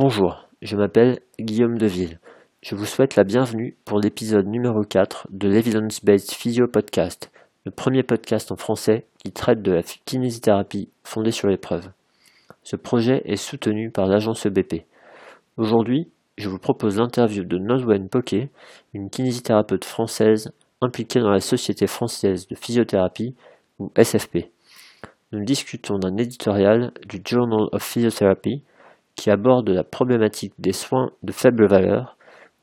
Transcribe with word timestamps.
Bonjour, 0.00 0.46
je 0.62 0.76
m'appelle 0.76 1.18
Guillaume 1.40 1.76
Deville. 1.76 2.20
Je 2.62 2.76
vous 2.76 2.84
souhaite 2.84 3.16
la 3.16 3.24
bienvenue 3.24 3.76
pour 3.84 3.98
l'épisode 3.98 4.46
numéro 4.46 4.84
4 4.84 5.26
de 5.28 5.48
l'Evidence-Based 5.48 6.30
Physio 6.30 6.68
Podcast, 6.68 7.32
le 7.64 7.72
premier 7.72 8.04
podcast 8.04 8.52
en 8.52 8.56
français 8.56 9.06
qui 9.18 9.32
traite 9.32 9.60
de 9.60 9.72
la 9.72 9.82
kinésithérapie 9.82 10.88
fondée 11.02 11.32
sur 11.32 11.48
l'épreuve. 11.48 11.90
Ce 12.62 12.76
projet 12.76 13.22
est 13.24 13.34
soutenu 13.34 13.90
par 13.90 14.06
l'agence 14.06 14.46
EBP. 14.46 14.84
Aujourd'hui, 15.56 16.08
je 16.36 16.48
vous 16.48 16.60
propose 16.60 16.98
l'interview 16.98 17.42
de 17.42 17.58
Nodwen 17.58 18.08
Poquet, 18.08 18.50
une 18.94 19.10
kinésithérapeute 19.10 19.84
française 19.84 20.52
impliquée 20.80 21.18
dans 21.18 21.32
la 21.32 21.40
Société 21.40 21.88
française 21.88 22.46
de 22.46 22.54
physiothérapie, 22.54 23.34
ou 23.80 23.90
SFP. 24.00 24.52
Nous 25.32 25.44
discutons 25.44 25.98
d'un 25.98 26.16
éditorial 26.18 26.92
du 27.04 27.20
Journal 27.24 27.66
of 27.72 27.82
Physiotherapy 27.82 28.62
qui 29.18 29.30
aborde 29.30 29.68
la 29.68 29.82
problématique 29.82 30.54
des 30.58 30.72
soins 30.72 31.10
de 31.24 31.32
faible 31.32 31.66
valeur 31.66 32.16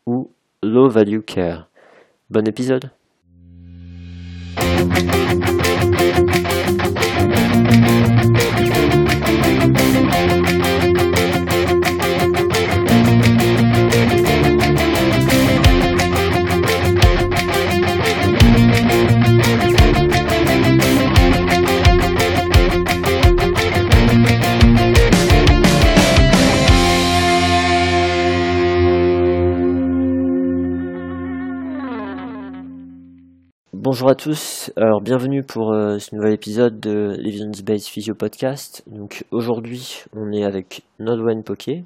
ou 0.05 0.31
low 0.63 0.87
value 0.87 1.19
care. 1.19 1.67
Bon 2.29 2.47
épisode 2.47 2.89
Bonjour 33.95 34.09
à 34.09 34.15
tous, 34.15 34.73
alors 34.75 34.99
bienvenue 34.99 35.41
pour 35.41 35.71
euh, 35.71 35.99
ce 35.99 36.13
nouvel 36.13 36.33
épisode 36.33 36.81
de 36.81 37.15
l'Evidence 37.17 37.61
Based 37.61 37.87
Physio 37.87 38.13
Podcast. 38.13 38.83
Donc 38.87 39.23
aujourd'hui 39.31 40.03
on 40.13 40.33
est 40.33 40.43
avec 40.43 40.81
Nodwen 40.99 41.43
Poké. 41.43 41.85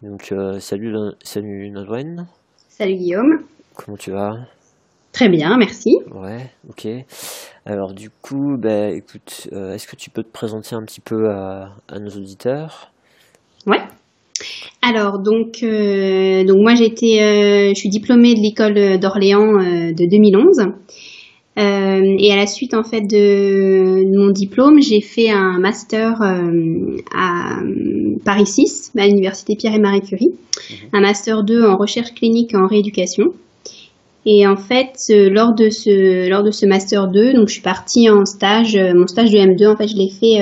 Donc 0.00 0.32
euh, 0.32 0.60
salut, 0.60 0.94
salut 1.22 1.68
Nodwen. 1.68 2.26
Salut 2.70 2.94
Guillaume. 2.94 3.42
Comment 3.74 3.98
tu 3.98 4.12
vas? 4.12 4.32
Très 5.12 5.28
bien, 5.28 5.58
merci. 5.58 5.98
Ouais, 6.10 6.50
ok. 6.70 6.88
Alors 7.66 7.92
du 7.92 8.08
coup, 8.08 8.56
bah, 8.56 8.88
écoute, 8.88 9.50
euh, 9.52 9.74
est-ce 9.74 9.86
que 9.86 9.96
tu 9.96 10.08
peux 10.08 10.22
te 10.22 10.32
présenter 10.32 10.74
un 10.74 10.82
petit 10.84 11.02
peu 11.02 11.28
à, 11.28 11.74
à 11.86 11.98
nos 11.98 12.12
auditeurs? 12.16 12.92
Ouais. 13.66 13.82
Alors 14.80 15.18
donc, 15.18 15.60
donc 15.60 16.58
moi 16.62 16.72
été, 16.80 17.18
je 17.74 17.78
suis 17.78 17.90
diplômée 17.90 18.34
de 18.36 18.40
l'école 18.40 18.98
d'Orléans 18.98 19.52
de 19.52 20.08
2011. 20.10 20.72
Euh, 21.58 22.16
et 22.18 22.32
à 22.32 22.36
la 22.36 22.46
suite 22.46 22.72
en 22.72 22.82
fait 22.82 23.02
de, 23.02 24.04
mon 24.16 24.30
diplôme, 24.30 24.80
j'ai 24.80 25.02
fait 25.02 25.30
un 25.30 25.58
master 25.58 26.22
euh, 26.22 26.96
à 27.14 27.58
Paris 28.24 28.46
6, 28.46 28.92
à 28.96 29.06
l'université 29.06 29.54
Pierre 29.54 29.74
et 29.74 29.78
Marie 29.78 30.00
Curie, 30.00 30.30
mhm. 30.30 30.76
un 30.94 31.00
master 31.02 31.44
2 31.44 31.64
en 31.64 31.76
recherche 31.76 32.14
clinique 32.14 32.54
et 32.54 32.56
en 32.56 32.66
rééducation. 32.66 33.34
Et 34.24 34.46
en 34.46 34.56
fait, 34.56 34.94
lors 35.10 35.52
de 35.52 35.68
ce 35.68 36.30
lors 36.30 36.44
de 36.44 36.52
ce 36.52 36.64
master 36.64 37.08
2, 37.08 37.34
donc 37.34 37.48
je 37.48 37.54
suis 37.54 37.62
partie 37.62 38.08
en 38.08 38.24
stage, 38.24 38.76
euh, 38.76 38.94
mon 38.94 39.06
stage 39.06 39.30
de 39.30 39.36
M2 39.36 39.72
en 39.72 39.76
fait, 39.76 39.88
je 39.88 39.96
l'ai 39.96 40.08
fait 40.08 40.40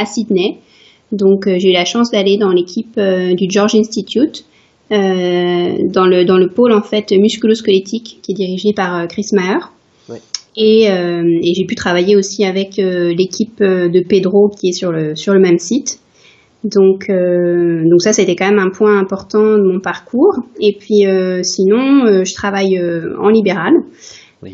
à 0.00 0.06
Sydney. 0.06 0.58
Donc 1.12 1.46
j'ai 1.46 1.70
eu 1.70 1.72
la 1.72 1.84
chance 1.84 2.10
d'aller 2.10 2.38
dans 2.38 2.52
l'équipe 2.52 2.98
du 2.98 3.46
George 3.50 3.74
Institute. 3.74 4.44
dans 4.90 6.06
le 6.06 6.24
dans 6.24 6.38
le 6.38 6.48
pôle 6.48 6.72
en 6.72 6.82
fait 6.82 7.10
musculo-squelettique 7.12 8.20
qui 8.22 8.32
est 8.32 8.34
dirigé 8.34 8.72
par 8.72 9.08
Chris 9.08 9.26
Maher. 9.32 9.72
Et, 10.60 10.90
euh, 10.90 11.22
et 11.40 11.54
j'ai 11.54 11.64
pu 11.64 11.76
travailler 11.76 12.16
aussi 12.16 12.44
avec 12.44 12.80
euh, 12.80 13.14
l'équipe 13.16 13.60
euh, 13.60 13.88
de 13.88 14.00
Pedro 14.00 14.48
qui 14.48 14.70
est 14.70 14.72
sur 14.72 14.90
le, 14.90 15.14
sur 15.14 15.32
le 15.32 15.38
même 15.38 15.58
site. 15.58 16.00
Donc, 16.64 17.08
euh, 17.08 17.84
donc 17.88 18.02
ça, 18.02 18.12
c'était 18.12 18.34
quand 18.34 18.48
même 18.48 18.58
un 18.58 18.70
point 18.70 18.98
important 18.98 19.56
de 19.56 19.62
mon 19.62 19.78
parcours. 19.78 20.34
Et 20.60 20.76
puis, 20.76 21.06
euh, 21.06 21.44
sinon, 21.44 22.24
je 22.24 22.34
travaille 22.34 22.76
en 23.20 23.28
libéral. 23.28 23.74
Oui. 24.42 24.50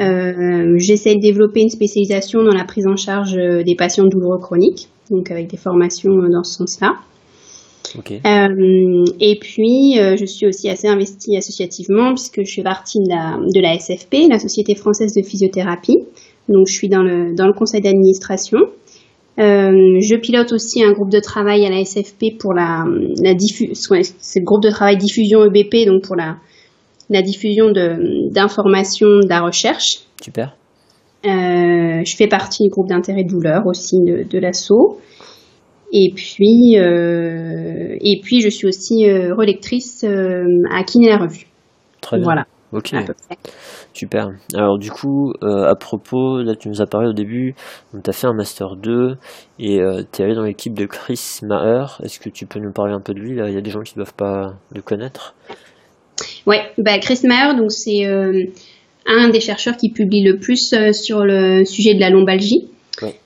J'essaie 0.77 1.15
de 1.15 1.21
développer 1.21 1.63
une 1.63 1.71
spécialisation 1.71 2.43
dans 2.43 2.55
la 2.55 2.65
prise 2.65 2.87
en 2.87 2.97
charge 2.97 3.35
des 3.35 3.75
patients 3.75 4.07
douloureux 4.07 4.39
chroniques, 4.39 4.89
donc 5.11 5.31
avec 5.31 5.49
des 5.49 5.57
formations 5.57 6.13
dans 6.13 6.43
ce 6.43 6.57
sens-là. 6.59 6.97
Euh, 8.27 9.05
et 9.21 9.39
puis, 9.41 9.99
euh, 9.99 10.17
je 10.17 10.25
suis 10.25 10.47
aussi 10.47 10.69
assez 10.69 10.89
investie 10.89 11.37
associativement 11.37 12.15
puisque 12.15 12.43
je 12.45 12.55
fais 12.55 12.63
partie 12.63 12.99
de 12.99 13.09
la, 13.09 13.37
de 13.37 13.61
la 13.61 13.79
SFP, 13.79 14.29
la 14.31 14.39
Société 14.39 14.75
française 14.75 15.15
de 15.15 15.23
physiothérapie. 15.23 15.99
Donc, 16.49 16.67
je 16.69 16.75
suis 16.75 16.89
dans 16.89 17.03
le, 17.03 17.35
dans 17.35 17.47
le 17.47 17.53
conseil 17.53 17.81
d'administration. 17.81 18.59
Euh, 19.39 19.99
je 20.01 20.17
pilote 20.17 20.53
aussi 20.53 20.85
un 20.85 20.93
groupe 20.93 21.11
de 21.11 21.19
travail 21.21 21.67
à 21.67 21.71
la 21.71 21.85
SFP 21.85 22.39
pour 22.39 22.55
la, 22.55 22.85
la 23.21 23.35
diffusion, 23.35 23.73
c'est 24.19 24.39
le 24.39 24.45
groupe 24.45 24.63
de 24.63 24.71
travail 24.71 24.97
diffusion 24.97 25.45
EBP, 25.45 25.87
donc 25.87 26.05
pour 26.05 26.15
la, 26.15 26.37
la 27.11 27.21
diffusion 27.21 27.73
d'informations 27.73 29.09
de, 29.09 29.25
de, 29.25 29.29
la 29.29 29.41
recherche. 29.41 30.05
Super. 30.23 30.57
Je 31.25 32.15
fais 32.17 32.29
partie 32.29 32.65
du 32.65 32.71
groupe 32.71 32.89
d'intérêt 32.89 33.25
douleur 33.25 33.67
aussi 33.67 33.97
de, 34.07 34.23
de. 34.23 34.41
Et 35.97 36.13
puis, 36.13 36.77
euh, 36.77 37.97
et 38.01 38.21
puis, 38.21 38.41
je 38.41 38.49
suis 38.49 38.67
aussi 38.67 39.09
euh, 39.09 39.33
relectrice 39.33 40.03
euh, 40.03 40.45
à 40.73 40.83
Kiné 40.83 41.09
la 41.09 41.19
Revue. 41.19 41.47
Très 42.01 42.17
bien. 42.17 42.25
Voilà. 42.25 42.47
Ok. 42.73 42.91
Super. 43.93 44.31
Alors 44.55 44.79
du 44.79 44.91
coup, 44.91 45.33
à 45.41 45.77
propos, 45.77 46.43
là 46.43 46.57
tu 46.57 46.69
nous 46.69 46.83
as 46.83 46.87
parlé 46.87 47.07
au 47.07 47.13
début, 47.13 47.55
tu 47.93 48.11
as 48.11 48.13
fait 48.13 48.27
un 48.27 48.33
Master 48.33 48.75
2 48.75 49.15
et 49.61 49.79
tu 50.11 50.21
es 50.21 50.25
allé 50.25 50.35
dans 50.35 50.43
l'équipe 50.43 50.75
de 50.75 50.85
Chris 50.85 51.39
Maher. 51.45 52.01
Est-ce 52.03 52.19
que 52.19 52.29
tu 52.29 52.47
peux 52.47 52.59
nous 52.59 52.73
parler 52.73 52.93
un 52.93 53.01
peu 53.01 53.15
de 53.15 53.21
lui? 53.21 53.39
Il 53.39 53.55
y 53.55 53.57
a 53.57 53.61
des 53.61 53.71
gens 53.71 53.83
qui 53.83 53.97
ne 53.97 54.03
doivent 54.03 54.17
pas 54.17 54.55
le 54.75 54.83
connaître. 54.83 55.37
Ouais, 56.47 56.63
bah 56.77 56.99
Chris 56.99 57.21
Maher, 57.23 57.55
donc 57.55 57.71
c'est 57.71 58.05
un 59.07 59.29
des 59.29 59.41
chercheurs 59.41 59.77
qui 59.77 59.93
publie 59.93 60.25
le 60.25 60.41
plus 60.41 60.75
sur 60.91 61.25
le 61.25 61.65
sujet 61.65 61.95
de 61.95 62.01
la 62.01 62.11
lombalgie 62.11 62.74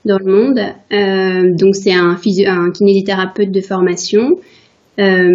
dans 0.05 0.17
le 0.17 0.25
monde. 0.25 0.59
Euh, 0.91 1.55
donc 1.57 1.75
c'est 1.75 1.93
un, 1.93 2.17
un 2.17 2.71
kinésithérapeute 2.71 3.51
de 3.51 3.61
formation. 3.61 4.39
Euh, 4.99 5.31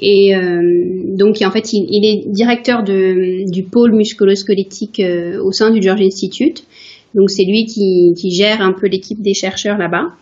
et 0.00 0.36
euh, 0.36 0.62
donc 1.16 1.42
en 1.42 1.50
fait 1.50 1.72
il, 1.72 2.04
est 2.04 2.30
directeur 2.30 2.84
de, 2.84 3.50
du 3.50 3.64
pôle 3.64 3.92
musculo-squelettique 3.92 5.00
euh, 5.00 5.42
au 5.42 5.50
sein 5.50 5.70
du 5.70 5.82
George 5.82 6.02
Institute. 6.02 6.64
Donc 7.14 7.30
c'est 7.30 7.44
lui 7.44 7.64
qui, 7.66 8.12
qui, 8.16 8.30
gère 8.30 8.60
un 8.60 8.72
peu 8.72 8.86
l'équipe 8.86 9.20
des 9.20 9.34
chercheurs 9.34 9.78
là-bas. 9.78 10.12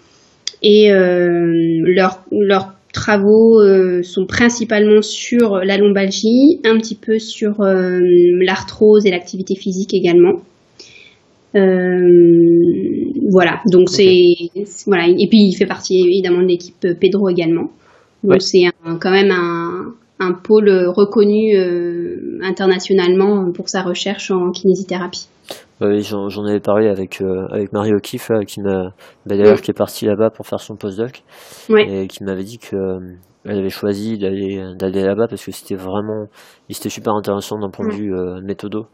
Et 0.62 0.90
euh, 0.92 1.52
leurs 1.84 2.24
leurs 2.30 2.72
travaux 2.92 3.60
sont 4.04 4.24
principalement 4.24 5.02
sur 5.02 5.56
la 5.56 5.76
lombalgie, 5.76 6.60
un 6.64 6.78
petit 6.78 6.94
peu 6.94 7.18
sur 7.18 7.56
l'arthrose 7.60 9.04
et 9.04 9.10
l'activité 9.10 9.56
physique 9.56 9.92
également. 9.92 10.42
Euh, 11.56 12.00
voilà, 13.30 13.60
donc 13.66 13.88
c'est 13.88 14.34
voilà. 14.86 15.06
Et 15.08 15.28
puis 15.28 15.38
il 15.38 15.54
fait 15.56 15.66
partie 15.66 16.00
évidemment 16.00 16.42
de 16.42 16.48
l'équipe 16.48 16.86
Pedro 17.00 17.28
également. 17.28 17.70
Donc 18.22 18.42
c'est 18.42 18.64
quand 19.00 19.10
même 19.10 19.30
un, 19.30 19.94
un 20.18 20.32
pôle 20.32 20.70
reconnu 20.88 21.56
euh, 21.56 22.38
internationalement 22.42 23.52
pour 23.52 23.68
sa 23.68 23.82
recherche 23.82 24.30
en 24.30 24.50
kinésithérapie. 24.50 25.28
Oui, 25.80 26.02
j'en 26.02 26.44
avais 26.46 26.60
parlé 26.60 26.88
avec 26.88 27.20
euh, 27.20 27.46
avec 27.50 27.72
Marie 27.72 27.92
O'Keefe 27.92 28.30
qui 28.46 28.60
m'a 28.60 28.94
bah, 29.26 29.36
d'ailleurs 29.36 29.60
qui 29.60 29.70
est 29.70 29.76
partie 29.76 30.06
là-bas 30.06 30.30
pour 30.30 30.46
faire 30.46 30.60
son 30.60 30.76
postdoc. 30.76 31.22
Et 31.68 32.06
qui 32.08 32.24
m'avait 32.24 32.44
dit 32.44 32.58
que 32.58 32.76
elle 33.44 33.58
avait 33.58 33.68
choisi 33.68 34.16
d'aller 34.16 34.62
d'aller 34.78 35.02
là-bas 35.02 35.26
parce 35.28 35.44
que 35.44 35.52
c'était 35.52 35.74
vraiment 35.74 36.26
c'était 36.70 36.88
super 36.88 37.12
intéressant 37.12 37.58
d'un 37.58 37.70
point 37.70 37.86
de 37.88 37.94
vue 37.94 38.12
méthodo 38.42 38.86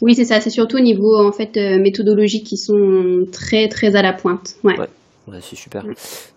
oui, 0.00 0.14
c'est 0.14 0.24
ça. 0.24 0.40
C'est 0.40 0.50
surtout 0.50 0.76
au 0.76 0.80
niveau 0.80 1.16
en 1.16 1.32
fait 1.32 1.56
euh, 1.56 1.78
méthodologique 1.78 2.44
qui 2.44 2.56
sont 2.56 3.24
très 3.30 3.68
très 3.68 3.96
à 3.96 4.02
la 4.02 4.12
pointe. 4.12 4.54
Ouais. 4.64 4.78
ouais. 4.78 5.38
c'est 5.40 5.56
super. 5.56 5.84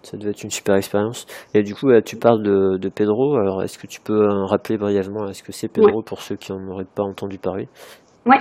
Ça 0.04 0.18
devait 0.18 0.31
être 0.31 0.44
une 0.44 0.51
super 0.51 0.75
expérience. 0.75 1.25
Et 1.54 1.63
du 1.63 1.74
coup, 1.74 1.89
tu 2.06 2.16
parles 2.16 2.44
de, 2.44 2.77
de 2.77 2.89
Pedro. 2.89 3.36
Alors, 3.36 3.63
est-ce 3.63 3.77
que 3.77 3.88
tu 3.88 4.01
peux 4.01 4.24
euh, 4.24 4.45
rappeler 4.45 4.77
brièvement 4.77 5.27
est-ce 5.30 5.44
que 5.44 5.51
c'est 5.51 5.68
Pedro 5.68 6.01
pour 6.01 6.22
ceux 6.22 6.36
qui 6.36 6.51
n'en 6.51 6.68
auraient 6.72 6.86
pas 6.86 7.04
entendu 7.04 7.38
parler? 7.38 7.68
Ouais. 8.25 8.39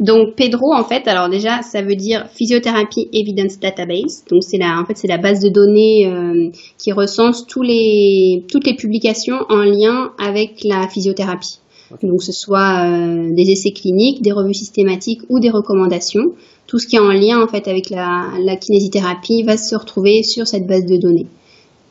Donc 0.00 0.36
Pedro, 0.36 0.72
en 0.72 0.84
fait, 0.84 1.08
alors 1.08 1.28
déjà, 1.28 1.62
ça 1.62 1.82
veut 1.82 1.96
dire 1.96 2.28
Physiotherapy 2.32 3.08
Evidence 3.12 3.58
Database. 3.58 4.24
Donc 4.30 4.44
c'est 4.44 4.58
la, 4.58 4.80
en 4.80 4.84
fait, 4.84 4.96
c'est 4.96 5.08
la 5.08 5.18
base 5.18 5.40
de 5.40 5.48
données 5.48 6.06
euh, 6.06 6.50
qui 6.78 6.92
recense 6.92 7.46
tous 7.46 7.62
les, 7.62 8.44
toutes 8.48 8.64
les 8.64 8.74
publications 8.74 9.38
en 9.48 9.62
lien 9.62 10.12
avec 10.18 10.62
la 10.62 10.86
physiothérapie. 10.88 11.58
Donc, 12.02 12.22
ce 12.22 12.32
soit 12.32 12.86
euh, 12.86 13.30
des 13.32 13.50
essais 13.50 13.70
cliniques, 13.70 14.22
des 14.22 14.32
revues 14.32 14.54
systématiques 14.54 15.22
ou 15.28 15.40
des 15.40 15.50
recommandations. 15.50 16.34
Tout 16.66 16.78
ce 16.78 16.86
qui 16.86 16.96
est 16.96 17.00
en 17.00 17.12
lien 17.12 17.42
en 17.42 17.48
fait 17.48 17.66
avec 17.66 17.88
la, 17.88 18.28
la 18.44 18.56
kinésithérapie 18.56 19.42
va 19.42 19.56
se 19.56 19.74
retrouver 19.74 20.22
sur 20.22 20.46
cette 20.46 20.66
base 20.66 20.84
de 20.84 20.98
données. 20.98 21.26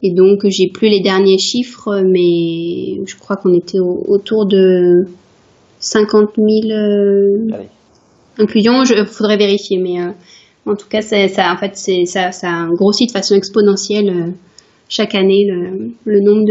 Et 0.04 0.12
donc, 0.12 0.42
j'ai 0.46 0.70
plus 0.72 0.90
les 0.90 1.00
derniers 1.00 1.40
chiffres, 1.40 2.04
mais 2.04 3.04
je 3.06 3.18
crois 3.18 3.36
qu'on 3.36 3.54
était 3.54 3.80
autour 3.80 4.46
de 4.46 5.08
50 5.80 6.30
000 6.38 6.50
ah 7.52 7.58
inclusions. 8.38 8.84
Il 8.84 9.06
faudrait 9.08 9.38
vérifier, 9.38 9.80
mais 9.80 9.98
en 10.68 10.76
tout 10.76 10.88
cas, 10.88 11.02
ça, 11.02 11.18
en 11.52 11.58
fait, 11.58 11.76
ça, 12.06 12.32
ça 12.32 12.68
grossit 12.74 13.08
de 13.08 13.12
façon 13.12 13.34
exponentielle 13.34 14.34
chaque 14.90 15.16
année 15.16 15.48
le, 16.06 16.20
nombre 16.22 16.46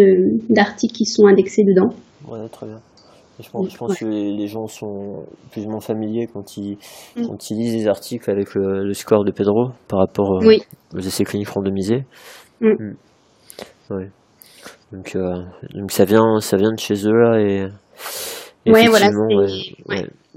d'articles 0.49 0.95
qui 0.95 1.05
sont 1.05 1.27
indexés 1.27 1.65
dedans. 1.65 1.95
Ouais, 2.29 2.49
très 2.51 2.67
bien. 2.67 2.81
Je 3.38 3.50
pense, 3.50 3.71
je 3.71 3.77
pense 3.77 3.99
que 3.99 4.06
les, 4.06 4.47
gens 4.47 4.67
sont 4.67 5.25
plus 5.50 5.67
ou 5.67 5.71
moins 5.71 5.81
familiers 5.81 6.27
quand 6.33 6.56
ils, 6.56 6.79
mm. 7.17 7.27
quand 7.27 7.50
ils 7.50 7.59
lisent 7.59 7.75
les 7.75 7.87
articles 7.87 8.31
avec 8.31 8.55
le, 8.55 8.93
score 8.94 9.25
de 9.25 9.31
Pedro 9.31 9.71
par 9.88 9.99
rapport 10.00 10.43
euh, 10.43 10.56
aux 10.94 10.99
essais 10.99 11.25
cliniques 11.25 11.50
randomisés. 11.50 12.05
Mm. 12.61 12.69
Mm. 12.69 12.97
Ouais. 13.91 14.11
Donc, 14.93 15.17
euh, 15.17 15.43
donc 15.75 15.93
ça 15.93 16.05
vient, 16.05 16.41
ça 16.41 16.56
vient 16.56 16.73
de 16.73 16.79
chez 16.79 17.06
eux 17.06 17.12
là 17.12 17.41
et. 17.41 17.67
Ouais, 18.67 18.88
voilà. 18.88 19.11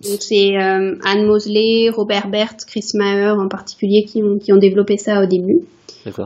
C'est 0.01 0.55
euh, 0.55 0.95
Anne 1.03 1.25
Mosley, 1.25 1.89
Robert 1.89 2.29
Bert, 2.29 2.55
Chris 2.67 2.85
Maher 2.93 3.37
en 3.39 3.47
particulier 3.47 4.03
qui 4.03 4.21
ont, 4.23 4.37
qui 4.37 4.53
ont 4.53 4.57
développé 4.57 4.97
ça 4.97 5.21
au 5.23 5.25
début. 5.25 5.61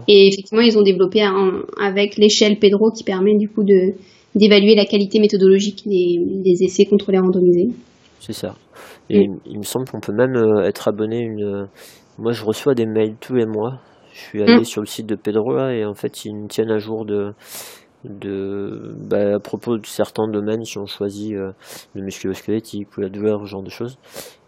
Et 0.08 0.28
effectivement, 0.28 0.62
ils 0.62 0.78
ont 0.78 0.84
développé 0.84 1.24
avec 1.82 2.18
l'échelle 2.18 2.58
Pedro 2.60 2.92
qui 2.92 3.04
permet 3.04 3.36
du 3.38 3.50
coup 3.50 3.64
de 3.64 3.94
d'évaluer 4.36 4.76
la 4.76 4.86
qualité 4.86 5.20
méthodologique 5.20 5.84
des, 5.86 6.18
des 6.44 6.64
essais 6.64 6.86
contrôlés 6.86 7.20
randomisés. 7.20 7.70
C'est 8.20 8.34
ça. 8.34 8.56
Et 9.10 9.28
il 9.46 9.58
me 9.58 9.64
semble 9.64 9.88
qu'on 9.90 10.00
peut 10.00 10.14
même 10.14 10.36
euh, 10.36 10.64
être 10.64 10.88
abonné 10.88 11.20
une. 11.20 11.68
Moi, 12.18 12.32
je 12.32 12.44
reçois 12.46 12.74
des 12.74 12.86
mails 12.86 13.16
tous 13.20 13.36
les 13.36 13.46
mois. 13.46 13.80
Je 14.14 14.20
suis 14.20 14.42
allé 14.42 14.62
mm. 14.62 14.64
sur 14.64 14.82
le 14.82 14.88
site 14.88 15.08
de 15.08 15.16
Pedro 15.16 15.54
là, 15.54 15.74
et 15.74 15.86
en 15.86 15.94
fait, 15.94 16.26
ils 16.26 16.34
me 16.36 16.48
tiennent 16.48 16.72
à 16.72 16.78
jour 16.78 17.06
de 17.06 17.34
de 18.06 18.94
bah, 18.98 19.36
à 19.36 19.40
propos 19.40 19.78
de 19.78 19.86
certains 19.86 20.28
domaines 20.28 20.66
si 20.66 20.78
on 20.78 20.86
choisit 20.86 21.34
euh, 21.34 21.52
le 21.96 22.04
musculo-squelettique 22.04 22.98
ou 22.98 23.02
la 23.02 23.10
douleur, 23.10 23.42
ce 23.42 23.50
genre 23.50 23.64
de 23.64 23.70
choses. 23.70 23.98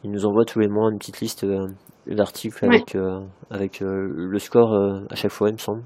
Ils 0.04 0.12
nous 0.12 0.26
envoient 0.26 0.46
tous 0.46 0.60
les 0.60 0.68
mois 0.68 0.90
une 0.92 0.98
petite 0.98 1.22
liste 1.22 1.44
euh, 1.46 1.68
d'articles 2.08 2.64
avec 2.66 2.96
avec 3.50 3.80
le 3.82 4.40
score 4.40 4.74
à 5.10 5.16
chaque 5.16 5.32
fois, 5.32 5.50
il 5.50 5.54
me 5.54 5.58
semble. 5.58 5.82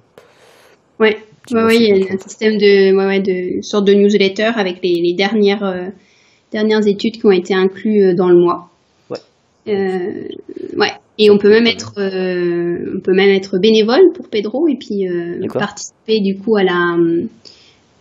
Ouais, 0.99 1.17
oui, 1.51 1.77
il 1.79 2.05
y 2.05 2.09
a 2.09 2.13
un 2.13 2.17
système 2.17 2.57
de, 2.57 2.95
ouais, 2.95 3.05
ouais, 3.05 3.19
de 3.21 3.61
sorte 3.61 3.85
de 3.87 3.93
newsletter 3.93 4.51
avec 4.55 4.79
les, 4.83 5.01
les 5.01 5.13
dernières, 5.13 5.63
euh, 5.63 5.87
dernières 6.51 6.85
études 6.85 7.13
qui 7.13 7.25
ont 7.25 7.31
été 7.31 7.53
incluses 7.53 8.11
euh, 8.11 8.13
dans 8.13 8.29
le 8.29 8.35
mois. 8.35 8.69
Ouais. 9.09 9.17
Euh, 9.69 10.27
ouais. 10.77 10.91
Et 11.17 11.29
on 11.29 11.37
peut 11.37 11.49
même 11.49 11.67
être, 11.67 11.93
euh, 11.97 12.95
on 12.97 13.01
peut 13.01 13.13
même 13.13 13.29
être 13.29 13.57
bénévole 13.59 14.11
pour 14.13 14.29
Pedro 14.29 14.67
et 14.67 14.75
puis 14.75 15.05
participer 15.53 16.21
du 16.21 16.37
coup 16.37 16.55
à 16.55 16.63
la, 16.63 16.95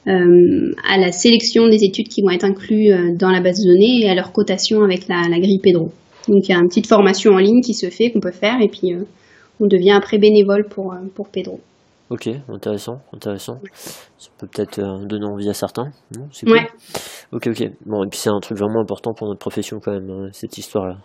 à 0.06 0.98
la 0.98 1.10
sélection 1.10 1.66
des 1.66 1.82
études 1.82 2.06
qui 2.06 2.22
vont 2.22 2.30
être 2.30 2.44
incluses 2.44 2.94
dans 3.18 3.30
la 3.30 3.40
base 3.40 3.60
de 3.60 3.72
données 3.72 4.04
et 4.04 4.08
à 4.08 4.14
leur 4.14 4.32
cotation 4.32 4.84
avec 4.84 5.08
la, 5.08 5.28
la 5.28 5.40
grille 5.40 5.58
Pedro. 5.60 5.90
Donc 6.28 6.48
il 6.48 6.52
y 6.52 6.54
a 6.54 6.58
une 6.58 6.68
petite 6.68 6.86
formation 6.86 7.32
en 7.32 7.38
ligne 7.38 7.60
qui 7.60 7.74
se 7.74 7.90
fait 7.90 8.12
qu'on 8.12 8.20
peut 8.20 8.30
faire 8.30 8.60
et 8.60 8.68
puis 8.68 8.94
on 9.58 9.66
devient 9.66 9.96
après 9.96 10.18
bénévole 10.18 10.68
pour 10.68 10.94
pour 11.16 11.28
Pedro. 11.28 11.58
Ok, 12.10 12.26
intéressant, 12.48 13.00
intéressant. 13.12 13.60
Ça 14.16 14.30
peut 14.38 14.46
peut-être 14.46 14.78
euh, 14.78 15.04
donner 15.04 15.26
envie 15.26 15.48
à 15.50 15.52
certains. 15.52 15.90
C'est 16.32 16.46
cool. 16.46 16.56
Ouais. 16.56 16.66
Ok, 17.32 17.48
ok. 17.48 17.70
Bon, 17.84 18.02
et 18.02 18.08
puis 18.08 18.18
c'est 18.18 18.30
un 18.30 18.40
truc 18.40 18.56
vraiment 18.56 18.80
important 18.80 19.12
pour 19.12 19.28
notre 19.28 19.40
profession 19.40 19.78
quand 19.78 19.92
même, 19.92 20.08
hein, 20.08 20.28
cette 20.32 20.56
histoire-là. 20.56 20.96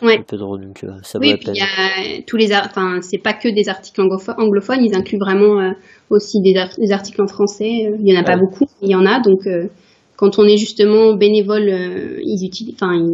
Ouais. 0.00 0.24
drôle, 0.32 0.66
donc 0.66 0.84
euh, 0.84 0.88
ça 1.02 1.18
oui, 1.18 1.36
puis 1.36 1.50
il 1.52 1.58
y 1.58 1.60
a 1.60 2.22
tous 2.26 2.38
les, 2.38 2.54
enfin, 2.54 3.00
c'est 3.02 3.18
pas 3.18 3.34
que 3.34 3.48
des 3.54 3.68
articles 3.68 4.00
anglophones, 4.00 4.82
ils 4.82 4.96
incluent 4.96 5.18
vraiment 5.18 5.60
euh, 5.60 5.72
aussi 6.08 6.40
des, 6.40 6.54
des, 6.78 6.92
articles 6.92 7.20
en 7.20 7.26
français. 7.26 7.68
Il 7.68 8.10
y 8.10 8.16
en 8.16 8.20
a 8.20 8.24
pas 8.24 8.38
beaucoup, 8.38 8.64
il 8.80 8.88
y 8.88 8.94
en 8.94 9.04
a. 9.04 9.20
Donc, 9.20 9.40
quand 10.16 10.38
on 10.38 10.44
est 10.44 10.56
justement 10.56 11.14
bénévole, 11.14 11.68
ils 12.24 12.46
utilisent, 12.46 12.76
enfin, 12.80 13.04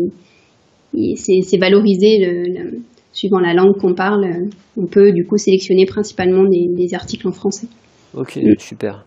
c'est 1.17 1.59
valorisé 1.59 2.19
le 2.21 2.79
suivant 3.15 3.39
la 3.39 3.55
langue 3.55 3.79
qu'on 3.81 3.95
parle, 3.95 4.25
euh, 4.25 4.51
on 4.77 4.87
peut 4.87 5.13
du 5.13 5.25
coup 5.25 5.39
sélectionner 5.39 5.87
principalement 5.87 6.45
des, 6.45 6.95
articles 6.95 7.27
en 7.27 7.33
français. 7.33 7.69
Ok, 8.15 8.37
mm. 8.37 8.59
super. 8.59 9.05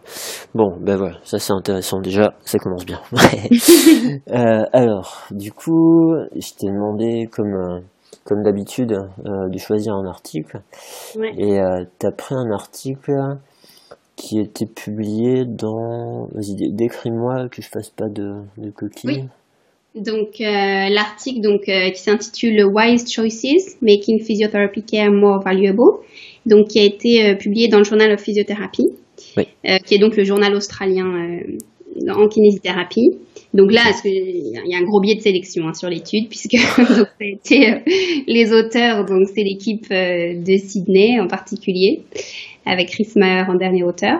Bon, 0.55 0.75
ben 0.81 0.97
voilà, 0.97 1.17
ça 1.23 1.39
c'est 1.39 1.53
intéressant 1.53 2.01
déjà, 2.01 2.33
ça 2.43 2.57
commence 2.57 2.85
bien. 2.85 2.99
euh, 4.29 4.65
alors, 4.73 5.27
du 5.31 5.51
coup, 5.51 6.13
je 6.35 6.53
t'ai 6.57 6.67
demandé, 6.67 7.27
comme, 7.31 7.53
euh, 7.53 7.79
comme 8.23 8.43
d'habitude, 8.43 8.93
euh, 8.93 9.49
de 9.49 9.57
choisir 9.57 9.93
un 9.93 10.05
article. 10.05 10.61
Ouais. 11.15 11.33
Et 11.37 11.59
euh, 11.59 11.83
tu 11.99 12.07
as 12.07 12.11
pris 12.11 12.35
un 12.35 12.51
article 12.51 13.13
qui 14.15 14.39
était 14.39 14.65
publié 14.65 15.45
dans... 15.45 16.27
Vas-y, 16.33 16.73
décris-moi 16.73 17.49
que 17.49 17.61
je 17.61 17.69
fasse 17.69 17.89
pas 17.89 18.09
de, 18.09 18.41
de 18.57 18.71
coquilles. 18.71 19.29
Donc 19.97 20.41
euh, 20.41 20.89
l'article 20.89 21.41
donc 21.41 21.67
euh, 21.67 21.89
qui 21.89 22.01
s'intitule 22.01 22.63
Wise 22.65 23.11
Choices 23.11 23.77
Making 23.81 24.21
Physiotherapy 24.21 24.83
Care 24.83 25.11
More 25.11 25.41
Valuable, 25.43 25.99
donc 26.45 26.69
qui 26.69 26.79
a 26.79 26.83
été 26.83 27.25
euh, 27.25 27.35
publié 27.35 27.67
dans 27.67 27.79
le 27.79 27.83
Journal 27.83 28.11
of 28.11 28.21
Physiotherapy, 28.21 28.85
qui 29.85 29.95
est 29.95 29.99
donc 29.99 30.15
le 30.15 30.23
journal 30.23 30.55
australien 30.55 31.39
en 32.09 32.27
kinésithérapie. 32.27 33.17
Donc 33.53 33.71
là, 33.71 33.81
il 34.05 34.51
y 34.65 34.75
a 34.75 34.77
un 34.77 34.83
gros 34.83 34.99
biais 34.99 35.15
de 35.15 35.21
sélection 35.21 35.67
hein, 35.67 35.73
sur 35.73 35.89
l'étude 35.89 36.27
puisque 36.29 36.53
donc, 36.77 36.87
ça 36.87 37.05
a 37.21 37.25
été 37.25 37.83
les 38.27 38.53
auteurs, 38.53 39.05
donc 39.05 39.27
c'est 39.33 39.43
l'équipe 39.43 39.89
de 39.89 40.57
Sydney 40.57 41.19
en 41.19 41.27
particulier, 41.27 42.01
avec 42.65 42.89
Chris 42.89 43.09
Maher 43.15 43.49
en 43.49 43.55
dernier 43.55 43.83
auteur. 43.83 44.19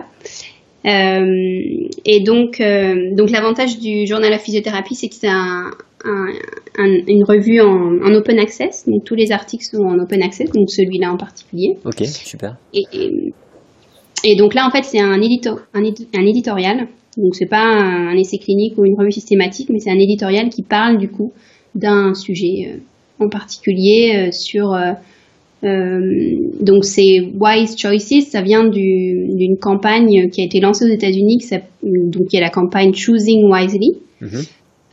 Euh, 0.88 1.88
et 2.04 2.20
donc, 2.20 2.60
euh, 2.60 3.14
donc 3.14 3.30
l'avantage 3.30 3.78
du 3.78 4.06
journal 4.06 4.32
of 4.32 4.40
physiothérapie, 4.40 4.94
c'est 4.94 5.08
que 5.08 5.14
c'est 5.14 5.28
un, 5.28 5.70
une 6.04 7.24
revue 7.24 7.60
en, 7.60 8.14
open 8.14 8.38
access. 8.38 8.86
Donc 8.86 9.04
tous 9.04 9.14
les 9.14 9.32
articles 9.32 9.64
sont 9.64 9.82
en 9.82 9.98
open 9.98 10.22
access, 10.22 10.50
donc 10.50 10.70
celui-là 10.70 11.12
en 11.12 11.16
particulier. 11.16 11.76
Ok, 11.84 12.04
super. 12.06 12.56
Et, 12.72 12.84
et, 14.24 14.36
donc 14.36 14.54
là, 14.54 14.66
en 14.66 14.70
fait, 14.70 14.84
c'est 14.84 15.00
un, 15.00 15.20
édito, 15.20 15.58
un, 15.74 15.82
un, 15.82 16.26
éditorial. 16.26 16.88
Donc 17.16 17.34
c'est 17.34 17.46
pas 17.46 17.64
un, 17.64 18.16
essai 18.16 18.38
clinique 18.38 18.78
ou 18.78 18.84
une 18.84 18.94
revue 18.96 19.12
systématique, 19.12 19.68
mais 19.70 19.80
c'est 19.80 19.90
un 19.90 19.98
éditorial 19.98 20.48
qui 20.48 20.62
parle 20.62 20.98
du 20.98 21.10
coup 21.10 21.32
d'un 21.74 22.14
sujet 22.14 22.68
euh, 22.68 23.24
en 23.24 23.28
particulier 23.28 24.30
sur 24.32 24.74
donc 25.62 26.84
c'est 26.84 27.20
Wise 27.20 27.76
Choices, 27.76 28.28
ça 28.30 28.42
vient 28.42 28.68
d'une 28.68 29.56
campagne 29.58 30.30
qui 30.30 30.40
a 30.40 30.44
été 30.44 30.60
lancée 30.60 30.84
aux 30.84 30.92
États-Unis, 30.92 31.38
donc 31.82 32.28
qui 32.28 32.36
est 32.36 32.40
la 32.40 32.50
campagne 32.50 32.94
Choosing 32.94 33.50
Wisely, 33.50 33.96
mhm. 34.20 34.28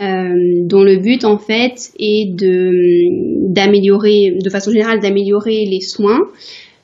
euh, 0.01 0.33
dont 0.65 0.83
le 0.83 0.97
but 0.97 1.23
en 1.23 1.37
fait 1.37 1.91
est 1.99 2.35
de 2.35 3.53
d'améliorer, 3.53 4.37
de 4.43 4.49
façon 4.49 4.71
générale, 4.71 4.99
d'améliorer 4.99 5.65
les 5.65 5.81
soins 5.81 6.21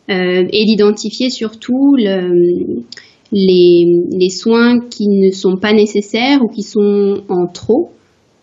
euh, 0.09 0.45
et 0.51 0.65
d'identifier 0.65 1.29
surtout 1.29 1.95
le, 1.97 2.83
les, 3.31 3.85
les 4.11 4.29
soins 4.29 4.79
qui 4.79 5.07
ne 5.07 5.31
sont 5.31 5.57
pas 5.57 5.73
nécessaires 5.73 6.43
ou 6.43 6.47
qui 6.49 6.63
sont 6.63 7.21
en 7.29 7.47
trop 7.47 7.91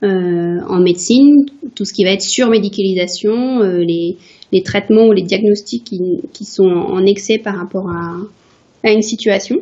euh, 0.05 0.61
en 0.69 0.79
médecine, 0.79 1.47
tout 1.75 1.85
ce 1.85 1.93
qui 1.93 2.05
va 2.05 2.11
être 2.11 2.23
surmédicalisation, 2.23 3.63
euh, 3.63 3.79
les 3.79 4.17
les 4.53 4.63
traitements 4.63 5.07
ou 5.07 5.13
les 5.13 5.23
diagnostics 5.23 5.85
qui, 5.85 5.99
qui 6.33 6.45
sont 6.45 6.69
en 6.69 7.05
excès 7.05 7.39
par 7.39 7.57
rapport 7.57 7.89
à, 7.91 8.17
à 8.85 8.93
une 8.93 9.03
situation. 9.03 9.57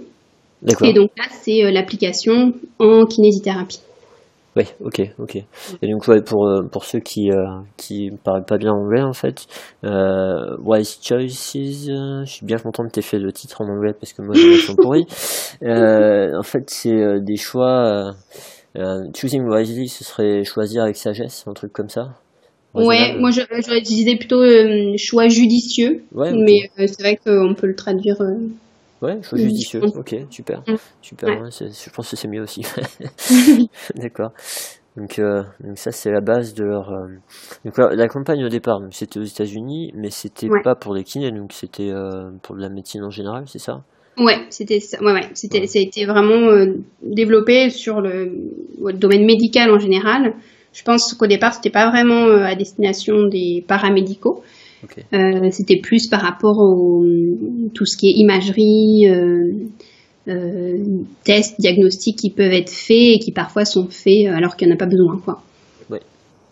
Et 0.82 0.92
donc 0.92 1.10
là, 1.16 1.24
c'est 1.30 1.64
euh, 1.64 1.70
l'application 1.70 2.52
en 2.78 3.04
kinésithérapie. 3.04 3.80
Oui, 4.56 4.64
ok, 4.80 5.02
ok. 5.18 5.36
Et 5.82 5.92
donc 5.92 6.08
ouais, 6.08 6.22
pour 6.22 6.46
euh, 6.46 6.62
pour 6.62 6.86
ceux 6.86 7.00
qui 7.00 7.30
euh, 7.30 7.44
qui 7.76 8.10
parlent 8.24 8.46
pas 8.46 8.56
bien 8.56 8.72
anglais 8.72 9.02
en 9.02 9.12
fait, 9.12 9.46
euh, 9.84 10.56
Wise 10.64 10.98
Choices, 11.02 11.52
je 11.54 12.24
suis 12.24 12.46
bien 12.46 12.56
content 12.56 12.82
de 12.84 12.88
t'aies 12.88 13.02
fait 13.02 13.18
le 13.18 13.32
titre 13.32 13.60
en 13.60 13.68
anglais 13.68 13.92
parce 13.92 14.14
que 14.14 14.22
moi 14.22 14.34
j'ai 14.34 14.50
l'accent 14.50 14.74
pourri. 14.74 15.04
en 15.62 16.42
fait, 16.42 16.70
c'est 16.70 17.20
des 17.20 17.36
choix. 17.36 18.14
choosing 19.14 19.44
wisely, 19.46 19.88
ce 19.88 20.04
serait 20.04 20.42
choisir 20.44 20.84
avec 20.84 20.96
sagesse, 20.96 21.44
un 21.46 21.52
truc 21.52 21.74
comme 21.74 21.90
ça. 21.90 22.14
Ouais, 22.74 23.16
moi 23.18 23.30
j'aurais 23.30 23.78
utilisé 23.78 24.16
plutôt 24.16 24.42
euh, 24.42 24.94
choix 24.98 25.28
judicieux, 25.28 26.02
mais 26.14 26.70
euh, 26.78 26.86
c'est 26.86 27.00
vrai 27.00 27.16
qu'on 27.16 27.54
peut 27.54 27.66
le 27.66 27.74
traduire. 27.74 28.20
Euh, 28.20 28.36
ouais, 29.02 29.22
choix 29.22 29.38
judicieux. 29.38 29.80
Ok, 29.96 30.14
super, 30.30 30.62
mm. 30.66 30.74
super. 31.00 31.50
je 31.50 31.90
pense 31.90 32.10
que 32.10 32.16
c'est 32.16 32.28
mieux 32.28 32.42
aussi. 32.42 32.62
D'accord. 33.94 34.32
Donc, 34.96 35.20
donc 35.20 35.76
ça 35.76 35.92
c'est 35.92 36.10
la 36.10 36.20
base 36.20 36.54
de 36.54 36.64
leur. 36.64 36.90
Donc 37.64 37.76
la, 37.78 38.08
campagne 38.08 38.44
au 38.44 38.48
départ, 38.48 38.80
c'était 38.90 39.20
aux 39.20 39.24
États-Unis, 39.24 39.92
mais 39.94 40.10
c'était 40.10 40.48
pas 40.64 40.74
pour 40.74 40.94
les 40.94 41.04
kinés, 41.04 41.30
donc 41.32 41.52
c'était 41.52 41.92
pour 42.42 42.56
la 42.56 42.68
médecine 42.68 43.04
en 43.04 43.10
général, 43.10 43.44
c'est 43.46 43.58
ça? 43.58 43.82
Ouais, 44.18 44.38
c'était 44.48 44.80
ouais, 45.02 45.12
ouais, 45.12 45.28
c'était, 45.34 45.66
ça 45.66 45.78
a 45.78 45.82
été 45.82 46.06
vraiment 46.06 46.50
développé 47.02 47.68
sur 47.68 48.00
le, 48.00 48.32
le, 48.82 48.92
domaine 48.94 49.26
médical 49.26 49.70
en 49.70 49.78
général. 49.78 50.32
Je 50.76 50.82
pense 50.82 51.14
qu'au 51.14 51.26
départ, 51.26 51.54
c'était 51.54 51.70
pas 51.70 51.88
vraiment 51.88 52.26
euh, 52.26 52.44
à 52.44 52.54
destination 52.54 53.24
des 53.24 53.64
paramédicaux. 53.66 54.42
Euh, 55.14 55.48
c'était 55.50 55.80
plus 55.80 56.06
par 56.06 56.20
rapport 56.20 56.58
au 56.58 57.02
tout 57.72 57.86
ce 57.86 57.96
qui 57.96 58.08
est 58.08 58.12
imagerie, 58.18 59.08
euh, 60.28 60.76
tests, 61.24 61.58
diagnostics 61.58 62.18
qui 62.18 62.30
peuvent 62.30 62.52
être 62.52 62.68
faits 62.68 63.14
et 63.14 63.18
qui 63.18 63.32
parfois 63.32 63.64
sont 63.64 63.88
faits 63.88 64.26
alors 64.26 64.54
qu'il 64.54 64.68
n'y 64.68 64.74
en 64.74 64.76
a 64.76 64.78
pas 64.78 64.86
besoin. 64.86 65.18
Quoi. 65.24 65.42
Ouais, 65.88 66.02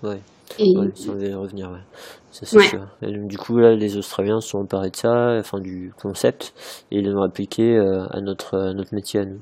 ouais. 0.02 0.20
Et... 0.58 0.72
ça 0.94 1.12
va 1.12 1.36
revenir, 1.36 1.70
ouais. 1.70 2.02
Ça, 2.32 2.46
c'est 2.46 2.60
sûr. 2.60 2.88
du 3.02 3.36
coup, 3.36 3.58
là, 3.58 3.74
les 3.74 3.98
Australiens 3.98 4.40
sont 4.40 4.58
emparés 4.58 4.90
de 4.90 4.96
ça, 4.96 5.36
enfin, 5.38 5.60
du 5.60 5.92
concept, 6.00 6.54
et 6.90 6.98
ils 6.98 7.10
l'ont 7.10 7.22
appliqué 7.22 7.76
à, 7.76 8.20
notre, 8.22 8.72
notre 8.72 8.94
métier 8.94 9.20
à 9.20 9.26
nous. 9.26 9.40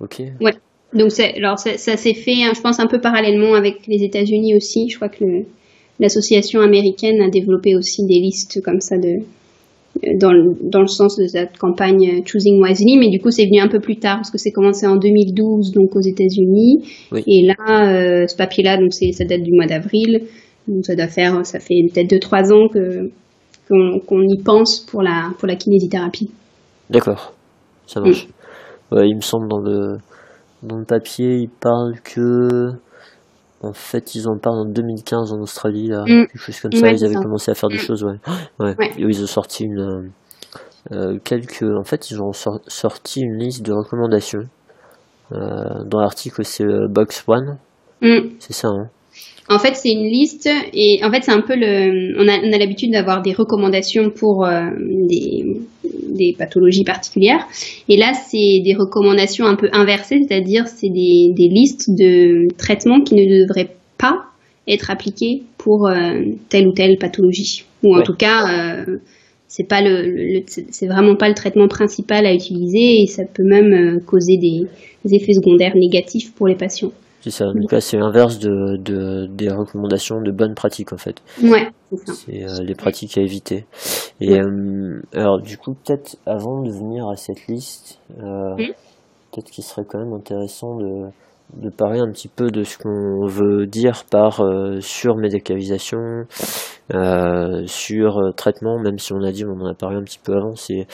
Ok. 0.00 0.22
Ouais. 0.40 0.54
Donc, 0.94 1.10
alors, 1.18 1.58
ça, 1.58 1.76
ça 1.76 1.96
s'est 1.96 2.14
fait, 2.14 2.42
hein, 2.44 2.52
je 2.54 2.60
pense, 2.60 2.78
un 2.80 2.86
peu 2.86 3.00
parallèlement 3.00 3.54
avec 3.54 3.86
les 3.88 4.04
États-Unis 4.04 4.54
aussi. 4.54 4.88
Je 4.88 4.96
crois 4.96 5.08
que 5.08 5.24
l'association 6.00 6.60
américaine 6.60 7.20
a 7.20 7.30
développé 7.30 7.76
aussi 7.76 8.04
des 8.06 8.20
listes 8.20 8.62
comme 8.62 8.80
ça 8.80 8.96
de, 8.96 9.24
dans 10.18 10.32
le, 10.32 10.56
dans 10.62 10.80
le 10.80 10.86
sens 10.86 11.16
de 11.16 11.26
cette 11.26 11.56
campagne 11.58 12.22
Choosing 12.24 12.62
Wisely, 12.62 12.98
mais 12.98 13.10
du 13.10 13.20
coup 13.20 13.30
c'est 13.30 13.44
venu 13.44 13.60
un 13.60 13.68
peu 13.68 13.80
plus 13.80 13.96
tard 13.96 14.16
parce 14.16 14.30
que 14.30 14.38
c'est 14.38 14.50
commencé 14.50 14.86
en 14.86 14.96
2012 14.96 15.72
donc 15.72 15.94
aux 15.94 16.00
États-Unis 16.00 16.84
et 17.12 17.46
là 17.46 17.92
euh, 17.92 18.26
ce 18.26 18.36
papier-là 18.36 18.76
donc 18.76 18.92
c'est 18.92 19.12
ça 19.12 19.24
date 19.24 19.42
du 19.42 19.52
mois 19.52 19.66
d'avril 19.66 20.22
donc 20.66 20.84
ça 20.84 20.96
doit 20.96 21.06
faire 21.06 21.46
ça 21.46 21.60
fait 21.60 21.80
peut-être 21.92 22.12
2-3 22.12 22.52
ans 22.52 22.68
que 22.68 23.10
qu'on 23.68 24.22
y 24.22 24.42
pense 24.42 24.80
pour 24.80 25.02
la 25.02 25.30
pour 25.38 25.48
la 25.48 25.56
kinésithérapie. 25.56 26.30
D'accord, 26.90 27.32
ça 27.86 28.00
marche. 28.00 28.26
Mm. 28.26 28.94
Ouais, 28.94 29.08
il 29.08 29.16
me 29.16 29.22
semble 29.22 29.48
dans 29.48 29.60
le 29.60 29.96
dans 30.64 30.78
le 30.78 30.84
papier 30.84 31.36
il 31.36 31.48
parle 31.48 32.00
que 32.00 32.72
en 33.64 33.72
fait, 33.72 34.14
ils 34.14 34.28
en 34.28 34.36
parlent 34.38 34.58
en 34.58 34.64
2015 34.66 35.32
en 35.32 35.40
Australie, 35.40 35.88
là, 35.88 36.02
mm. 36.02 36.26
quelque 36.26 36.38
chose 36.38 36.60
comme 36.60 36.72
ça. 36.72 36.90
ils 36.90 37.04
avaient 37.04 37.14
commencé 37.14 37.50
à 37.50 37.54
faire 37.54 37.68
des 37.68 37.76
mm. 37.76 37.80
choses, 37.80 38.04
ouais. 38.04 38.18
ouais. 38.60 38.74
Ils 38.98 39.22
ont 39.22 39.26
sorti 39.26 39.64
une, 39.64 39.80
euh, 39.80 40.08
euh, 40.92 41.18
quelques. 41.24 41.62
En 41.62 41.84
fait, 41.84 42.10
ils 42.10 42.20
ont 42.22 42.32
sorti 42.32 43.22
une 43.22 43.38
liste 43.38 43.62
de 43.62 43.72
recommandations. 43.72 44.46
Euh, 45.32 45.84
dans 45.86 46.00
l'article, 46.00 46.44
c'est 46.44 46.66
Box 46.90 47.24
One. 47.26 47.58
Mm. 48.02 48.34
C'est 48.38 48.52
ça, 48.52 48.68
hein. 48.68 48.88
En 49.48 49.58
fait, 49.58 49.74
c'est 49.76 49.90
une 49.90 50.06
liste 50.06 50.48
et 50.72 51.00
en 51.04 51.10
fait, 51.10 51.22
c'est 51.22 51.32
un 51.32 51.42
peu 51.42 51.54
le. 51.54 52.18
On 52.18 52.26
a, 52.28 52.38
on 52.38 52.52
a 52.52 52.58
l'habitude 52.58 52.92
d'avoir 52.92 53.20
des 53.20 53.32
recommandations 53.32 54.10
pour 54.10 54.46
des, 54.46 55.44
des 55.84 56.34
pathologies 56.38 56.84
particulières. 56.84 57.46
Et 57.88 57.96
là, 57.96 58.12
c'est 58.14 58.62
des 58.64 58.74
recommandations 58.74 59.44
un 59.44 59.56
peu 59.56 59.68
inversées, 59.72 60.20
c'est-à-dire 60.26 60.66
c'est 60.66 60.88
des, 60.88 61.32
des, 61.36 61.48
listes 61.48 61.90
de 61.90 62.48
traitements 62.56 63.02
qui 63.02 63.14
ne 63.14 63.44
devraient 63.44 63.74
pas 63.98 64.24
être 64.66 64.90
appliqués 64.90 65.42
pour 65.58 65.88
euh, 65.88 66.22
telle 66.48 66.68
ou 66.68 66.72
telle 66.72 66.96
pathologie. 66.98 67.64
Ou 67.82 67.96
en 67.96 68.02
tout 68.02 68.14
cas, 68.14 68.46
euh, 68.48 68.98
c'est 69.48 69.68
pas 69.68 69.82
le, 69.82 70.42
c'est 70.46 70.86
vraiment 70.86 71.16
pas 71.16 71.28
le 71.28 71.34
traitement 71.34 71.68
principal 71.68 72.26
à 72.26 72.32
utiliser 72.32 73.02
et 73.02 73.06
ça 73.06 73.24
peut 73.24 73.44
même 73.44 73.72
euh, 73.72 74.00
causer 74.00 74.38
des 74.38 74.66
effets 75.14 75.34
secondaires 75.34 75.76
négatifs 75.76 76.32
pour 76.34 76.48
les 76.48 76.54
patients. 76.54 76.92
C'est 77.24 77.30
ça. 77.30 77.46
Donc 77.46 77.72
là, 77.72 77.80
c'est 77.80 77.96
l'inverse 77.96 78.38
de, 78.38 78.76
de, 78.76 79.24
des 79.24 79.48
recommandations 79.48 80.20
de 80.20 80.30
bonnes 80.30 80.54
pratiques, 80.54 80.92
en 80.92 80.98
fait. 80.98 81.22
Ouais, 81.42 81.70
c'est 82.12 82.44
euh, 82.44 82.62
les 82.62 82.74
pratiques 82.74 83.16
à 83.16 83.22
éviter. 83.22 83.64
Et 84.20 84.38
euh, 84.38 85.00
alors, 85.14 85.40
du 85.40 85.56
coup, 85.56 85.72
peut-être 85.72 86.18
avant 86.26 86.60
de 86.60 86.70
venir 86.70 87.08
à 87.08 87.16
cette 87.16 87.46
liste, 87.46 87.98
euh, 88.18 88.54
peut-être 89.32 89.50
qu'il 89.50 89.64
serait 89.64 89.86
quand 89.88 90.00
même 90.00 90.12
intéressant 90.12 90.76
de, 90.76 91.06
de 91.54 91.70
parler 91.70 91.98
un 91.98 92.10
petit 92.10 92.28
peu 92.28 92.50
de 92.50 92.62
ce 92.62 92.76
qu'on 92.76 93.26
veut 93.26 93.64
dire 93.64 94.04
par 94.10 94.42
surmédicalisation, 94.80 96.26
sur 97.64 98.34
traitement, 98.36 98.78
même 98.78 98.98
si 98.98 99.14
on 99.14 99.22
a 99.22 99.32
dit, 99.32 99.46
on 99.46 99.62
en 99.62 99.70
a 99.70 99.74
parlé 99.74 99.96
un 99.96 100.04
petit 100.04 100.20
peu 100.22 100.34
avant, 100.34 100.56
c'est 100.56 100.86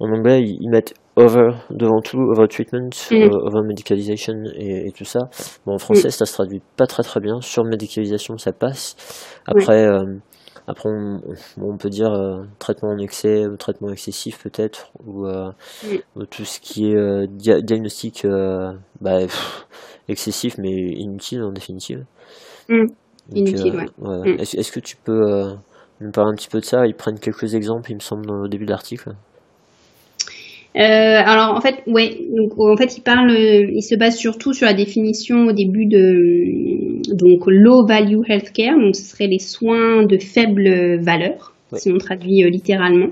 en 0.00 0.10
anglais 0.10 0.42
ils 0.42 0.68
mettent 0.68 0.94
over 1.16 1.48
devant 1.70 2.00
tout, 2.02 2.18
over 2.18 2.46
treatment, 2.46 2.90
mm. 3.10 3.30
over 3.32 3.62
medicalization 3.66 4.44
et, 4.54 4.92
tout 4.92 5.04
ça. 5.04 5.20
Bon, 5.64 5.74
en 5.74 5.78
français, 5.78 6.08
mm. 6.08 6.10
ça 6.10 6.26
se 6.26 6.32
traduit 6.34 6.60
pas 6.76 6.86
très 6.86 7.02
très 7.02 7.20
bien. 7.20 7.40
Sur 7.40 7.64
médicalisation, 7.64 8.36
ça 8.36 8.52
passe. 8.52 8.96
Après, 9.46 9.86
euh, 9.86 10.04
après 10.66 10.90
on, 10.90 11.76
peut 11.78 11.88
dire 11.88 12.12
euh, 12.12 12.42
traitement 12.58 12.90
en 12.90 12.98
excès, 12.98 13.46
ou 13.46 13.56
traitement 13.56 13.90
excessif 13.90 14.42
peut-être, 14.42 14.92
ou, 15.06 15.26
euh, 15.26 15.50
mm. 15.84 16.26
tout 16.30 16.44
ce 16.44 16.60
qui 16.60 16.90
est 16.90 17.26
diagnostic 17.28 18.26
bah, 19.00 19.18
excessif 20.08 20.58
mais 20.58 20.70
inutile 20.70 21.42
en 21.42 21.52
définitive. 21.52 22.04
inutile, 23.32 23.86
ouais. 23.98 24.36
Est-ce 24.38 24.70
que 24.70 24.80
tu 24.80 24.96
peux 24.98 25.56
nous 26.00 26.10
parler 26.10 26.32
un 26.32 26.34
petit 26.34 26.48
peu 26.48 26.60
de 26.60 26.64
ça? 26.66 26.86
Ils 26.86 26.94
prennent 26.94 27.18
quelques 27.18 27.54
exemples, 27.54 27.90
il 27.90 27.94
me 27.94 28.00
semble, 28.00 28.30
au 28.30 28.48
début 28.48 28.66
de 28.66 28.70
l'article. 28.70 29.14
Euh, 30.76 30.80
alors 31.24 31.56
en 31.56 31.60
fait, 31.62 31.76
ouais, 31.86 32.18
donc 32.36 32.58
en 32.58 32.76
fait, 32.76 32.98
il 32.98 33.00
parle, 33.00 33.30
il 33.32 33.82
se 33.82 33.94
base 33.94 34.16
surtout 34.16 34.52
sur 34.52 34.66
la 34.66 34.74
définition 34.74 35.46
au 35.46 35.52
début 35.52 35.86
de 35.86 37.14
donc 37.14 37.44
low 37.46 37.86
value 37.86 38.20
healthcare, 38.28 38.78
donc 38.78 38.94
ce 38.94 39.02
serait 39.02 39.26
les 39.26 39.38
soins 39.38 40.04
de 40.04 40.18
faible 40.18 41.00
valeur, 41.00 41.54
si 41.72 41.90
on 41.90 41.96
traduit 41.96 42.44
euh, 42.44 42.50
littéralement, 42.50 43.08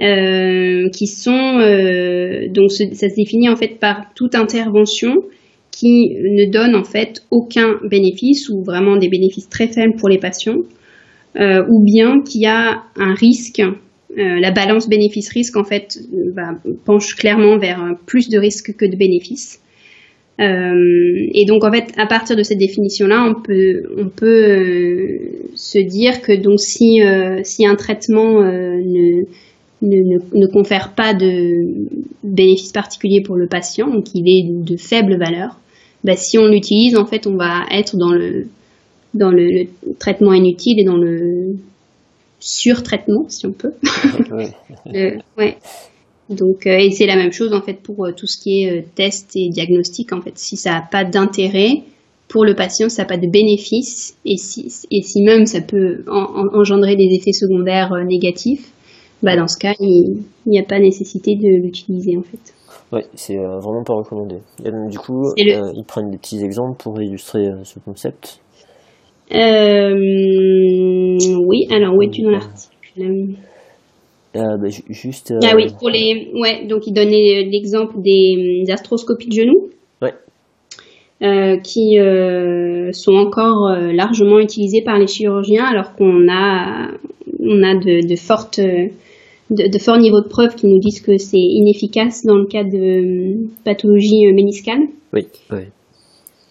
euh, 0.00 0.88
qui 0.90 1.06
sont 1.06 1.58
euh, 1.60 2.48
donc 2.50 2.70
ça 2.72 3.08
se 3.08 3.14
définit 3.14 3.48
en 3.48 3.56
fait 3.56 3.78
par 3.78 4.12
toute 4.14 4.34
intervention 4.34 5.14
qui 5.70 6.10
ne 6.10 6.50
donne 6.50 6.74
en 6.74 6.84
fait 6.84 7.22
aucun 7.30 7.76
bénéfice 7.88 8.50
ou 8.50 8.62
vraiment 8.62 8.96
des 8.96 9.08
bénéfices 9.08 9.48
très 9.48 9.68
faibles 9.68 9.94
pour 9.96 10.10
les 10.10 10.18
patients, 10.18 10.58
euh, 11.36 11.62
ou 11.70 11.82
bien 11.84 12.20
qui 12.22 12.44
a 12.44 12.82
un 12.96 13.14
risque 13.14 13.62
euh, 14.18 14.40
la 14.40 14.50
balance 14.50 14.88
bénéfice-risque 14.88 15.56
en 15.56 15.64
fait 15.64 15.98
penche 16.84 17.14
clairement 17.14 17.58
vers 17.58 17.96
plus 18.06 18.28
de 18.28 18.38
risques 18.38 18.74
que 18.76 18.84
de 18.84 18.96
bénéfices. 18.96 19.60
Euh, 20.40 21.28
et 21.34 21.44
donc 21.44 21.64
en 21.64 21.70
fait, 21.70 21.92
à 21.96 22.06
partir 22.06 22.34
de 22.34 22.42
cette 22.42 22.58
définition-là, 22.58 23.24
on 23.28 23.40
peut, 23.40 23.82
on 23.98 24.08
peut 24.08 24.26
euh, 24.26 25.18
se 25.54 25.78
dire 25.78 26.22
que 26.22 26.32
donc 26.32 26.60
si, 26.60 27.00
si 27.44 27.66
un 27.66 27.76
traitement 27.76 28.40
ne, 28.42 29.22
ne, 29.82 30.18
ne, 30.34 30.46
confère 30.46 30.94
pas 30.94 31.14
de 31.14 31.52
bénéfices 32.24 32.72
particuliers 32.72 33.20
pour 33.20 33.36
le 33.36 33.46
patient, 33.46 33.88
donc 33.88 34.06
il 34.14 34.28
est 34.28 34.64
de 34.64 34.76
faible 34.76 35.18
valeur, 35.18 35.60
bah, 36.04 36.16
si 36.16 36.38
on 36.38 36.46
l'utilise, 36.46 36.96
en 36.96 37.04
fait, 37.04 37.26
on 37.26 37.36
va 37.36 37.66
être 37.70 37.96
dans 37.96 38.12
le 38.12 38.46
dans 39.12 39.30
le 39.30 39.66
traitement 39.98 40.32
inutile 40.32 40.78
et 40.78 40.84
dans 40.84 40.96
le 40.96 41.56
sur-traitement, 42.40 43.28
si 43.28 43.46
on 43.46 43.52
peut. 43.52 43.72
euh, 44.94 45.16
ouais. 45.38 45.56
Donc, 46.30 46.68
euh, 46.68 46.78
et 46.78 46.92
c'est 46.92 47.06
la 47.06 47.16
même 47.16 47.32
chose 47.32 47.52
en 47.52 47.60
fait 47.60 47.74
pour 47.74 48.06
euh, 48.06 48.12
tout 48.12 48.28
ce 48.28 48.40
qui 48.40 48.62
est 48.62 48.78
euh, 48.78 48.82
test 48.94 49.32
et 49.34 49.48
diagnostic. 49.48 50.12
En 50.12 50.20
fait, 50.20 50.38
si 50.38 50.56
ça 50.56 50.70
n'a 50.70 50.82
pas 50.82 51.04
d'intérêt 51.04 51.82
pour 52.28 52.44
le 52.44 52.54
patient, 52.54 52.88
ça 52.88 53.02
n'a 53.02 53.08
pas 53.08 53.16
de 53.16 53.26
bénéfice, 53.28 54.16
et 54.24 54.36
si, 54.36 54.68
et 54.92 55.02
si 55.02 55.22
même 55.22 55.46
ça 55.46 55.60
peut 55.60 56.04
engendrer 56.06 56.94
des 56.94 57.08
effets 57.16 57.32
secondaires 57.32 57.90
négatifs, 58.06 58.70
bah 59.20 59.36
dans 59.36 59.48
ce 59.48 59.58
cas, 59.58 59.74
il 59.80 60.22
n'y 60.46 60.60
a 60.60 60.62
pas 60.62 60.78
nécessité 60.78 61.34
de 61.34 61.60
l'utiliser 61.60 62.16
en 62.16 62.22
fait. 62.22 62.54
Oui, 62.92 63.00
c'est 63.16 63.34
vraiment 63.34 63.82
pas 63.82 63.94
recommandé. 63.94 64.36
du 64.88 64.98
coup, 64.98 65.24
ils 65.36 65.84
prennent 65.88 66.10
des 66.12 66.18
petits 66.18 66.44
exemples 66.44 66.80
pour 66.80 67.02
illustrer 67.02 67.48
ce 67.64 67.80
concept. 67.80 68.40
Euh, 69.32 71.18
oui, 71.44 71.66
alors 71.70 71.94
où 71.94 72.02
es-tu 72.02 72.22
dans 72.22 72.30
l'article 72.30 72.70
euh, 74.36 74.56
bah, 74.58 74.68
juste. 74.88 75.34
Ah 75.42 75.54
oui, 75.56 75.66
pour 75.78 75.90
les. 75.90 76.30
Ouais, 76.34 76.64
donc 76.66 76.86
il 76.86 76.92
donnait 76.92 77.48
l'exemple 77.50 78.00
des, 78.00 78.64
astroscopies 78.70 79.28
de 79.28 79.34
genoux. 79.34 79.70
Ouais. 80.00 80.14
Euh, 81.22 81.56
qui 81.58 81.96
sont 82.92 83.14
encore 83.14 83.70
largement 83.92 84.38
utilisées 84.38 84.82
par 84.82 84.98
les 84.98 85.08
chirurgiens, 85.08 85.64
alors 85.64 85.94
qu'on 85.94 86.28
a, 86.30 86.90
on 87.40 87.62
a 87.62 87.74
de, 87.74 88.06
de 88.06 88.16
fortes. 88.16 88.60
De, 88.60 89.66
de, 89.66 89.78
forts 89.78 89.98
niveaux 89.98 90.20
de 90.20 90.28
preuves 90.28 90.54
qui 90.54 90.68
nous 90.68 90.78
disent 90.78 91.00
que 91.00 91.18
c'est 91.18 91.36
inefficace 91.36 92.24
dans 92.24 92.36
le 92.36 92.46
cas 92.46 92.62
de 92.62 93.48
pathologie 93.64 94.32
méniscale. 94.32 94.82
Oui, 95.12 95.26
oui. 95.50 95.62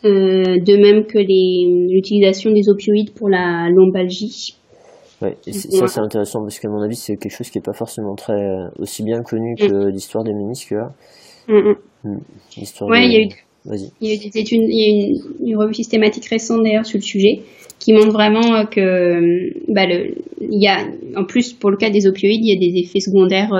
Euh, 0.05 0.59
de 0.59 0.77
même 0.77 1.05
que 1.05 1.17
l'utilisation 1.19 2.51
des 2.51 2.69
opioïdes 2.69 3.13
pour 3.13 3.27
la 3.27 3.69
lombalgie. 3.69 4.55
Ouais, 5.21 5.35
ça 5.51 5.87
c'est 5.87 5.99
intéressant 5.99 6.39
parce 6.41 6.57
qu'à 6.57 6.69
mon 6.69 6.81
avis 6.81 6.95
c'est 6.95 7.17
quelque 7.17 7.35
chose 7.35 7.49
qui 7.49 7.57
n'est 7.57 7.63
pas 7.63 7.73
forcément 7.73 8.15
très 8.15 8.31
euh, 8.31 8.69
aussi 8.77 9.03
bien 9.03 9.21
connu 9.21 9.55
que 9.57 9.65
mm. 9.65 9.89
l'histoire 9.89 10.23
des 10.23 10.33
ménisques 10.33 10.71
là. 10.71 10.91
Mm, 11.49 11.73
mm. 12.05 12.17
ouais, 12.83 13.07
il 13.07 13.11
y 13.11 13.15
a 13.17 13.21
eu 13.23 13.29
il 13.99 14.09
y 14.09 14.13
a 14.13 14.17
des 14.17 14.39
études, 14.39 14.61
il 14.69 14.79
y 14.79 14.85
a 14.85 15.49
une, 15.49 15.57
revue 15.57 15.73
systématique 15.73 16.25
récente 16.27 16.63
d'ailleurs 16.63 16.85
sur 16.85 16.97
le 16.97 17.03
sujet 17.03 17.41
qui 17.77 17.91
montre 17.91 18.13
vraiment 18.13 18.55
euh, 18.55 18.63
que 18.63 19.73
bah, 19.73 19.85
le, 19.85 20.15
il 20.39 20.63
y 20.63 20.67
a 20.67 20.77
en 21.17 21.25
plus 21.25 21.51
pour 21.51 21.71
le 21.71 21.75
cas 21.75 21.89
des 21.89 22.07
opioïdes 22.07 22.39
il 22.41 22.53
y 22.53 22.55
a 22.55 22.71
des 22.71 22.79
effets 22.79 23.01
secondaires 23.01 23.51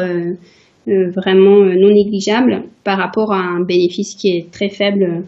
vraiment 0.88 1.60
non 1.65 1.89
négligeables 1.89 2.63
par 2.86 2.98
rapport 2.98 3.34
à 3.34 3.39
un 3.39 3.60
bénéfice 3.65 4.15
qui 4.15 4.29
est 4.29 4.50
très 4.50 4.69
faible 4.69 5.25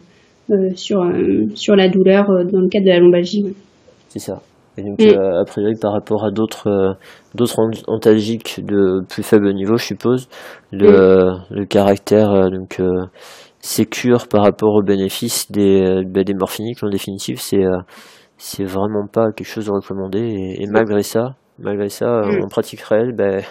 sur, 0.75 1.01
euh, 1.01 1.45
sur 1.55 1.75
la 1.75 1.89
douleur 1.89 2.29
euh, 2.29 2.43
dans 2.43 2.59
le 2.59 2.67
cadre 2.67 2.85
de 2.85 2.91
la 2.91 2.99
lombalgie. 2.99 3.45
C'est 4.09 4.19
ça. 4.19 4.41
Et 4.77 4.83
donc, 4.83 5.01
a 5.01 5.43
priori, 5.45 5.75
par 5.79 5.91
rapport 5.91 6.23
à 6.23 6.31
d'autres 6.31 6.95
d'autres 7.35 7.59
antalgiques 7.87 8.65
de 8.65 9.03
plus 9.09 9.21
faible 9.21 9.53
niveau, 9.53 9.75
je 9.75 9.83
suppose, 9.83 10.29
le, 10.71 11.33
le 11.49 11.65
caractère 11.65 12.49
donc 12.49 12.81
sécure 13.59 14.29
par 14.29 14.43
rapport 14.43 14.73
aux 14.75 14.81
bénéfices 14.81 15.51
des, 15.51 16.03
bah, 16.07 16.23
des 16.23 16.33
morphiniques 16.33 16.81
en 16.83 16.89
définitive, 16.89 17.41
c'est 17.41 17.65
c'est 18.37 18.63
vraiment 18.63 19.07
pas 19.07 19.33
quelque 19.33 19.49
chose 19.49 19.65
de 19.65 19.71
recommandé. 19.71 20.55
Et, 20.57 20.65
malgré 20.67 21.03
ça, 21.03 21.35
malgré 21.59 21.89
ça, 21.89 22.21
en 22.41 22.47
pratique 22.47 22.79
réelle, 22.79 23.11
ben, 23.13 23.43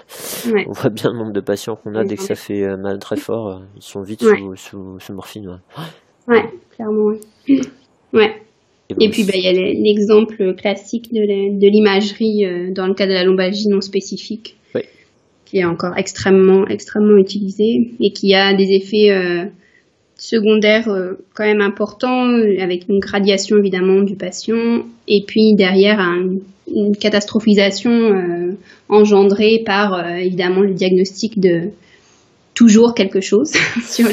on 0.67 0.73
voit 0.73 0.91
bien 0.91 1.13
le 1.13 1.19
nombre 1.19 1.33
de 1.33 1.41
patients 1.41 1.77
qu'on 1.77 1.97
a 1.97 2.05
dès 2.05 2.17
que 2.17 2.23
ça 2.23 2.35
fait 2.35 2.67
mal 2.79 2.99
très 2.99 3.17
fort, 3.17 3.61
ils 3.77 3.83
sont 3.83 4.01
vite 4.01 4.25
sous, 4.57 4.99
sous, 4.99 5.13
morphine. 5.13 5.61
Ouais, 5.77 5.85
clairement. 6.75 7.13
Ouais. 8.13 8.35
Et, 8.99 9.09
puis, 9.09 9.25
bah, 9.25 9.33
il 9.35 9.43
y 9.43 9.49
a 9.49 9.53
l'exemple 9.53 10.55
classique 10.55 11.13
de 11.13 11.69
l'imagerie 11.69 12.45
euh, 12.45 12.71
dans 12.73 12.87
le 12.87 12.95
cas 12.95 13.07
de 13.07 13.13
la 13.13 13.25
lombalgie 13.25 13.69
non 13.69 13.81
spécifique, 13.81 14.57
qui 15.45 15.59
est 15.59 15.65
encore 15.65 15.97
extrêmement, 15.97 16.67
extrêmement 16.69 17.17
utilisé 17.17 17.91
et 18.01 18.13
qui 18.13 18.35
a 18.35 18.55
des 18.55 18.73
effets 18.73 19.11
euh, 19.11 19.47
secondaires 20.17 20.89
euh, 20.89 21.15
quand 21.35 21.45
même 21.45 21.61
importants, 21.61 22.35
avec 22.61 22.89
une 22.89 23.01
gradiation 23.01 23.59
évidemment 23.59 24.03
du 24.03 24.17
patient, 24.17 24.85
et 25.09 25.25
puis 25.27 25.55
derrière 25.55 26.01
une 26.01 26.97
catastrophisation 26.97 28.55
engendrée 28.89 29.63
par 29.67 30.09
évidemment 30.17 30.61
le 30.61 30.73
diagnostic 30.73 31.41
de 31.41 31.71
toujours 32.55 32.95
quelque 32.95 33.21
chose 33.21 33.53
sur 33.89 34.09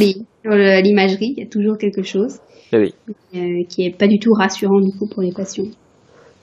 l'imagerie, 0.55 1.33
il 1.35 1.43
y 1.43 1.45
a 1.45 1.49
toujours 1.49 1.77
quelque 1.77 2.03
chose. 2.03 2.39
Eh 2.73 2.77
euh, 2.77 3.63
qui 3.69 3.85
est 3.85 3.97
pas 3.97 4.07
du 4.07 4.19
tout 4.19 4.33
rassurant 4.33 4.81
du 4.81 4.91
coup 4.97 5.07
pour 5.07 5.23
les 5.23 5.31
patients. 5.31 5.71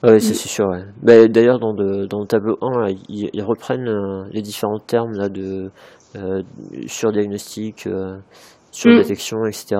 Oui, 0.04 0.20
c'est 0.20 0.34
sûr. 0.34 0.66
Bah, 1.02 1.26
d'ailleurs, 1.28 1.58
dans, 1.58 1.72
dans, 1.72 2.20
le 2.20 2.26
tableau 2.26 2.58
1, 2.60 2.88
ils, 3.08 3.42
reprennent 3.42 3.88
euh, 3.88 4.24
les 4.32 4.42
différents 4.42 4.78
termes 4.78 5.12
là, 5.12 5.30
de 5.30 5.70
euh, 6.16 6.42
surdiagnostic, 6.86 7.86
euh, 7.86 8.18
surdétection, 8.70 9.44
mm. 9.44 9.48
etc., 9.48 9.76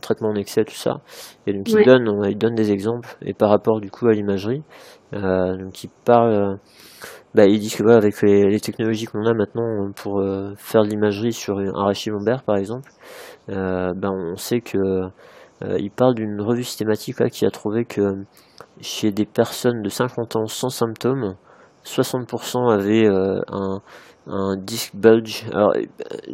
traitement 0.00 0.28
en 0.28 0.36
excès, 0.36 0.64
tout 0.64 0.74
ça. 0.74 1.00
Et 1.48 1.52
donc, 1.52 1.68
ils, 1.68 1.84
donnent, 1.84 2.22
ils 2.28 2.38
donnent 2.38 2.54
des 2.54 2.70
exemples. 2.70 3.16
Et 3.22 3.34
par 3.34 3.50
rapport 3.50 3.80
du 3.80 3.90
coup 3.90 4.06
à 4.06 4.12
l'imagerie, 4.12 4.62
donc 5.12 5.82
ils 5.82 5.90
parlent. 6.04 6.58
Bah, 7.32 7.46
ils 7.46 7.60
disent 7.60 7.76
que 7.76 7.84
avec 7.88 8.22
les, 8.22 8.58
technologies 8.58 9.06
qu'on 9.06 9.24
a 9.24 9.34
maintenant 9.34 9.90
pour 9.94 10.22
faire 10.56 10.82
de 10.82 10.88
l'imagerie 10.88 11.32
sur 11.32 11.58
un 11.58 11.84
rachis 11.84 12.10
lombaire, 12.10 12.42
par 12.42 12.56
exemple, 12.56 12.90
ben, 13.48 14.10
on 14.10 14.36
sait 14.36 14.60
que 14.60 15.10
euh, 15.62 15.76
il 15.78 15.90
parle 15.90 16.14
d'une 16.14 16.40
revue 16.40 16.64
systématique 16.64 17.28
qui 17.30 17.44
a 17.44 17.50
trouvé 17.50 17.84
que 17.84 18.24
chez 18.80 19.10
des 19.12 19.26
personnes 19.26 19.82
de 19.82 19.88
50 19.88 20.36
ans 20.36 20.46
sans 20.46 20.70
symptômes, 20.70 21.34
60% 21.84 22.72
avaient 22.72 23.06
euh, 23.06 23.40
un, 23.48 23.80
un 24.26 24.56
disc 24.56 24.94
bulge. 24.94 25.44
Alors, 25.52 25.74
euh, 25.76 25.82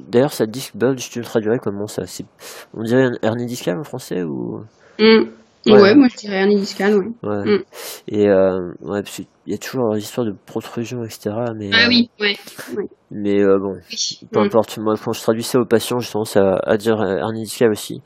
d'ailleurs, 0.08 0.32
ça 0.32 0.46
disc 0.46 0.76
bulge, 0.76 1.10
tu 1.10 1.18
le 1.18 1.24
traduirais 1.24 1.58
comment 1.58 1.86
ça? 1.86 2.02
On 2.74 2.82
dirait 2.82 3.04
un 3.04 3.16
hernie 3.22 3.46
discale 3.46 3.78
en 3.78 3.84
français 3.84 4.22
ou? 4.22 4.60
Mmh. 4.98 5.24
Ouais. 5.66 5.94
moi 5.94 6.08
je 6.10 6.16
dirais 6.16 6.36
hernie 6.36 6.56
discale, 6.56 6.96
ouais. 6.96 7.12
ouais. 7.22 7.44
Mm. 7.44 7.62
Et 8.08 8.28
euh, 8.28 8.72
ouais, 8.82 9.02
parce 9.02 9.16
qu'il 9.16 9.26
y 9.46 9.54
a 9.54 9.58
toujours 9.58 9.94
l'histoire 9.94 10.26
de 10.26 10.34
protrusion, 10.46 11.02
etc. 11.04 11.30
Mais, 11.56 11.70
ah 11.72 11.86
oui, 11.88 12.10
ouais. 12.20 12.36
Mais 13.10 13.40
euh, 13.40 13.58
bon, 13.58 13.78
peu 14.32 14.40
mm. 14.40 14.44
importe. 14.44 14.78
Moi, 14.78 14.94
quand 15.02 15.12
je 15.12 15.22
traduisais 15.22 15.58
aux 15.58 15.64
patients, 15.64 15.98
j'ai 15.98 16.10
tendance 16.10 16.36
à, 16.36 16.56
à 16.64 16.76
dire 16.76 17.02
hernie 17.02 17.42
discale 17.42 17.70
aussi. 17.70 18.02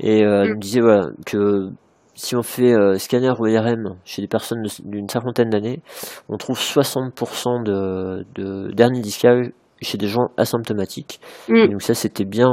Et 0.00 0.24
euh, 0.24 0.44
mm. 0.44 0.50
me 0.50 0.58
disait 0.58 0.80
voilà, 0.80 1.08
que 1.26 1.68
si 2.14 2.36
on 2.36 2.42
fait 2.42 2.72
euh, 2.72 2.96
scanner 2.98 3.32
ou 3.38 3.46
IRM 3.46 3.96
chez 4.04 4.22
des 4.22 4.28
personnes 4.28 4.62
d'une 4.84 5.08
cinquantaine 5.08 5.50
d'années, 5.50 5.82
on 6.28 6.36
trouve 6.36 6.58
60% 6.58 7.64
de, 7.64 8.24
de 8.34 8.70
d'hernie 8.72 9.00
discale 9.00 9.52
chez 9.82 9.98
des 9.98 10.06
gens 10.06 10.28
asymptomatiques. 10.36 11.20
donc 11.48 11.82
ça, 11.82 11.94
c'était 11.94 12.24
bien 12.24 12.50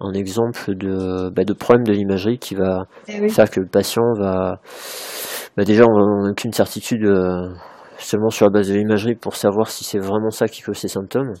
un 0.00 0.12
exemple 0.12 0.74
de, 0.74 1.30
bah, 1.30 1.44
de 1.44 1.52
problème 1.52 1.84
de 1.84 1.92
l'imagerie 1.92 2.38
qui 2.38 2.54
va 2.54 2.84
eh 3.08 3.28
faire 3.28 3.50
que 3.50 3.60
le 3.60 3.66
patient 3.66 4.12
va. 4.18 4.60
Bah, 5.56 5.64
déjà, 5.64 5.84
on 5.86 6.22
n'a 6.24 6.30
aucune 6.30 6.52
certitude 6.52 7.04
euh, 7.04 7.48
seulement 7.98 8.30
sur 8.30 8.46
la 8.46 8.50
base 8.50 8.68
de 8.68 8.74
l'imagerie 8.74 9.14
pour 9.14 9.36
savoir 9.36 9.68
si 9.68 9.84
c'est 9.84 9.98
vraiment 9.98 10.30
ça 10.30 10.48
qui 10.48 10.62
cause 10.62 10.76
ces 10.76 10.88
symptômes. 10.88 11.32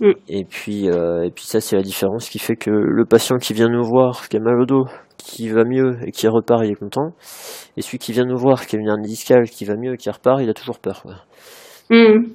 Mm. 0.00 0.12
Et 0.28 0.44
puis, 0.44 0.90
euh, 0.90 1.24
et 1.24 1.30
puis 1.30 1.44
ça, 1.44 1.60
c'est 1.60 1.76
la 1.76 1.82
différence 1.82 2.28
qui 2.28 2.38
fait 2.38 2.56
que 2.56 2.70
le 2.70 3.04
patient 3.06 3.36
qui 3.36 3.54
vient 3.54 3.68
nous 3.68 3.84
voir, 3.84 4.28
qui 4.28 4.36
a 4.36 4.40
mal 4.40 4.60
au 4.60 4.66
dos, 4.66 4.84
qui 5.16 5.48
va 5.48 5.64
mieux 5.64 5.96
et 6.06 6.10
qui 6.10 6.28
repart, 6.28 6.62
il 6.64 6.72
est 6.72 6.74
content. 6.74 7.14
Et 7.76 7.82
celui 7.82 7.98
qui 7.98 8.12
vient 8.12 8.24
nous 8.24 8.36
voir, 8.36 8.66
qui 8.66 8.76
a 8.76 8.78
une 8.78 8.88
hernie 8.88 9.08
discale, 9.08 9.48
qui 9.48 9.64
va 9.64 9.74
mieux 9.76 9.94
et 9.94 9.96
qui 9.96 10.10
repart, 10.10 10.40
il 10.42 10.50
a 10.50 10.54
toujours 10.54 10.78
peur. 10.78 11.02
Mm. 11.90 12.26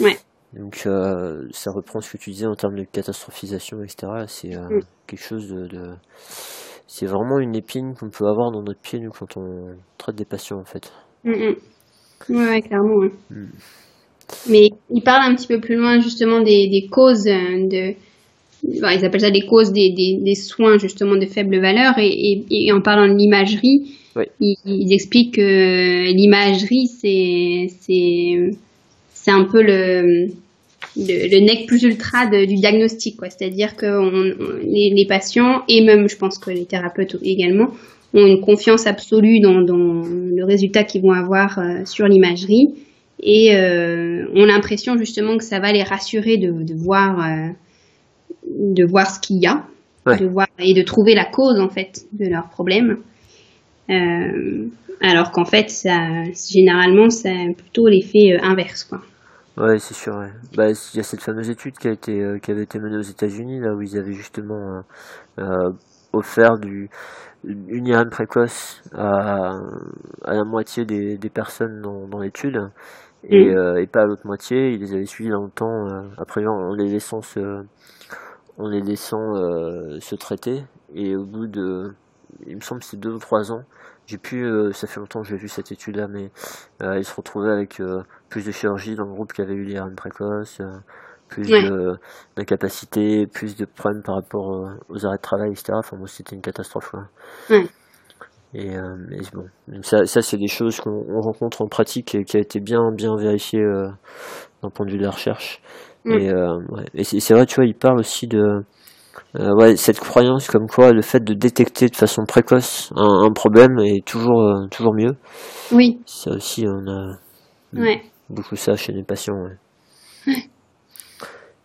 Ouais. 0.00 0.16
Donc 0.52 0.82
euh, 0.86 1.46
ça 1.52 1.70
reprend 1.70 2.00
ce 2.00 2.12
que 2.12 2.18
tu 2.18 2.30
disais 2.30 2.46
en 2.46 2.54
termes 2.54 2.76
de 2.76 2.84
catastrophisation, 2.84 3.82
etc. 3.82 4.12
C'est 4.26 4.56
euh, 4.56 4.78
mm. 4.78 4.80
quelque 5.06 5.22
chose 5.22 5.48
de, 5.48 5.90
c'est 6.86 7.06
vraiment 7.06 7.38
une 7.38 7.54
épine 7.54 7.94
qu'on 7.94 8.10
peut 8.10 8.26
avoir 8.26 8.50
dans 8.50 8.62
notre 8.62 8.80
pied 8.80 8.98
nous 8.98 9.10
quand 9.10 9.36
on 9.36 9.76
traite 9.96 10.16
des 10.16 10.24
patients 10.24 10.58
en 10.58 10.64
fait. 10.64 10.92
Mm, 11.24 11.30
mm. 11.30 12.36
Ouais, 12.36 12.62
clairement. 12.62 13.08
Mais 14.48 14.68
il 14.90 15.02
parle 15.02 15.30
un 15.30 15.34
petit 15.34 15.46
peu 15.46 15.60
plus 15.60 15.76
loin 15.76 16.00
justement 16.00 16.40
des, 16.40 16.68
des 16.68 16.88
causes 16.90 17.24
de, 17.24 17.94
ils 18.62 19.04
appellent 19.04 19.20
ça 19.20 19.30
des 19.30 19.46
causes 19.46 19.72
des, 19.72 19.92
des, 19.96 20.18
des, 20.20 20.34
soins 20.34 20.78
justement 20.78 21.16
de 21.16 21.26
faible 21.26 21.60
valeur 21.60 21.94
et, 21.98 22.44
et, 22.50 22.72
en 22.72 22.80
parlant 22.80 23.08
de 23.08 23.16
l'imagerie, 23.16 23.96
ils, 24.40 24.56
ils, 24.64 24.92
expliquent 24.92 25.36
que 25.36 26.12
l'imagerie 26.12 26.86
c'est 26.86 28.50
c'est 29.22 29.30
un 29.30 29.44
peu 29.44 29.62
le, 29.62 30.28
le, 30.96 31.40
nec 31.40 31.66
plus 31.66 31.82
ultra 31.82 32.26
du 32.26 32.54
diagnostic, 32.54 33.16
quoi. 33.18 33.28
C'est-à-dire 33.28 33.76
que 33.76 33.86
les, 34.62 34.92
les, 34.96 35.06
patients, 35.06 35.62
et 35.68 35.84
même 35.84 36.08
je 36.08 36.16
pense 36.16 36.38
que 36.38 36.50
les 36.50 36.64
thérapeutes 36.64 37.16
également, 37.22 37.68
ont 38.14 38.26
une 38.26 38.40
confiance 38.40 38.86
absolue 38.86 39.40
dans, 39.40 39.60
dans 39.60 40.02
le 40.02 40.44
résultat 40.44 40.84
qu'ils 40.84 41.02
vont 41.02 41.12
avoir 41.12 41.58
euh, 41.58 41.84
sur 41.84 42.06
l'imagerie 42.06 42.74
et 43.22 43.54
euh, 43.54 44.24
ont 44.34 44.46
l'impression 44.46 44.96
justement 44.96 45.36
que 45.36 45.44
ça 45.44 45.60
va 45.60 45.72
les 45.72 45.82
rassurer 45.82 46.38
de, 46.38 46.50
de 46.64 46.74
voir, 46.74 47.20
euh, 47.20 47.48
de 48.48 48.84
voir 48.84 49.08
ce 49.10 49.20
qu'il 49.20 49.36
y 49.36 49.46
a, 49.46 49.64
de 50.06 50.26
voir 50.26 50.48
et 50.58 50.72
de 50.72 50.82
trouver 50.82 51.14
la 51.14 51.26
cause 51.26 51.60
en 51.60 51.68
fait 51.68 52.06
de 52.12 52.26
leur 52.26 52.48
problème. 52.48 52.98
Alors 55.02 55.30
qu'en 55.32 55.44
fait, 55.44 55.70
ça, 55.70 56.24
généralement, 56.52 57.10
c'est 57.10 57.54
plutôt 57.56 57.88
l'effet 57.88 58.38
inverse, 58.40 58.84
quoi. 58.84 59.00
Ouais, 59.56 59.78
c'est 59.78 59.94
sûr. 59.94 60.16
Ouais. 60.16 60.32
Bah, 60.56 60.70
il 60.70 60.96
y 60.96 61.00
a 61.00 61.02
cette 61.02 61.22
fameuse 61.22 61.50
étude 61.50 61.76
qui 61.76 61.88
a 61.88 61.90
été 61.90 62.20
euh, 62.22 62.38
qui 62.38 62.50
avait 62.50 62.62
été 62.62 62.78
menée 62.78 62.96
aux 62.96 63.02
États-Unis 63.02 63.60
là 63.60 63.74
où 63.74 63.82
ils 63.82 63.98
avaient 63.98 64.12
justement 64.12 64.82
euh, 65.38 65.42
euh 65.44 65.72
offert 66.12 66.58
du 66.58 66.90
une 67.44 67.86
IRM 67.86 68.10
précoce 68.10 68.82
à, 68.92 69.52
à 70.24 70.34
la 70.34 70.44
moitié 70.44 70.84
des, 70.84 71.16
des 71.18 71.30
personnes 71.30 71.80
dans, 71.80 72.08
dans 72.08 72.18
l'étude 72.18 72.70
et, 73.24 73.46
mm. 73.46 73.56
euh, 73.56 73.82
et 73.82 73.86
pas 73.86 74.02
à 74.02 74.06
l'autre 74.06 74.26
moitié. 74.26 74.72
Ils 74.72 74.80
les 74.80 74.94
avaient 74.94 75.06
suivis 75.06 75.30
longtemps 75.30 75.86
après 76.18 76.44
en 76.46 76.74
les 76.74 76.88
laissant 76.88 77.22
se 77.22 77.64
en 78.58 78.68
les 78.68 78.80
laissant 78.80 79.34
se 80.00 80.14
traiter 80.16 80.64
et 80.94 81.16
au 81.16 81.24
bout 81.24 81.46
de 81.46 81.94
il 82.46 82.56
me 82.56 82.60
semble 82.60 82.82
c'est 82.82 82.98
deux 82.98 83.12
ou 83.12 83.18
trois 83.18 83.52
ans 83.52 83.62
j'ai 84.10 84.18
pu, 84.18 84.44
euh, 84.44 84.72
ça 84.72 84.88
fait 84.88 84.98
longtemps 84.98 85.22
que 85.22 85.28
j'ai 85.28 85.36
vu 85.36 85.46
cette 85.46 85.70
étude-là, 85.70 86.08
mais 86.08 86.32
euh, 86.82 86.98
ils 86.98 87.04
se 87.04 87.14
retrouvaient 87.14 87.52
avec 87.52 87.78
euh, 87.78 88.02
plus 88.28 88.44
de 88.44 88.50
chirurgie 88.50 88.96
dans 88.96 89.04
le 89.04 89.12
groupe 89.12 89.32
qui 89.32 89.40
avait 89.40 89.54
eu 89.54 89.62
l'IRM 89.62 89.94
précoce, 89.94 90.60
plus 91.28 91.48
d'incapacité, 92.36 93.28
plus 93.28 93.54
de 93.54 93.64
problèmes 93.66 94.02
par 94.02 94.16
rapport 94.16 94.68
aux 94.88 95.06
arrêts 95.06 95.16
de 95.16 95.22
travail, 95.22 95.52
etc. 95.52 95.74
Enfin, 95.74 95.96
moi, 95.96 96.08
c'était 96.08 96.34
une 96.34 96.42
catastrophe. 96.42 96.92
Et, 98.52 98.74
bon, 99.32 99.46
ça, 99.82 100.04
ça 100.06 100.22
c'est 100.22 100.38
des 100.38 100.48
choses 100.48 100.80
qu'on 100.80 101.20
rencontre 101.20 101.62
en 101.62 101.68
pratique 101.68 102.16
et 102.16 102.24
qui 102.24 102.36
a 102.36 102.40
été 102.40 102.58
bien, 102.58 102.90
bien 102.92 103.14
vérifié 103.16 103.60
d'un 104.60 104.70
point 104.70 104.86
de 104.86 104.90
vue 104.90 104.98
de 104.98 105.04
la 105.04 105.12
recherche. 105.12 105.62
Et, 106.04 106.32
et 106.94 107.04
c'est 107.04 107.34
vrai, 107.34 107.46
tu 107.46 107.54
vois, 107.54 107.64
il 107.64 107.76
parle 107.76 108.00
aussi 108.00 108.26
de 108.26 108.64
euh, 109.36 109.54
ouais, 109.54 109.76
cette 109.76 110.00
croyance 110.00 110.48
comme 110.48 110.66
quoi 110.66 110.92
le 110.92 111.02
fait 111.02 111.20
de 111.20 111.34
détecter 111.34 111.88
de 111.88 111.96
façon 111.96 112.24
précoce 112.26 112.92
un, 112.96 113.30
problème 113.32 113.78
est 113.78 114.04
toujours, 114.04 114.42
euh, 114.42 114.66
toujours 114.70 114.94
mieux. 114.94 115.16
Oui. 115.72 116.00
Ça 116.04 116.32
aussi, 116.32 116.66
on 116.66 116.90
a 116.90 117.16
beaucoup 118.28 118.56
ça 118.56 118.74
chez 118.74 118.92
les 118.92 119.04
patients. 119.04 119.34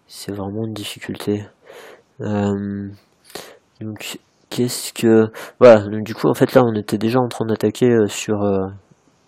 C'est 0.07 0.31
vraiment 0.31 0.65
une 0.65 0.73
difficulté. 0.73 1.45
Euh, 2.21 2.89
donc, 3.81 4.19
qu'est-ce 4.49 4.93
que. 4.93 5.27
Voilà, 5.59 5.81
donc 5.87 6.03
du 6.03 6.13
coup, 6.13 6.27
en 6.29 6.33
fait, 6.35 6.53
là, 6.53 6.63
on 6.63 6.73
était 6.75 6.97
déjà 6.97 7.19
en 7.19 7.27
train 7.27 7.45
d'attaquer 7.45 7.89
sur 8.07 8.37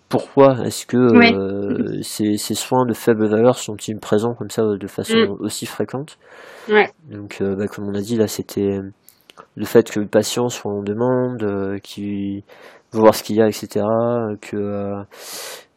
pourquoi 0.08 0.64
est-ce 0.64 0.86
que 0.86 2.02
ces, 2.02 2.36
ces, 2.36 2.54
soins 2.54 2.86
de 2.86 2.94
faible 2.94 3.28
valeur 3.28 3.58
sont-ils 3.58 3.98
présents 3.98 4.34
comme 4.34 4.50
ça 4.50 4.62
de 4.62 4.86
façon 4.86 5.16
mm. 5.16 5.36
aussi 5.40 5.66
fréquente? 5.66 6.18
Ouais. 6.68 6.90
Donc, 7.10 7.40
euh, 7.40 7.54
bah, 7.56 7.66
comme 7.66 7.88
on 7.88 7.94
a 7.94 8.00
dit, 8.00 8.16
là, 8.16 8.26
c'était 8.26 8.80
le 9.56 9.64
fait 9.64 9.90
que 9.90 10.00
le 10.00 10.06
patient 10.06 10.48
soit 10.48 10.72
en 10.72 10.82
demande, 10.82 11.42
euh, 11.42 11.78
qu'il 11.78 12.42
veut 12.92 13.00
voir 13.00 13.14
ce 13.14 13.22
qu'il 13.22 13.36
y 13.36 13.42
a, 13.42 13.48
etc. 13.48 13.84
Que, 14.40 14.56
euh, 14.56 15.02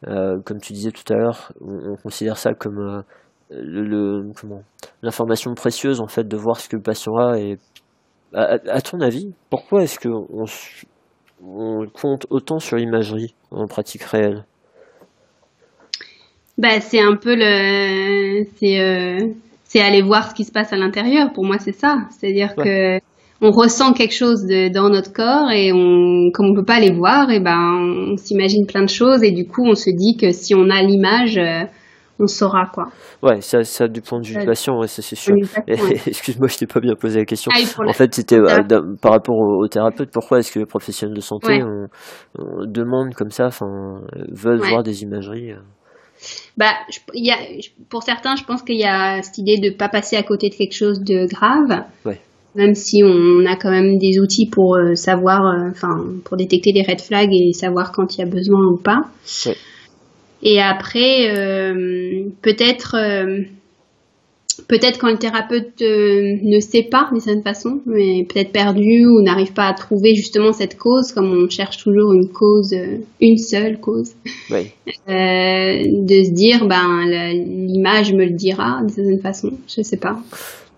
euh, 0.08 0.40
comme 0.46 0.60
tu 0.60 0.74
disais 0.74 0.92
tout 0.92 1.12
à 1.14 1.18
l'heure, 1.18 1.52
on, 1.62 1.92
on 1.92 1.96
considère 1.96 2.38
ça 2.38 2.54
comme 2.54 2.80
euh, 2.80 3.02
le, 3.50 3.84
le- 3.84 4.32
comment 4.40 4.64
l'information 5.02 5.54
précieuse 5.54 6.00
en 6.00 6.08
fait 6.08 6.28
de 6.28 6.38
voir 6.38 6.60
ce 6.60 6.70
que 6.70 6.78
le 6.78 6.82
patient 6.82 7.16
a. 7.18 7.38
Et 7.38 7.58
à, 8.34 8.82
ton 8.82 9.02
avis, 9.02 9.34
pourquoi 9.50 9.84
est-ce 9.84 10.00
que 10.00 10.08
on, 11.46 11.86
compte 11.88 12.28
autant 12.30 12.60
sur 12.60 12.78
l'imagerie 12.78 13.34
en 13.52 13.68
pratique 13.68 14.04
réelle? 14.04 14.46
Bah, 16.58 16.80
c'est 16.80 17.00
un 17.00 17.16
peu 17.16 17.36
le, 17.36 18.46
c'est, 18.58 18.80
euh, 18.80 19.34
c'est 19.64 19.82
aller 19.82 20.02
voir 20.02 20.30
ce 20.30 20.36
qui 20.36 20.44
se 20.44 20.52
passe 20.52 20.74
à 20.74 20.78
l'intérieur. 20.78 21.32
Pour 21.34 21.46
moi, 21.46 21.58
c'est 21.60 21.72
ça. 21.72 22.08
C'est-à-dire 22.12 22.56
que 22.56 23.00
on 23.44 23.50
ressent 23.50 23.94
quelque 23.94 24.14
chose 24.14 24.46
de, 24.46 24.72
dans 24.72 24.90
notre 24.90 25.12
corps 25.12 25.50
et 25.52 25.72
on, 25.74 26.30
comme 26.32 26.52
on 26.52 26.54
peut 26.54 26.66
pas 26.66 26.80
les 26.80 26.92
voir, 26.92 27.32
et 27.32 27.40
ben, 27.40 28.12
on 28.12 28.18
s'imagine 28.18 28.68
plein 28.68 28.84
de 28.84 28.90
choses 28.90 29.24
et 29.24 29.32
du 29.32 29.48
coup, 29.48 29.66
on 29.66 29.74
se 29.74 29.90
dit 29.90 30.16
que 30.16 30.32
si 30.32 30.54
on 30.54 30.70
a 30.70 30.84
l'image, 30.84 31.40
euh, 31.40 31.64
on 32.20 32.28
saura 32.28 32.66
quoi. 32.74 32.86
Ouais, 33.24 33.42
ça, 33.42 33.64
ça 33.64 33.88
du 33.88 34.02
point 34.02 34.20
de 34.20 34.28
vue 34.28 34.36
du 34.38 34.46
patient, 34.46 34.78
ouais, 34.80 34.88
ça 34.88 35.02
c'est 35.02 35.16
sûr. 35.16 35.34
Excuse-moi, 35.68 36.48
je 36.48 36.58
t'ai 36.58 36.68
pas 36.68 36.80
bien 36.80 36.94
posé 36.96 37.20
la 37.20 37.26
question. 37.26 37.52
Ah 37.56 37.60
En 37.88 37.94
fait, 37.94 38.14
c'était 38.14 38.38
euh, 38.38 38.60
par 39.02 39.12
rapport 39.14 39.36
aux, 39.36 39.64
aux 39.64 39.68
thérapeutes. 39.68 40.12
Pourquoi 40.12 40.40
est-ce 40.40 40.52
que 40.52 40.60
les 40.60 40.66
professionnels 40.66 41.16
de 41.16 41.22
santé 41.22 41.48
Ouais. 41.48 41.64
on, 41.64 41.88
on 42.40 42.66
demande 42.66 43.14
comme 43.16 43.32
ça, 43.32 43.48
enfin, 43.48 43.66
veulent 44.32 44.62
Ouais. 44.62 44.70
voir 44.70 44.84
des 44.84 45.04
imageries 45.04 45.52
euh. 45.52 45.60
Bah, 46.58 46.74
je- 46.92 47.00
il 47.16 47.26
y 47.26 47.32
a, 47.32 47.38
je- 47.60 47.70
pour 47.90 48.04
certains, 48.04 48.36
je 48.36 48.44
pense 48.44 48.62
qu'il 48.62 48.78
y 48.80 48.84
a 48.86 49.22
cette 49.24 49.38
idée 49.40 49.58
de 49.58 49.76
pas 49.76 49.90
passer 49.90 50.16
à 50.18 50.24
côté 50.24 50.50
de 50.50 50.56
quelque 50.56 50.76
chose 50.76 51.00
de 51.00 51.26
grave. 51.28 51.86
Ouais. 52.06 52.20
Même 52.54 52.76
si 52.76 53.02
on 53.04 53.46
a 53.46 53.56
quand 53.56 53.72
même 53.72 53.98
des 53.98 54.20
outils 54.22 54.50
pour 54.52 54.76
euh, 54.76 54.94
savoir, 54.94 55.40
euh, 55.42 55.70
enfin, 55.72 55.88
pour 56.26 56.36
détecter 56.38 56.74
des 56.74 56.82
red 56.84 57.00
flags 57.02 57.32
et 57.32 57.54
savoir 57.54 57.92
quand 57.94 58.14
il 58.16 58.20
y 58.20 58.24
a 58.24 58.30
besoin 58.30 58.60
ou 58.72 58.78
pas. 58.78 59.00
Ouais. 59.48 59.56
Et 60.44 60.60
après, 60.60 61.36
euh, 61.38 62.24
peut-être, 62.42 62.96
euh, 62.96 63.42
peut-être 64.68 64.98
quand 65.00 65.10
le 65.12 65.18
thérapeute 65.18 65.82
euh, 65.82 66.38
ne 66.44 66.60
sait 66.60 66.84
pas 66.90 67.08
d'une 67.12 67.20
certaine 67.20 67.44
façon, 67.44 67.80
mais 67.86 68.26
peut-être 68.28 68.52
perdu 68.52 69.06
ou 69.06 69.22
n'arrive 69.22 69.54
pas 69.54 69.68
à 69.68 69.74
trouver 69.74 70.16
justement 70.16 70.52
cette 70.52 70.78
cause, 70.78 71.12
comme 71.12 71.32
on 71.32 71.50
cherche 71.50 71.78
toujours 71.78 72.14
une 72.14 72.30
cause, 72.30 72.74
une 73.20 73.38
seule 73.38 73.80
cause 73.80 74.14
de 74.50 74.64
se 76.24 76.34
dire 76.34 76.66
ben 76.68 77.06
l'image 77.34 78.14
me 78.14 78.26
le 78.26 78.32
dira 78.34 78.80
d'une 78.80 78.90
certaine 78.90 79.22
façon 79.22 79.50
je 79.68 79.82
sais 79.84 79.98
pas 79.98 80.18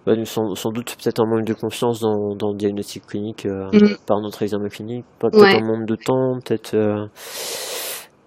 Ouais, 0.06 0.18
nous, 0.18 0.26
sans, 0.26 0.54
sans 0.56 0.72
doute 0.72 0.98
peut-être 1.02 1.22
un 1.22 1.26
manque 1.26 1.46
de 1.48 1.54
confiance 1.54 2.02
dans, 2.02 2.36
dans 2.36 2.52
le 2.52 2.58
diagnostic 2.58 3.06
clinique 3.08 3.46
Mhm. 3.46 3.96
par 4.06 4.20
notre 4.20 4.44
examen 4.44 4.68
clinique, 4.68 5.06
peut-être 5.20 5.40
Ouais. 5.42 5.56
un 5.56 5.66
manque 5.66 5.88
de 5.88 5.96
temps, 5.96 6.40
peut-être. 6.44 6.76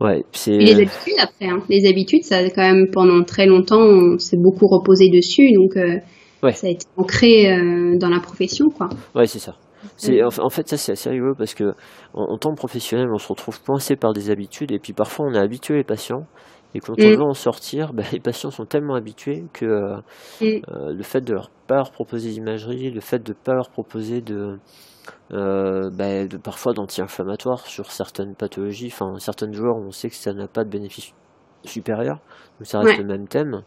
Euh, 0.00 0.04
Ouais, 0.06 0.24
c'est. 0.32 0.52
et 0.52 0.58
les 0.58 0.72
habitudes 0.74 1.14
après 1.20 1.46
hein. 1.46 1.58
les 1.68 1.88
habitudes 1.88 2.22
ça 2.24 2.42
quand 2.50 2.62
même 2.62 2.86
pendant 2.92 3.22
très 3.24 3.46
longtemps 3.46 3.80
on 3.80 4.18
s'est 4.18 4.36
beaucoup 4.38 4.66
reposé 4.66 5.08
dessus 5.08 5.52
donc 5.54 5.76
euh, 5.76 5.98
Ouais. 6.42 6.52
ça 6.52 6.66
a 6.66 6.70
été 6.70 6.84
ancré 6.98 7.50
euh, 7.50 7.96
dans 7.98 8.10
la 8.10 8.20
profession 8.20 8.66
quoi 8.68 8.88
Ouais, 9.14 9.26
c'est 9.26 9.38
ça. 9.38 9.54
C'est, 9.96 10.22
en, 10.22 10.30
fa- 10.30 10.42
en 10.44 10.50
fait, 10.50 10.68
ça, 10.68 10.76
c'est 10.76 10.92
assez 10.92 11.08
rigolo 11.08 11.34
parce 11.36 11.54
que, 11.54 11.72
en, 12.12 12.24
en 12.34 12.38
tant 12.38 12.50
que 12.50 12.56
professionnel, 12.56 13.06
on 13.12 13.18
se 13.18 13.28
retrouve 13.28 13.58
coincé 13.62 13.96
par 13.96 14.12
des 14.12 14.30
habitudes 14.30 14.70
et 14.72 14.78
puis 14.78 14.92
parfois 14.92 15.26
on 15.30 15.34
a 15.34 15.40
habitué 15.40 15.76
les 15.76 15.84
patients. 15.84 16.26
Et 16.74 16.80
quand 16.80 16.94
on 16.98 17.08
Mm. 17.08 17.14
veut 17.14 17.22
en 17.22 17.32
sortir, 17.34 17.92
bah, 17.94 18.02
les 18.12 18.20
patients 18.20 18.50
sont 18.50 18.66
tellement 18.66 18.96
habitués 18.96 19.44
que 19.54 19.64
euh, 19.64 19.96
Mm. 20.42 20.44
euh, 20.44 20.92
le 20.92 21.02
fait 21.02 21.22
de 21.22 21.32
leur 21.32 21.50
pas 21.68 21.76
leur 21.76 21.90
proposer 21.92 22.30
d'imagerie, 22.30 22.90
le 22.90 23.00
fait 23.00 23.22
de 23.24 23.32
pas 23.32 23.54
leur 23.54 23.70
proposer 23.70 24.20
de, 24.20 24.58
euh, 25.32 25.90
bah, 25.92 26.26
de 26.26 26.36
parfois 26.36 26.72
d'anti-inflammatoires 26.72 27.66
sur 27.66 27.90
certaines 27.90 28.34
pathologies, 28.34 28.90
enfin 28.92 29.18
certaines 29.18 29.50
douleurs, 29.50 29.76
on 29.76 29.90
sait 29.90 30.08
que 30.08 30.14
ça 30.14 30.32
n'a 30.32 30.46
pas 30.46 30.64
de 30.64 30.70
bénéfice 30.70 31.12
supérieur, 31.64 32.18
donc 32.58 32.66
ça 32.66 32.78
reste 32.78 32.92
Ouais. 32.98 33.02
le 33.02 33.08
même 33.08 33.26
thème. 33.26 33.62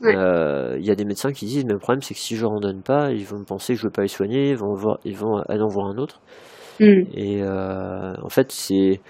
Ouais. 0.00 0.16
Euh, 0.16 0.76
Il 0.78 0.86
y 0.86 0.90
a 0.90 0.94
des 0.94 1.04
médecins 1.04 1.32
qui 1.32 1.44
disent, 1.46 1.64
mais 1.64 1.74
le 1.74 1.78
problème 1.78 2.00
c'est 2.02 2.14
que 2.14 2.20
si 2.20 2.34
je 2.36 2.42
leur 2.42 2.52
en 2.52 2.60
donne 2.60 2.82
pas, 2.82 3.10
ils 3.12 3.24
vont 3.26 3.38
me 3.38 3.44
penser 3.44 3.74
que 3.74 3.78
je 3.80 3.84
veux 3.86 3.92
pas 3.92 4.02
les 4.02 4.08
soigner, 4.08 4.50
ils 4.50 4.56
vont, 4.56 4.74
voir, 4.74 4.98
ils 5.04 5.16
vont 5.16 5.36
aller 5.48 5.62
en 5.62 5.68
voir 5.68 5.86
un 5.88 5.98
autre. 5.98 6.20
Mm. 6.80 7.02
Et 7.14 7.42
euh, 7.42 8.14
en 8.22 8.28
fait, 8.30 8.50
c'est 8.50 9.00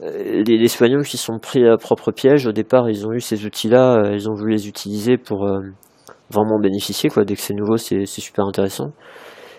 les, 0.00 0.44
les 0.44 0.68
soignants 0.68 1.02
qui 1.02 1.16
sont 1.16 1.38
pris 1.38 1.66
à 1.66 1.76
propre 1.76 2.12
piège. 2.12 2.46
Au 2.46 2.52
départ, 2.52 2.88
ils 2.88 3.06
ont 3.06 3.12
eu 3.12 3.20
ces 3.20 3.46
outils-là, 3.46 4.10
ils 4.12 4.28
ont 4.30 4.34
voulu 4.34 4.52
les 4.52 4.68
utiliser 4.68 5.16
pour 5.16 5.48
vraiment 6.30 6.58
bénéficier. 6.60 7.08
Quoi. 7.10 7.24
Dès 7.24 7.34
que 7.34 7.40
c'est 7.40 7.54
nouveau, 7.54 7.76
c'est 7.76 8.04
super 8.06 8.44
intéressant. 8.46 8.92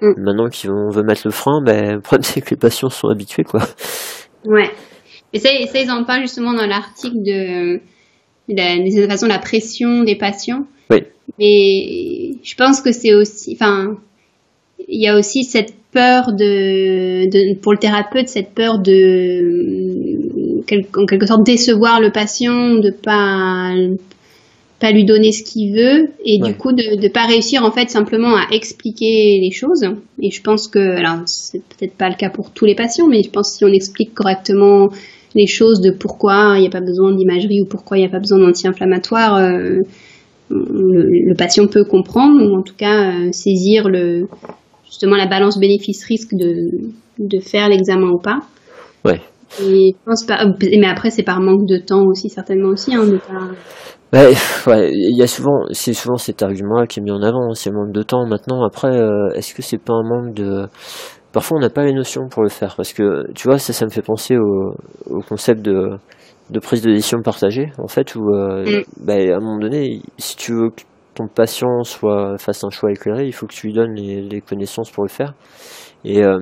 Mm. 0.02 0.14
Maintenant 0.18 0.50
qu'on 0.50 0.90
veut 0.90 1.04
mettre 1.04 1.22
le 1.26 1.32
frein, 1.32 1.62
ben, 1.64 1.96
le 1.96 2.02
problème 2.02 2.24
c'est 2.24 2.42
que 2.42 2.52
les 2.52 2.58
patients 2.58 2.90
sont 2.90 3.08
habitués. 3.10 3.44
Quoi. 3.44 3.62
ouais 4.46 4.72
et 5.34 5.40
ça, 5.40 5.50
ça 5.72 5.80
ils 5.80 5.92
en 5.92 6.04
parlent 6.04 6.22
justement 6.22 6.54
dans 6.54 6.66
l'article 6.66 7.18
de 7.18 7.80
de 8.50 8.56
la, 8.56 8.90
certaine 8.90 9.10
façon 9.10 9.28
la 9.28 9.40
pression 9.40 10.04
des 10.04 10.16
patients 10.16 10.66
Oui. 10.90 11.00
mais 11.38 12.38
je 12.44 12.56
pense 12.56 12.82
que 12.82 12.92
c'est 12.92 13.14
aussi 13.14 13.54
enfin 13.54 13.98
il 14.88 15.02
y 15.02 15.08
a 15.08 15.18
aussi 15.18 15.44
cette 15.44 15.74
peur 15.92 16.32
de, 16.32 17.26
de 17.26 17.60
pour 17.60 17.74
le 17.74 17.78
thérapeute 17.78 18.30
cette 18.30 18.54
peur 18.54 18.80
de 18.80 20.62
en 20.98 21.06
quelque 21.06 21.26
sorte 21.26 21.46
décevoir 21.46 22.00
le 22.00 22.12
patient 22.12 22.76
de 22.76 22.92
pas 22.92 23.74
pas 24.80 24.92
lui 24.92 25.06
donner 25.06 25.32
ce 25.32 25.44
qu'il 25.44 25.74
veut 25.74 26.10
et 26.24 26.40
Ouais. 26.42 26.50
du 26.52 26.56
coup 26.56 26.72
de 26.72 27.02
ne 27.02 27.08
pas 27.10 27.26
réussir 27.26 27.64
en 27.64 27.72
fait 27.72 27.90
simplement 27.90 28.36
à 28.36 28.46
expliquer 28.52 29.40
les 29.42 29.52
choses 29.52 29.84
et 30.22 30.30
je 30.30 30.42
pense 30.44 30.68
que 30.68 30.80
alors 30.80 31.24
c'est 31.26 31.64
peut-être 31.64 31.96
pas 31.96 32.10
le 32.10 32.16
cas 32.16 32.30
pour 32.30 32.52
tous 32.52 32.66
les 32.66 32.76
patients 32.76 33.08
mais 33.08 33.24
je 33.24 33.30
pense 33.32 33.52
que 33.52 33.58
si 33.58 33.66
on 33.66 33.74
explique 33.74 34.14
correctement 34.14 34.90
les 35.36 35.48
choses 35.48 35.82
de 35.82 35.90
pourquoi 35.92 36.54
il 36.58 36.62
n'y 36.62 36.68
a 36.68 36.70
pas 36.70 36.82
besoin 36.82 37.16
d'imagerie 37.16 37.62
ou 37.62 37.66
pourquoi 37.66 37.98
il 37.98 38.02
n'y 38.02 38.08
a 38.08 38.12
pas 38.12 38.20
besoin 38.20 38.38
d'anti-inflammatoire 38.40 39.36
euh, 39.38 39.80
le, 40.50 41.04
le 41.30 41.36
patient 41.36 41.68
peut 41.68 41.84
comprendre 41.84 42.42
ou 42.42 42.56
en 42.58 42.62
tout 42.62 42.76
cas 42.78 43.12
euh, 43.12 43.32
saisir 43.32 43.90
le 43.90 44.28
justement 44.86 45.16
la 45.18 45.26
balance 45.28 45.58
bénéfice-risque 45.60 46.34
de, 46.34 46.70
de 47.20 47.40
faire 47.42 47.68
l'examen 47.68 48.10
ou 48.12 48.20
pas. 48.20 48.40
Ouais. 49.04 49.20
Et 49.62 49.92
je 49.94 50.06
pense 50.06 50.24
pas, 50.26 50.46
mais 50.62 50.88
après 50.88 51.10
c'est 51.10 51.24
par 51.24 51.42
manque 51.42 51.66
de 51.68 51.78
temps 51.78 52.06
aussi 52.06 52.30
certainement 52.30 52.70
aussi 52.70 52.94
hein, 52.94 53.06
de 53.06 53.18
pas. 53.18 53.50
Ouais, 54.14 54.34
ouais, 54.68 54.90
il 54.94 55.18
y 55.18 55.22
a 55.22 55.28
souvent, 55.28 55.66
c'est 55.72 55.94
souvent 55.94 56.16
cet 56.16 56.42
argument-là 56.42 56.88
qui 56.88 57.00
est 57.00 57.04
mis 57.04 57.12
en 57.12 57.22
avant, 57.22 57.50
hein, 57.50 57.54
c'est 57.56 57.70
le 57.70 57.76
manque 57.76 57.92
de 57.92 58.04
temps. 58.04 58.26
Maintenant, 58.26 58.64
après, 58.66 58.88
euh, 58.96 59.30
est-ce 59.36 59.54
que 59.54 59.62
c'est 59.62 59.78
pas 59.78 59.94
un 59.94 60.04
manque 60.04 60.34
de, 60.34 60.66
parfois 61.34 61.58
on 61.58 61.62
n'a 61.62 61.70
pas 61.70 61.84
les 61.84 61.92
notions 61.94 62.30
pour 62.30 62.42
le 62.44 62.50
faire, 62.50 62.76
parce 62.78 62.94
que 62.94 63.30
tu 63.34 63.50
vois, 63.50 63.60
ça, 63.60 63.74
ça 63.74 63.86
me 63.86 63.92
fait 63.92 64.02
penser 64.02 64.38
au, 64.38 64.74
au 65.10 65.20
concept 65.22 65.62
de, 65.62 65.98
de 66.52 66.60
prise 66.60 66.82
de 66.82 66.92
décision 66.92 67.22
partagée, 67.22 67.72
en 67.78 67.88
fait, 67.88 68.16
où, 68.16 68.34
euh, 68.34 68.64
Mm. 68.66 68.84
bah, 69.06 69.14
à 69.16 69.36
un 69.38 69.40
moment 69.40 69.60
donné, 69.60 70.02
si 70.18 70.38
tu 70.38 70.54
veux 70.54 70.70
que 70.70 70.84
ton 71.14 71.28
patient 71.28 71.84
soit 71.84 72.38
fasse 72.38 72.64
un 72.64 72.70
choix 72.70 72.92
éclairé, 72.92 73.26
il 73.26 73.34
faut 73.34 73.46
que 73.46 73.54
tu 73.54 73.68
lui 73.68 73.74
donnes 73.74 73.94
les, 73.96 74.22
les 74.22 74.40
connaissances 74.40 74.90
pour 74.90 75.04
le 75.04 75.10
faire. 75.10 75.34
Et 76.06 76.24
euh, 76.24 76.40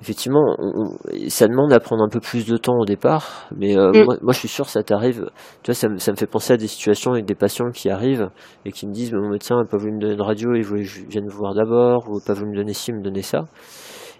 effectivement, 0.00 0.42
on- 0.58 0.82
on- 0.84 1.28
ça 1.28 1.46
demande 1.48 1.72
à 1.72 1.80
prendre 1.80 2.02
un 2.04 2.08
peu 2.08 2.20
plus 2.20 2.46
de 2.46 2.56
temps 2.56 2.76
au 2.78 2.84
départ, 2.84 3.48
mais 3.56 3.76
euh, 3.76 3.90
Mm. 3.92 4.04
moi, 4.04 4.16
moi, 4.22 4.32
je 4.32 4.38
suis 4.38 4.48
sûr 4.48 4.64
que 4.66 4.70
ça 4.70 4.82
t'arrive. 4.82 5.28
Tu 5.62 5.70
vois, 5.70 5.74
ça, 5.74 5.88
me- 5.88 5.98
ça 5.98 6.12
me 6.12 6.16
fait 6.16 6.26
penser 6.26 6.52
à 6.52 6.56
des 6.56 6.68
situations 6.68 7.12
avec 7.12 7.24
des 7.24 7.34
patients 7.34 7.70
qui 7.70 7.90
arrivent 7.90 8.28
et 8.64 8.72
qui 8.72 8.86
me 8.86 8.92
disent 8.92 9.12
Mon 9.12 9.28
médecin 9.30 9.56
n'a 9.56 9.64
pas 9.64 9.76
voulu 9.76 9.92
me 9.92 10.00
donner 10.00 10.16
de 10.16 10.22
radio, 10.22 10.54
il 10.54 10.62
voulait 10.64 10.82
que 10.82 10.88
je 10.88 11.02
vienne 11.06 11.26
vous 11.28 11.38
voir 11.38 11.54
d'abord, 11.54 12.08
ou 12.08 12.20
pas 12.24 12.32
voulu 12.34 12.50
me 12.52 12.56
donner 12.56 12.72
ci, 12.74 12.92
me 12.92 13.02
donner 13.02 13.22
ça. 13.22 13.46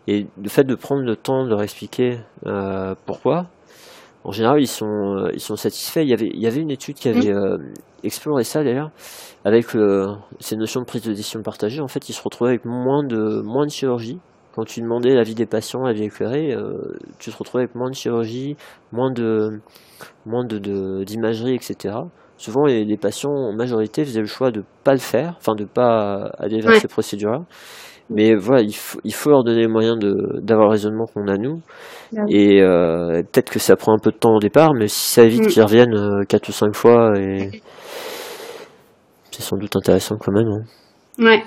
Et 0.09 0.27
le 0.43 0.49
fait 0.49 0.65
de 0.65 0.75
prendre 0.75 1.03
le 1.03 1.17
temps 1.17 1.45
de 1.45 1.51
leur 1.51 1.63
expliquer 1.63 2.19
euh, 2.47 2.95
pourquoi, 3.07 3.47
en 4.25 4.33
général, 4.33 4.61
ils 4.61 4.67
sont, 4.67 4.87
euh, 4.87 5.31
ils 5.35 5.41
sont 5.41 5.57
satisfaits. 5.57 6.01
Il 6.03 6.09
y, 6.09 6.15
avait, 6.15 6.31
il 6.33 6.41
y 6.43 6.47
avait 6.47 6.61
une 6.61 6.71
étude 6.71 6.97
qui 6.97 7.09
avait 7.09 7.31
euh, 7.33 7.57
exploré 8.03 8.43
ça 8.45 8.65
d'ailleurs, 8.65 8.91
avec 9.45 9.75
euh, 9.77 10.07
ces 10.41 10.57
notions 10.57 10.81
de 10.81 10.87
prise 10.87 11.03
de 11.03 11.13
décision 11.13 11.41
partagée. 11.43 11.81
En 11.81 11.89
fait, 11.89 12.09
ils 12.09 12.15
se 12.15 12.23
retrouvaient 12.23 12.51
avec 12.51 12.65
moins 12.65 13.05
de, 13.05 13.43
moins 13.43 13.65
de 13.67 13.71
chirurgie. 13.71 14.19
Quand 14.59 14.65
tu 14.65 14.81
demandais 14.81 15.15
l'avis 15.15 15.37
des 15.37 15.47
patients, 15.47 15.83
l'avis 15.85 16.03
éclairé, 16.03 16.53
euh, 16.53 16.73
tu 17.21 17.31
te 17.31 17.37
retrouvais 17.39 17.63
avec 17.63 17.77
moins 17.77 17.91
de 17.91 17.95
chirurgie, 17.95 18.57
moins 18.91 19.13
de, 19.13 19.61
moins 20.27 20.45
de, 20.45 20.59
de- 20.59 21.05
d'imagerie, 21.05 21.55
etc. 21.55 21.95
Souvent, 22.39 22.65
les, 22.67 22.85
les 22.85 22.97
patients, 22.97 23.31
en 23.31 23.53
majorité, 23.53 24.05
faisaient 24.05 24.19
le 24.21 24.27
choix 24.27 24.51
de 24.51 24.65
pas 24.83 24.95
le 24.95 24.99
faire, 24.99 25.35
enfin 25.39 25.55
de 25.55 25.65
pas 25.65 26.33
aller 26.41 26.59
vers 26.61 26.73
Ouais. 26.73 26.81
ces 26.81 26.89
procédures-là. 26.89 27.43
Mais 28.11 28.35
voilà, 28.35 28.63
il 28.63 28.75
faut, 28.75 28.99
il 29.05 29.15
faut 29.15 29.31
leur 29.31 29.45
donner 29.45 29.61
les 29.61 29.69
moyens 29.69 29.97
de, 29.97 30.41
d'avoir 30.41 30.67
le 30.67 30.73
raisonnement 30.73 31.07
qu'on 31.07 31.29
a 31.29 31.37
nous. 31.37 31.61
Et 32.29 32.61
euh, 32.61 33.23
peut-être 33.31 33.51
que 33.53 33.61
ça 33.61 33.77
prend 33.77 33.93
un 33.95 33.99
peu 34.03 34.11
de 34.11 34.17
temps 34.17 34.35
au 34.35 34.41
départ, 34.41 34.73
mais 34.75 34.89
si 34.89 35.09
ça 35.13 35.23
évite 35.23 35.45
Mm. 35.45 35.47
qu'ils 35.47 35.63
reviennent 35.63 35.95
euh, 35.95 36.25
quatre 36.29 36.49
ou 36.49 36.53
cinq 36.53 36.75
fois, 36.75 37.13
et 37.17 37.49
c'est 39.31 39.43
sans 39.43 39.57
doute 39.57 39.77
intéressant 39.77 40.17
quand 40.19 40.33
même. 40.33 40.49
hein. 40.49 40.63
Ouais. 41.25 41.45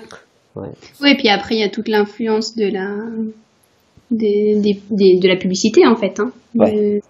Ouais. 0.54 0.68
Oui, 1.00 1.10
et 1.12 1.16
puis 1.16 1.28
après 1.28 1.54
il 1.56 1.60
y 1.60 1.64
a 1.64 1.68
toute 1.68 1.88
l'influence 1.88 2.54
de 2.56 2.66
la 2.66 2.88
des, 4.10 4.56
des, 4.60 4.78
des- 4.90 5.18
de 5.18 5.28
la 5.28 5.36
publicité 5.36 5.86
en 5.86 5.96
fait. 5.96 6.20
Hein. 6.20 6.32
Ouais. 6.54 6.72
De- 6.72 7.00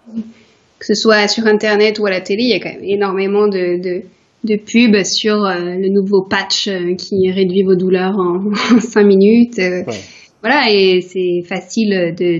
que 0.79 0.85
ce 0.87 0.93
soit 0.95 1.27
sur 1.27 1.45
internet 1.47 1.99
ou 1.99 2.05
à 2.05 2.09
la 2.09 2.19
télé, 2.21 2.43
il 2.43 2.49
y 2.49 2.53
a 2.53 2.59
quand 2.59 2.73
même 2.73 2.83
énormément 2.83 3.47
de, 3.47 3.81
de, 3.81 4.01
de 4.43 4.55
pubs 4.57 5.03
sur 5.05 5.45
euh, 5.45 5.75
le 5.75 5.87
nouveau 5.89 6.23
patch 6.23 6.67
euh, 6.67 6.95
qui 6.95 7.31
réduit 7.31 7.63
vos 7.63 7.75
douleurs 7.75 8.17
en 8.17 8.53
5 8.79 9.03
minutes. 9.05 9.59
euh, 9.59 9.83
Ouais. 9.85 9.99
voilà, 10.41 10.69
et 10.69 10.99
c'est 11.01 11.41
facile 11.47 12.13
de, 12.17 12.39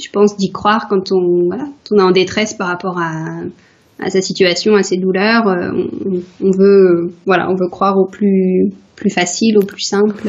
je 0.00 0.10
pense, 0.12 0.36
d'y 0.36 0.50
croire 0.50 0.88
quand 0.88 1.12
on, 1.12 1.46
voilà, 1.46 1.68
on 1.92 1.98
est 1.98 2.02
en 2.02 2.10
détresse 2.10 2.54
par 2.54 2.66
rapport 2.66 2.98
à, 2.98 3.42
à 3.98 4.10
sa 4.10 4.20
situation, 4.20 4.74
à 4.74 4.82
ses 4.82 4.96
douleurs. 4.96 5.44
On, 5.46 6.20
on, 6.40 6.50
veut, 6.50 7.12
voilà, 7.26 7.48
on 7.48 7.54
veut 7.54 7.68
croire 7.70 7.96
au 7.96 8.06
plus, 8.06 8.70
plus 8.96 9.10
facile, 9.10 9.58
au 9.58 9.64
plus 9.64 9.82
simple. 9.82 10.28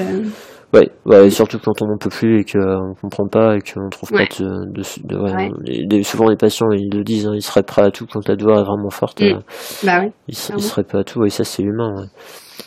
Ouais, 0.74 0.90
ouais, 1.06 1.30
surtout 1.30 1.58
quand 1.60 1.82
on 1.82 1.88
n'en 1.88 1.98
peut 1.98 2.10
plus 2.10 2.42
et 2.42 2.44
qu'on 2.44 2.96
comprend 3.00 3.28
pas 3.28 3.56
et 3.56 3.62
qu'on 3.62 3.88
trouve 3.90 4.10
pas 4.10 4.26
de, 4.26 4.66
de, 4.74 5.88
de 5.88 6.02
souvent 6.04 6.28
les 6.28 6.36
patients 6.36 6.70
ils 6.72 6.90
le 6.92 7.04
disent, 7.04 7.28
hein, 7.28 7.34
ils 7.34 7.42
seraient 7.42 7.64
prêts 7.64 7.84
à 7.84 7.92
tout 7.92 8.06
quand 8.12 8.28
la 8.28 8.36
douleur 8.36 8.60
est 8.60 8.64
vraiment 8.64 8.90
forte. 8.90 9.22
Mm. 9.22 9.24
Euh, 9.24 9.40
bah 9.84 10.02
oui. 10.02 10.12
Ils, 10.28 10.36
seraient 10.36 10.84
prêts 10.84 10.98
à 10.98 11.04
tout 11.06 11.24
et 11.24 11.30
ça 11.30 11.46
c'est 11.46 11.64
humain. 11.64 12.08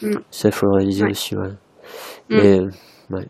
Mm. 0.01 0.13
Ça 0.31 0.49
il 0.49 0.53
faut 0.53 0.67
le 0.67 0.77
réaliser 0.77 1.05
aussi. 1.05 1.37
Ouais. 1.37 1.51
Mais 2.31 2.61
mm. 2.61 3.15
ouais. 3.15 3.27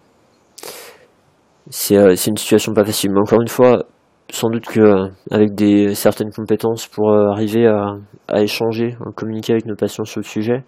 C'est 1.70 1.96
euh, 1.96 2.14
c'est 2.14 2.30
une 2.30 2.36
situation 2.36 2.72
pas 2.72 2.84
facile. 2.84 3.10
Mais 3.12 3.20
encore 3.20 3.40
une 3.40 3.48
fois, 3.48 3.84
sans 4.30 4.50
doute 4.50 4.66
que 4.66 4.80
euh, 4.80 5.08
avec 5.30 5.54
des 5.54 5.94
certaines 5.94 6.30
compétences 6.30 6.86
pour 6.86 7.12
arriver 7.12 7.66
à, 7.66 7.96
à 8.28 8.42
échanger, 8.42 8.96
à 9.00 9.10
communiquer 9.12 9.52
avec 9.52 9.66
nos 9.66 9.76
patients 9.76 10.04
sur 10.04 10.20
le 10.20 10.24
sujet, 10.24 10.64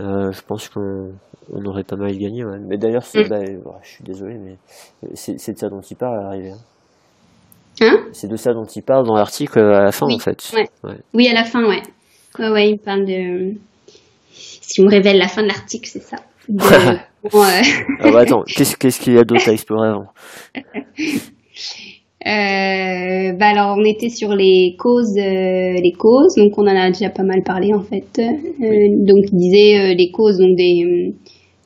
je 0.00 0.40
pense 0.46 0.68
qu'on 0.68 1.12
on 1.52 1.64
aurait 1.66 1.84
pas 1.84 1.96
mal 1.96 2.16
gagné. 2.16 2.44
Ouais. 2.44 2.58
Mais 2.60 2.76
d'ailleurs, 2.76 3.04
mm. 3.14 3.28
bah, 3.28 3.40
je 3.82 3.88
suis 3.88 4.04
désolé, 4.04 4.36
mais 4.38 4.56
c'est 5.14 5.52
de 5.52 5.58
ça 5.58 5.68
dont 5.68 5.80
il 5.80 5.96
parle 5.96 6.18
à 6.18 6.22
l'arrivée. 6.22 6.52
Hein, 7.80 7.86
hein? 7.86 8.04
C'est 8.12 8.28
de 8.28 8.36
ça 8.36 8.52
dont 8.52 8.64
il 8.64 8.82
parle 8.82 9.06
dans 9.06 9.14
l'article 9.14 9.58
à 9.58 9.84
la 9.84 9.92
fin, 9.92 10.06
oui. 10.06 10.14
en 10.14 10.18
fait. 10.18 10.52
Ouais. 10.54 10.96
Oui, 11.12 11.28
à 11.28 11.34
la 11.34 11.44
fin, 11.44 11.64
ouais. 11.64 11.82
Ouais, 12.38 12.50
ouais, 12.50 12.70
il 12.70 12.78
parle 12.78 13.04
de. 13.04 13.54
Si 14.30 14.80
on 14.80 14.86
révèle 14.86 15.18
la 15.18 15.28
fin 15.28 15.42
de 15.42 15.48
l'article, 15.48 15.88
c'est 15.88 16.02
ça. 16.02 16.16
De... 16.48 16.58
bon, 17.30 17.42
euh... 17.42 17.62
ah 18.00 18.10
bah 18.10 18.20
attends, 18.20 18.42
qu'est-ce 18.46 19.00
qu'il 19.00 19.14
y 19.14 19.18
a 19.18 19.24
d'autre 19.24 19.48
à 19.48 19.52
explorer 19.52 19.88
avant? 19.88 20.08
Euh, 22.26 23.32
bah 23.32 23.48
alors 23.48 23.76
on 23.78 23.84
était 23.84 24.08
sur 24.08 24.34
les 24.34 24.76
causes, 24.78 25.18
euh, 25.18 25.74
les 25.74 25.92
causes, 25.92 26.36
donc 26.36 26.56
on 26.56 26.62
en 26.62 26.74
a 26.74 26.90
déjà 26.90 27.10
pas 27.10 27.22
mal 27.22 27.42
parlé 27.42 27.74
en 27.74 27.82
fait. 27.82 28.18
Euh, 28.18 28.88
donc 29.04 29.26
il 29.30 29.36
disait 29.36 29.78
euh, 29.78 29.94
les 29.94 30.10
causes 30.10 30.38
donc 30.38 30.56
des 30.56 31.12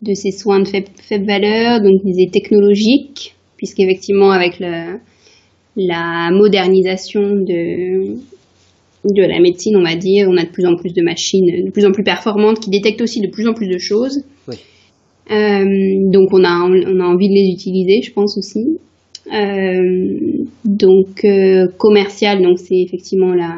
de 0.03 0.15
ces 0.15 0.33
soins 0.33 0.59
de 0.59 0.67
faible, 0.67 0.89
faible 1.01 1.27
valeur, 1.27 1.81
donc 1.81 2.01
il 2.05 2.13
disait 2.13 2.31
technologiques, 2.33 3.37
puisqu'effectivement 3.57 4.33
avec 4.33 4.59
le, 4.59 4.99
la 5.77 6.31
modernisation 6.33 7.37
de 7.37 8.17
de 9.05 9.23
la 9.23 9.39
médecine, 9.39 9.77
on 9.77 9.85
va 9.85 9.95
dire, 9.95 10.27
on 10.29 10.37
a 10.37 10.43
de 10.43 10.51
plus 10.51 10.67
en 10.67 10.75
plus 10.75 10.93
de 10.93 11.03
machines, 11.03 11.67
de 11.67 11.71
plus 11.71 11.87
en 11.87 11.93
plus 11.93 12.03
performantes, 12.03 12.59
qui 12.59 12.71
détectent 12.71 13.01
aussi 13.01 13.21
de 13.21 13.29
plus 13.29 13.47
en 13.47 13.55
plus 13.55 13.69
de 13.69 13.79
choses. 13.79 14.25
Oui. 14.49 14.57
donc 15.31 16.31
on 16.33 16.43
a 16.43 16.69
on 16.69 17.01
a 17.01 17.05
envie 17.05 17.29
de 17.29 17.35
les 17.35 17.49
utiliser, 17.53 18.03
je 18.03 18.13
pense 18.13 18.37
aussi. 18.37 18.81
Euh, 19.33 20.47
donc 20.65 21.25
euh, 21.25 21.67
commercial, 21.77 22.43
donc 22.43 22.59
c'est 22.59 22.79
effectivement 22.79 23.35
là 23.35 23.57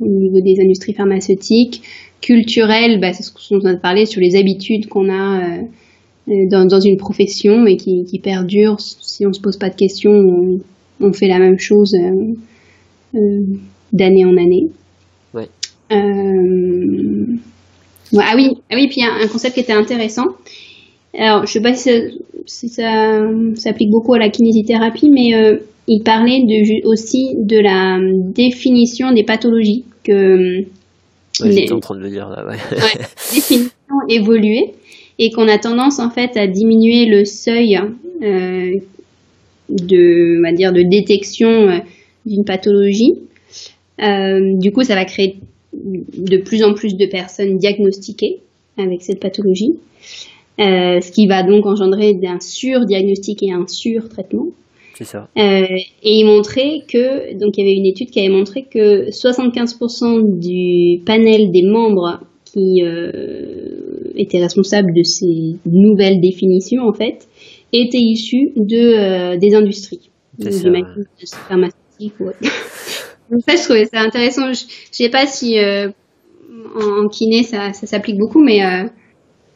au 0.00 0.06
niveau 0.06 0.40
des 0.40 0.60
industries 0.60 0.94
pharmaceutiques. 0.94 1.82
Culturel, 2.20 2.98
bah, 3.00 3.12
c'est 3.12 3.22
ce 3.22 3.30
qu'on 3.30 3.64
a 3.66 3.76
parlé 3.76 4.06
sur 4.06 4.20
les 4.20 4.34
habitudes 4.36 4.88
qu'on 4.88 5.08
a 5.08 5.58
euh, 5.58 6.32
dans, 6.50 6.66
dans, 6.66 6.80
une 6.80 6.96
profession 6.96 7.66
et 7.66 7.76
qui, 7.76 8.04
qui 8.04 8.18
perdurent. 8.18 8.80
Si 8.80 9.24
on 9.26 9.32
se 9.32 9.40
pose 9.40 9.58
pas 9.58 9.70
de 9.70 9.76
questions, 9.76 10.10
on, 10.10 10.58
on 11.00 11.12
fait 11.12 11.28
la 11.28 11.38
même 11.38 11.58
chose 11.58 11.94
d'année 13.92 14.24
en 14.24 14.36
année. 14.36 14.66
Ouais. 15.34 15.48
Ouais, 18.12 18.24
ah 18.24 18.34
oui, 18.36 18.50
ah 18.70 18.76
oui, 18.76 18.86
puis 18.88 18.98
il 18.98 19.04
y 19.04 19.06
a 19.06 19.24
un 19.24 19.28
concept 19.28 19.54
qui 19.54 19.60
était 19.60 19.72
intéressant. 19.72 20.26
Alors, 21.18 21.46
je 21.46 21.52
sais 21.52 21.60
pas 21.60 21.74
si 21.74 21.90
ça, 21.90 21.98
si 22.46 22.68
ça 22.68 23.22
s'applique 23.54 23.90
beaucoup 23.90 24.14
à 24.14 24.18
la 24.18 24.28
kinésithérapie, 24.28 25.10
mais 25.10 25.34
euh, 25.34 25.58
il 25.88 26.02
parlait 26.02 26.40
de, 26.40 26.86
aussi 26.86 27.34
de 27.38 27.58
la 27.58 27.98
définition 28.32 29.12
des 29.12 29.24
pathologies 29.24 29.84
que. 30.04 30.60
Ouais, 31.42 31.52
j'étais 31.52 31.72
en 31.72 31.80
train 31.80 31.96
de 31.96 32.00
le 32.00 32.10
dire 32.10 32.28
là, 32.28 32.46
ouais. 32.46 32.56
ouais 32.76 33.04
définition 33.34 33.70
évoluée 34.08 34.72
et 35.18 35.30
qu'on 35.30 35.48
a 35.48 35.58
tendance 35.58 35.98
en 35.98 36.10
fait 36.10 36.36
à 36.36 36.46
diminuer 36.46 37.06
le 37.06 37.24
seuil 37.24 37.78
euh, 38.22 38.72
de, 39.68 40.38
on 40.38 40.42
va 40.42 40.52
dire, 40.52 40.72
de 40.72 40.82
détection 40.82 41.48
euh, 41.48 41.78
d'une 42.24 42.44
pathologie. 42.44 43.14
Euh, 44.02 44.40
du 44.58 44.72
coup, 44.72 44.82
ça 44.82 44.94
va 44.94 45.04
créer 45.04 45.36
de 45.72 46.36
plus 46.38 46.62
en 46.62 46.74
plus 46.74 46.96
de 46.96 47.06
personnes 47.06 47.56
diagnostiquées 47.58 48.40
avec 48.78 49.02
cette 49.02 49.20
pathologie. 49.20 49.78
Euh, 50.58 51.00
ce 51.00 51.12
qui 51.12 51.26
va 51.26 51.42
donc 51.42 51.66
engendrer 51.66 52.18
un 52.24 52.40
surdiagnostic 52.40 53.42
et 53.42 53.52
un 53.52 53.66
surtraitement. 53.66 54.48
C'est 54.94 55.04
ça. 55.04 55.28
Euh, 55.36 55.66
et 56.02 56.20
il 56.20 56.24
montrait 56.24 56.78
que, 56.88 57.38
donc 57.38 57.58
il 57.58 57.66
y 57.66 57.68
avait 57.68 57.76
une 57.76 57.84
étude 57.84 58.10
qui 58.10 58.20
avait 58.20 58.34
montré 58.34 58.64
que 58.64 59.10
75% 59.10 60.38
du 60.38 61.02
panel 61.04 61.50
des 61.52 61.62
membres 61.62 62.20
qui 62.46 62.82
euh, 62.82 64.12
étaient 64.14 64.38
responsables 64.38 64.94
de 64.94 65.02
ces 65.02 65.56
nouvelles 65.66 66.20
définitions, 66.20 66.84
en 66.84 66.94
fait, 66.94 67.28
étaient 67.74 67.98
issus 67.98 68.52
de, 68.56 69.34
euh, 69.34 69.36
des 69.36 69.54
industries, 69.54 70.10
C'est 70.38 70.52
ça, 70.52 70.70
ouais. 70.70 70.80
pharmaceutique. 71.48 72.18
Ouais. 72.20 72.32
donc 73.30 73.42
ça, 73.46 73.56
je 73.56 73.62
trouvais 73.62 73.84
ça 73.84 74.00
intéressant. 74.00 74.52
Je, 74.54 74.60
je 74.60 74.96
sais 74.96 75.10
pas 75.10 75.26
si 75.26 75.58
euh, 75.58 75.90
en, 76.74 77.04
en 77.04 77.08
kiné 77.08 77.42
ça, 77.42 77.74
ça 77.74 77.86
s'applique 77.86 78.16
beaucoup, 78.18 78.42
mais 78.42 78.64
euh, 78.64 78.84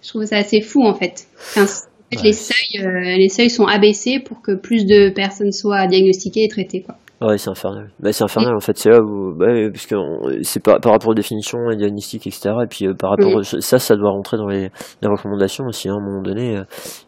je 0.02 0.08
trouve 0.08 0.24
ça 0.24 0.36
assez 0.38 0.60
fou 0.60 0.82
en 0.84 0.94
fait. 0.94 1.26
Enfin, 1.36 1.62
en 1.62 1.66
fait 1.66 1.86
Ouais. 2.16 2.22
les 2.24 2.32
seuils, 2.32 2.84
euh, 2.84 3.00
les 3.16 3.28
seuils 3.28 3.50
sont 3.50 3.66
abaissés 3.66 4.18
pour 4.18 4.42
que 4.42 4.52
plus 4.56 4.84
de 4.84 5.10
personnes 5.10 5.52
soient 5.52 5.86
diagnostiquées 5.86 6.44
et 6.44 6.48
traitées 6.48 6.82
quoi. 6.82 6.96
Ouais, 7.20 7.36
c'est 7.38 7.50
infernal. 7.50 7.90
Bah, 8.00 8.12
c'est 8.12 8.24
infernal 8.24 8.56
en 8.56 8.60
fait, 8.60 8.76
c'est 8.78 8.88
là 8.90 8.98
où, 9.00 9.32
bah, 9.36 9.46
parce 9.72 9.86
que 9.86 9.94
c'est 10.42 10.60
par, 10.62 10.80
par 10.80 10.92
rapport 10.92 11.10
aux 11.10 11.14
définitions, 11.14 11.58
les 11.68 11.76
diagnostics, 11.76 12.26
etc. 12.26 12.50
Et 12.64 12.66
puis 12.66 12.86
euh, 12.86 12.94
par 12.94 13.10
rapport, 13.10 13.30
Mm. 13.30 13.36
au- 13.36 13.42
ça, 13.44 13.78
ça 13.78 13.94
doit 13.94 14.10
rentrer 14.10 14.38
dans 14.38 14.48
les, 14.48 14.70
les 15.02 15.08
recommandations 15.08 15.66
aussi. 15.66 15.88
hein, 15.88 15.92
à 15.94 15.96
un 15.98 16.00
moment 16.04 16.22
donné, 16.22 16.56
euh, 16.56 16.64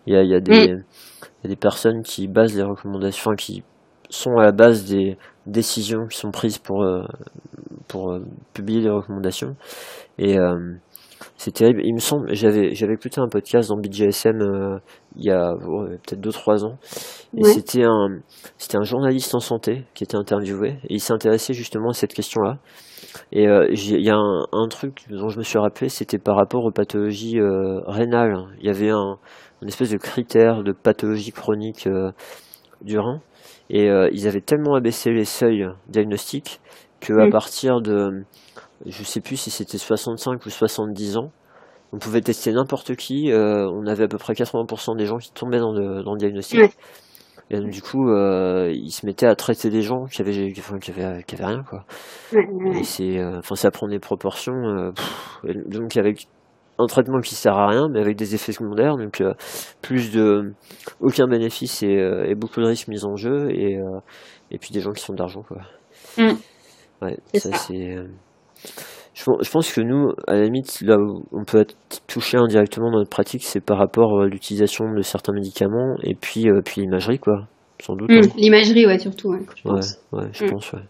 il 0.06 0.12
y 0.14 0.16
a, 0.16 0.22
il 0.22 0.30
y 0.30 0.34
a 0.34 0.40
des, 0.40 0.52
il 0.66 1.44
y 1.44 1.46
a 1.46 1.48
des 1.48 1.56
personnes 1.56 2.02
qui 2.02 2.28
basent 2.28 2.54
les 2.54 2.62
recommandations, 2.62 3.32
qui 3.36 3.62
sont 4.10 4.36
à 4.36 4.44
la 4.44 4.52
base 4.52 4.84
des 4.84 5.16
décisions 5.46 6.06
qui 6.06 6.18
sont 6.18 6.30
prises 6.30 6.58
pour 6.58 6.82
euh, 6.84 7.02
pour 7.88 8.16
publier 8.54 8.82
les 8.82 8.90
recommandations. 8.90 9.56
Et 10.18 10.38
c'est 11.44 11.50
terrible. 11.52 11.80
Il 11.84 11.94
me 11.94 11.98
semble, 11.98 12.32
j'avais 12.34 12.72
j'avais 12.74 12.94
écouté 12.94 13.20
un 13.20 13.26
podcast 13.28 13.68
dans 13.68 13.76
BJSM 13.76 14.40
euh, 14.40 14.78
il 15.16 15.24
y 15.24 15.30
a 15.30 15.52
peut-être 16.06 16.20
2-3 16.20 16.64
ans. 16.64 16.78
Et 17.36 17.42
c'était 17.44 17.82
un, 17.84 18.08
c'était 18.58 18.76
un 18.78 18.82
journaliste 18.84 19.34
en 19.34 19.40
santé 19.40 19.84
qui 19.94 20.04
était 20.04 20.16
interviewé 20.16 20.76
et 20.84 20.94
il 20.94 21.00
s'intéressait 21.00 21.52
justement 21.52 21.90
à 21.90 21.94
cette 21.94 22.14
question-là. 22.14 22.58
Et 23.32 23.48
euh, 23.48 23.66
j'ai- 23.72 23.96
il 23.96 24.04
y 24.06 24.10
a 24.10 24.16
un, 24.16 24.44
un 24.52 24.68
truc 24.68 25.04
dont 25.10 25.28
je 25.28 25.38
me 25.38 25.42
suis 25.42 25.58
rappelé, 25.58 25.88
c'était 25.88 26.18
par 26.18 26.36
rapport 26.36 26.64
aux 26.64 26.70
pathologies 26.70 27.40
euh, 27.40 27.80
rénales. 27.86 28.36
Il 28.60 28.66
y 28.66 28.70
avait 28.70 28.90
un, 28.90 29.16
une 29.62 29.68
espèce 29.68 29.90
de 29.90 29.96
critère 29.98 30.62
de 30.62 30.72
pathologie 30.72 31.32
chronique 31.32 31.86
euh, 31.88 32.12
du 32.82 32.98
rein 32.98 33.20
et 33.68 33.90
euh, 33.90 34.08
ils 34.12 34.28
avaient 34.28 34.40
tellement 34.40 34.74
abaissé 34.76 35.10
les 35.10 35.24
seuils 35.24 35.66
diagnostiques 35.88 36.60
que 37.00 37.12
à 37.14 37.26
Mm. 37.26 37.30
partir 37.30 37.80
de, 37.80 38.22
je 38.86 39.02
sais 39.02 39.20
plus 39.20 39.36
si 39.36 39.50
c'était 39.50 39.78
65 39.78 40.44
ou 40.46 40.50
70 40.50 41.16
ans, 41.16 41.30
on 41.92 41.98
pouvait 41.98 42.20
tester 42.22 42.52
n'importe 42.52 42.96
qui. 42.96 43.30
euh, 43.30 43.68
on 43.70 43.86
avait 43.86 44.04
à 44.04 44.08
peu 44.08 44.18
près 44.18 44.32
80% 44.32 44.96
des 44.96 45.06
gens 45.06 45.18
qui 45.18 45.30
tombaient 45.32 45.58
dans 45.58 45.72
le, 45.72 46.02
dans 46.02 46.12
le 46.12 46.18
diagnostic. 46.18 46.58
Et 47.50 47.58
donc, 47.58 47.68
du 47.70 47.82
coup, 47.82 48.08
euh, 48.08 48.70
ils 48.72 48.90
se 48.92 49.04
mettaient 49.04 49.26
à 49.26 49.34
traiter 49.34 49.68
des 49.68 49.82
gens 49.82 50.06
qui 50.06 50.22
avaient, 50.22 50.52
enfin, 50.58 50.78
qui 50.78 50.90
avaient, 50.90 51.22
qui 51.24 51.34
avaient 51.34 51.44
rien, 51.44 51.62
quoi. 51.68 51.84
Et 52.78 52.84
c'est, 52.84 53.18
euh, 53.18 53.38
enfin, 53.40 53.56
ça 53.56 53.70
prend 53.70 53.88
des 53.88 53.98
proportions. 53.98 54.92
pff, 54.94 55.44
donc, 55.68 55.96
avec 55.98 56.28
un 56.78 56.86
traitement 56.86 57.20
qui 57.20 57.34
sert 57.34 57.54
à 57.58 57.66
rien, 57.68 57.88
mais 57.90 58.00
avec 58.00 58.16
des 58.16 58.34
effets 58.34 58.52
secondaires, 58.52 58.96
donc 58.96 59.22
plus 59.82 60.12
de 60.12 60.54
aucun 61.00 61.26
bénéfice 61.26 61.82
et, 61.82 61.92
et 62.26 62.34
beaucoup 62.34 62.60
de 62.60 62.66
risques 62.66 62.88
mis 62.88 63.04
en 63.04 63.16
jeu, 63.16 63.50
et, 63.50 63.78
et 64.50 64.58
puis 64.58 64.70
des 64.72 64.80
gens 64.80 64.92
qui 64.92 65.04
font 65.04 65.12
de 65.12 65.18
l'argent, 65.18 65.42
quoi. 65.42 65.58
Mm. 66.16 66.32
Ouais, 67.02 67.18
ça. 67.34 67.52
c'est. 67.52 67.96
Euh, 68.64 68.68
je, 69.14 69.24
pen- 69.24 69.36
je 69.42 69.50
pense 69.50 69.72
que 69.72 69.80
nous, 69.82 70.12
à 70.26 70.34
la 70.34 70.42
limite, 70.44 70.80
là 70.82 70.96
où 70.98 71.22
on 71.32 71.44
peut 71.44 71.60
être 71.60 71.74
touché 72.06 72.36
indirectement 72.38 72.90
dans 72.90 72.98
notre 72.98 73.10
pratique, 73.10 73.44
c'est 73.44 73.60
par 73.60 73.78
rapport 73.78 74.20
à 74.22 74.26
l'utilisation 74.26 74.84
de 74.94 75.02
certains 75.02 75.32
médicaments 75.34 75.96
et 76.02 76.14
puis, 76.14 76.48
euh, 76.48 76.60
puis 76.64 76.80
l'imagerie, 76.82 77.18
quoi, 77.18 77.46
sans 77.82 77.94
doute. 77.94 78.10
Mm. 78.10 78.14
hein. 78.24 78.28
L'imagerie, 78.36 78.86
ouais, 78.86 78.98
surtout, 78.98 79.30
ouais, 79.30 79.40
je 79.56 79.68
Ouais, 79.68 79.74
pense. 79.74 79.98
ouais, 80.12 80.28
je 80.32 80.44
Mm. 80.44 80.50
pense, 80.50 80.72
ouais. 80.72 80.80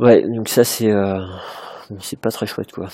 Ouais, 0.00 0.22
donc 0.22 0.48
ça, 0.48 0.64
c'est. 0.64 0.90
euh, 0.90 1.20
c'est 2.00 2.18
pas 2.20 2.30
très 2.30 2.46
chouette, 2.46 2.72
quoi. 2.72 2.88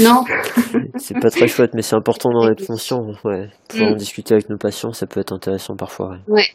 Non, 0.00 0.24
c'est 0.96 1.18
pas 1.20 1.30
très 1.30 1.46
chouette, 1.48 1.72
mais 1.74 1.82
c'est 1.82 1.96
important 1.96 2.30
d'en 2.30 2.48
être 2.50 2.66
conscient, 2.66 3.00
ouais. 3.24 3.48
Pouvoir 3.68 3.90
Mm. 3.90 3.92
en 3.92 3.96
discuter 3.96 4.34
avec 4.34 4.48
nos 4.48 4.56
patients, 4.58 4.92
ça 4.92 5.06
peut 5.06 5.20
être 5.20 5.32
intéressant 5.32 5.76
parfois, 5.76 6.10
ouais. 6.10 6.18
ouais. 6.34 6.46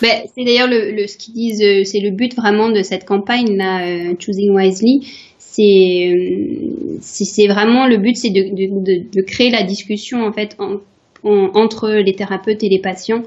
Ben, 0.00 0.22
c'est 0.34 0.44
d'ailleurs 0.44 0.68
le, 0.68 0.90
le, 0.92 1.06
ce 1.06 1.16
qu'ils 1.16 1.34
disent, 1.34 1.62
euh, 1.62 1.84
c'est 1.84 2.00
le 2.00 2.10
but 2.10 2.34
vraiment 2.36 2.70
de 2.70 2.82
cette 2.82 3.04
campagne 3.04 3.56
là, 3.56 3.86
euh, 3.86 4.14
Choosing 4.18 4.56
Wisely. 4.56 5.06
C'est, 5.38 6.12
euh, 6.14 6.98
c'est 7.00 7.46
vraiment 7.46 7.86
le 7.86 7.98
but, 7.98 8.16
c'est 8.16 8.30
de, 8.30 8.42
de, 8.42 8.84
de, 8.84 9.02
de 9.14 9.22
créer 9.22 9.50
la 9.50 9.62
discussion 9.62 10.24
en 10.26 10.32
fait 10.32 10.56
en- 10.58 10.76
en- 11.24 11.50
entre 11.54 11.90
les 11.90 12.14
thérapeutes 12.14 12.62
et 12.64 12.68
les 12.68 12.78
patients. 12.78 13.22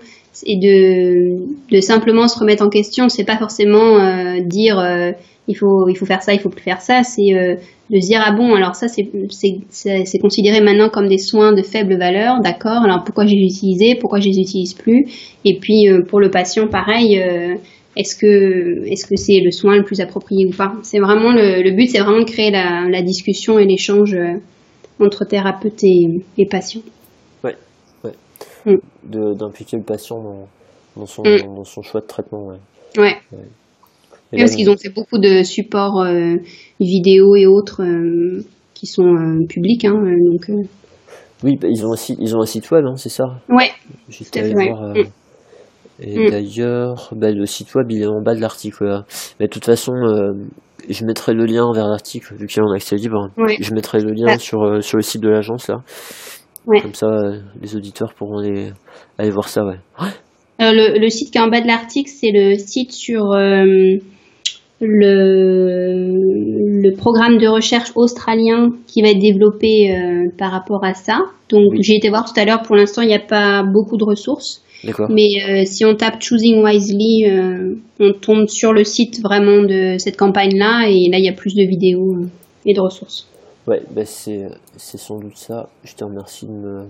et 0.45 0.57
de, 0.57 1.37
de 1.71 1.81
simplement 1.81 2.27
se 2.27 2.37
remettre 2.39 2.63
en 2.63 2.69
question. 2.69 3.09
C'est 3.09 3.23
pas 3.23 3.37
forcément 3.37 3.99
euh, 3.99 4.39
dire 4.41 4.79
euh, 4.79 5.11
il 5.47 5.55
faut 5.55 5.87
il 5.89 5.95
faut 5.95 6.05
faire 6.05 6.21
ça, 6.21 6.33
il 6.33 6.39
faut 6.39 6.49
plus 6.49 6.63
faire 6.63 6.81
ça. 6.81 7.03
C'est 7.03 7.33
euh, 7.33 7.55
de 7.89 7.99
se 7.99 8.07
dire 8.07 8.21
ah 8.23 8.33
bon 8.35 8.53
alors 8.55 8.75
ça 8.75 8.87
c'est 8.87 9.09
c'est 9.29 10.19
considéré 10.19 10.61
maintenant 10.61 10.89
comme 10.89 11.07
des 11.07 11.17
soins 11.17 11.53
de 11.53 11.61
faible 11.61 11.97
valeur, 11.97 12.41
d'accord. 12.41 12.83
Alors 12.83 13.03
pourquoi 13.03 13.25
j'ai 13.25 13.35
utilisé, 13.35 13.95
pourquoi 13.99 14.19
je 14.19 14.27
les 14.27 14.39
utilise 14.39 14.73
plus. 14.73 15.05
Et 15.45 15.57
puis 15.59 15.87
pour 16.07 16.19
le 16.19 16.29
patient 16.29 16.67
pareil. 16.67 17.15
est-ce 17.97 18.15
que 18.15 18.85
est-ce 18.91 19.05
que 19.05 19.15
c'est 19.15 19.39
le 19.43 19.51
soin 19.51 19.77
le 19.77 19.83
plus 19.83 20.01
approprié 20.01 20.45
ou 20.45 20.51
pas? 20.51 20.73
C'est 20.83 20.99
vraiment 20.99 21.31
le, 21.31 21.63
le 21.63 21.71
but, 21.71 21.87
c'est 21.87 21.99
vraiment 21.99 22.19
de 22.19 22.29
créer 22.29 22.51
la, 22.51 22.89
la 22.89 23.01
discussion 23.01 23.57
et 23.57 23.65
l'échange 23.65 24.17
entre 24.99 25.25
thérapeute 25.25 25.83
et, 25.83 26.07
et 26.37 26.45
patient. 26.45 26.81
Mm. 28.65 28.77
d'impliquer 29.35 29.77
le 29.77 29.83
patient 29.83 30.21
dans, 30.21 30.47
dans, 30.97 31.05
son, 31.05 31.21
mm. 31.21 31.55
dans, 31.55 31.63
son, 31.63 31.81
choix 31.83 32.01
de 32.01 32.07
traitement. 32.07 32.47
Ouais. 32.47 32.57
ouais. 32.97 33.17
Parce 34.31 34.55
qu'ils 34.55 34.69
ont 34.69 34.77
fait 34.77 34.89
beaucoup 34.89 35.17
de 35.17 35.43
supports 35.43 36.01
euh, 36.01 36.35
vidéo 36.79 37.35
et 37.35 37.45
autres 37.45 37.83
euh, 37.83 38.43
qui 38.73 38.87
sont 38.87 39.07
euh, 39.07 39.45
publics. 39.47 39.85
Hein, 39.85 39.93
donc, 39.93 40.65
Oui, 41.43 41.57
bah, 41.59 41.67
ils, 41.69 41.85
ont 41.85 41.89
aussi, 41.89 42.15
ils 42.19 42.35
ont 42.35 42.41
un 42.41 42.45
site 42.45 42.69
web, 42.71 42.85
hein, 42.85 42.95
c'est 42.97 43.09
ça? 43.09 43.25
Ouais. 43.49 43.71
J'étais 44.09 44.41
allé 44.41 44.53
voir. 44.53 44.93
Mm. 44.95 45.03
Et 46.01 46.29
d'ailleurs, 46.29 47.13
bah, 47.15 47.31
le 47.31 47.45
site 47.45 47.73
web, 47.75 47.89
il 47.89 48.01
est 48.01 48.07
en 48.07 48.21
bas 48.21 48.35
de 48.35 48.41
l'article. 48.41 49.03
Mais 49.39 49.47
de 49.47 49.51
toute 49.51 49.65
façon, 49.65 49.93
je 50.89 51.05
mettrai 51.05 51.33
le 51.33 51.45
lien 51.45 51.71
vers 51.73 51.87
l'article, 51.87 52.35
vu 52.35 52.47
qu'il 52.47 52.61
est 52.61 52.65
en 52.65 52.71
accès 52.71 52.97
libre. 52.97 53.29
Je 53.37 53.73
mettrai 53.73 53.99
le 53.99 54.11
lien 54.11 54.37
sur, 54.37 54.83
sur 54.83 54.97
le 54.97 55.03
site 55.03 55.21
de 55.21 55.29
l'agence, 55.29 55.69
là. 55.69 55.77
Comme 56.65 56.95
ça, 56.95 57.07
les 57.61 57.75
auditeurs 57.77 58.13
pourront 58.13 58.39
aller, 58.39 58.71
aller 59.17 59.29
voir 59.29 59.47
ça, 59.47 59.63
ouais. 59.63 59.77
Le, 60.59 60.99
le, 60.99 61.09
site 61.09 61.31
qui 61.31 61.37
est 61.37 61.41
en 61.41 61.47
bas 61.47 61.61
de 61.61 61.67
l'article, 61.67 62.09
c'est 62.09 62.31
le 62.31 62.55
site 62.57 62.91
sur 62.91 63.33
le, 64.81 66.81
le 66.81 66.95
programme 66.95 67.37
de 67.37 67.47
recherche 67.47 67.91
australien 67.95 68.71
qui 68.87 69.01
va 69.01 69.09
être 69.09 69.19
développé 69.19 69.95
par 70.37 70.51
rapport 70.51 70.83
à 70.83 70.93
ça. 70.93 71.19
Donc, 71.49 71.73
j'ai 71.79 71.95
été 71.95 72.09
voir 72.09 72.25
tout 72.25 72.39
à 72.39 72.45
l'heure, 72.45 72.61
pour 72.61 72.75
l'instant, 72.75 73.01
il 73.01 73.07
n'y 73.07 73.15
a 73.15 73.19
pas 73.19 73.63
beaucoup 73.63 73.97
de 73.97 74.03
ressources. 74.03 74.61
Mais 75.09 75.65
si 75.65 75.85
on 75.85 75.95
tape 75.95 76.21
Choosing 76.21 76.63
Wisely, 76.63 77.25
on 77.99 78.13
tombe 78.13 78.47
sur 78.47 78.73
le 78.73 78.83
site 78.83 79.21
vraiment 79.23 79.63
de 79.63 79.95
cette 79.97 80.17
campagne-là 80.17 80.87
et 80.89 81.09
là, 81.09 81.17
il 81.17 81.25
y 81.25 81.29
a 81.29 81.33
plus 81.33 81.55
de 81.55 81.63
vidéos 81.63 82.17
et 82.65 82.73
de 82.73 82.79
ressources. 82.79 83.27
Ouais, 83.67 83.81
bah 83.89 84.05
c'est 84.05 84.47
sans 84.77 85.19
doute 85.19 85.37
ça. 85.37 85.69
Je 85.83 85.95
te 85.95 86.03
remercie 86.03 86.45
de 86.45 86.51
me 86.51 86.85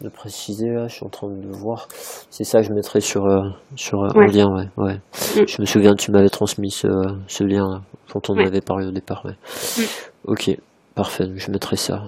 de 0.00 0.08
préciser 0.08 0.68
là, 0.68 0.86
je 0.88 0.94
suis 0.94 1.04
en 1.04 1.08
train 1.08 1.28
de 1.28 1.48
voir. 1.48 1.88
C'est 2.30 2.44
ça, 2.44 2.62
je 2.62 2.72
mettrai 2.72 3.00
sur 3.00 3.26
euh, 3.26 3.48
sur 3.76 4.04
un 4.04 4.26
lien, 4.26 4.46
ouais, 4.54 4.68
ouais. 4.76 4.94
Mm. 4.94 5.46
Je 5.46 5.60
me 5.60 5.66
souviens, 5.66 5.94
tu 5.94 6.10
m'avais 6.10 6.28
transmis 6.28 6.70
ce, 6.70 6.88
ce 7.26 7.44
lien 7.44 7.82
quand 8.12 8.30
on 8.30 8.38
avait 8.38 8.60
parlé 8.60 8.86
au 8.86 8.92
départ, 8.92 9.24
ouais. 9.24 9.34
Mm. 9.78 9.82
Ok, 10.24 10.50
parfait, 10.94 11.26
je 11.36 11.50
mettrai 11.50 11.76
ça. 11.76 12.02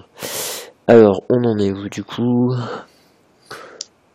Alors, 0.87 1.21
on 1.29 1.43
en 1.43 1.57
est 1.57 1.71
où 1.71 1.89
du 1.89 2.03
coup? 2.03 2.53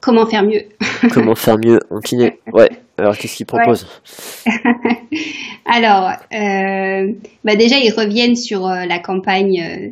Comment 0.00 0.26
faire 0.26 0.44
mieux? 0.44 0.62
Comment 1.12 1.34
faire 1.34 1.56
mieux? 1.58 1.78
En 1.90 2.00
kiné 2.00 2.38
Ouais. 2.52 2.68
Alors, 2.98 3.16
qu'est-ce 3.16 3.36
qu'ils 3.36 3.46
proposent 3.46 3.86
Alors, 5.66 6.10
euh, 6.32 7.12
bah 7.44 7.56
déjà, 7.56 7.76
ils 7.78 7.92
reviennent 7.92 8.36
sur 8.36 8.66
euh, 8.66 8.84
la 8.86 8.98
campagne 9.00 9.60
euh, 9.60 9.90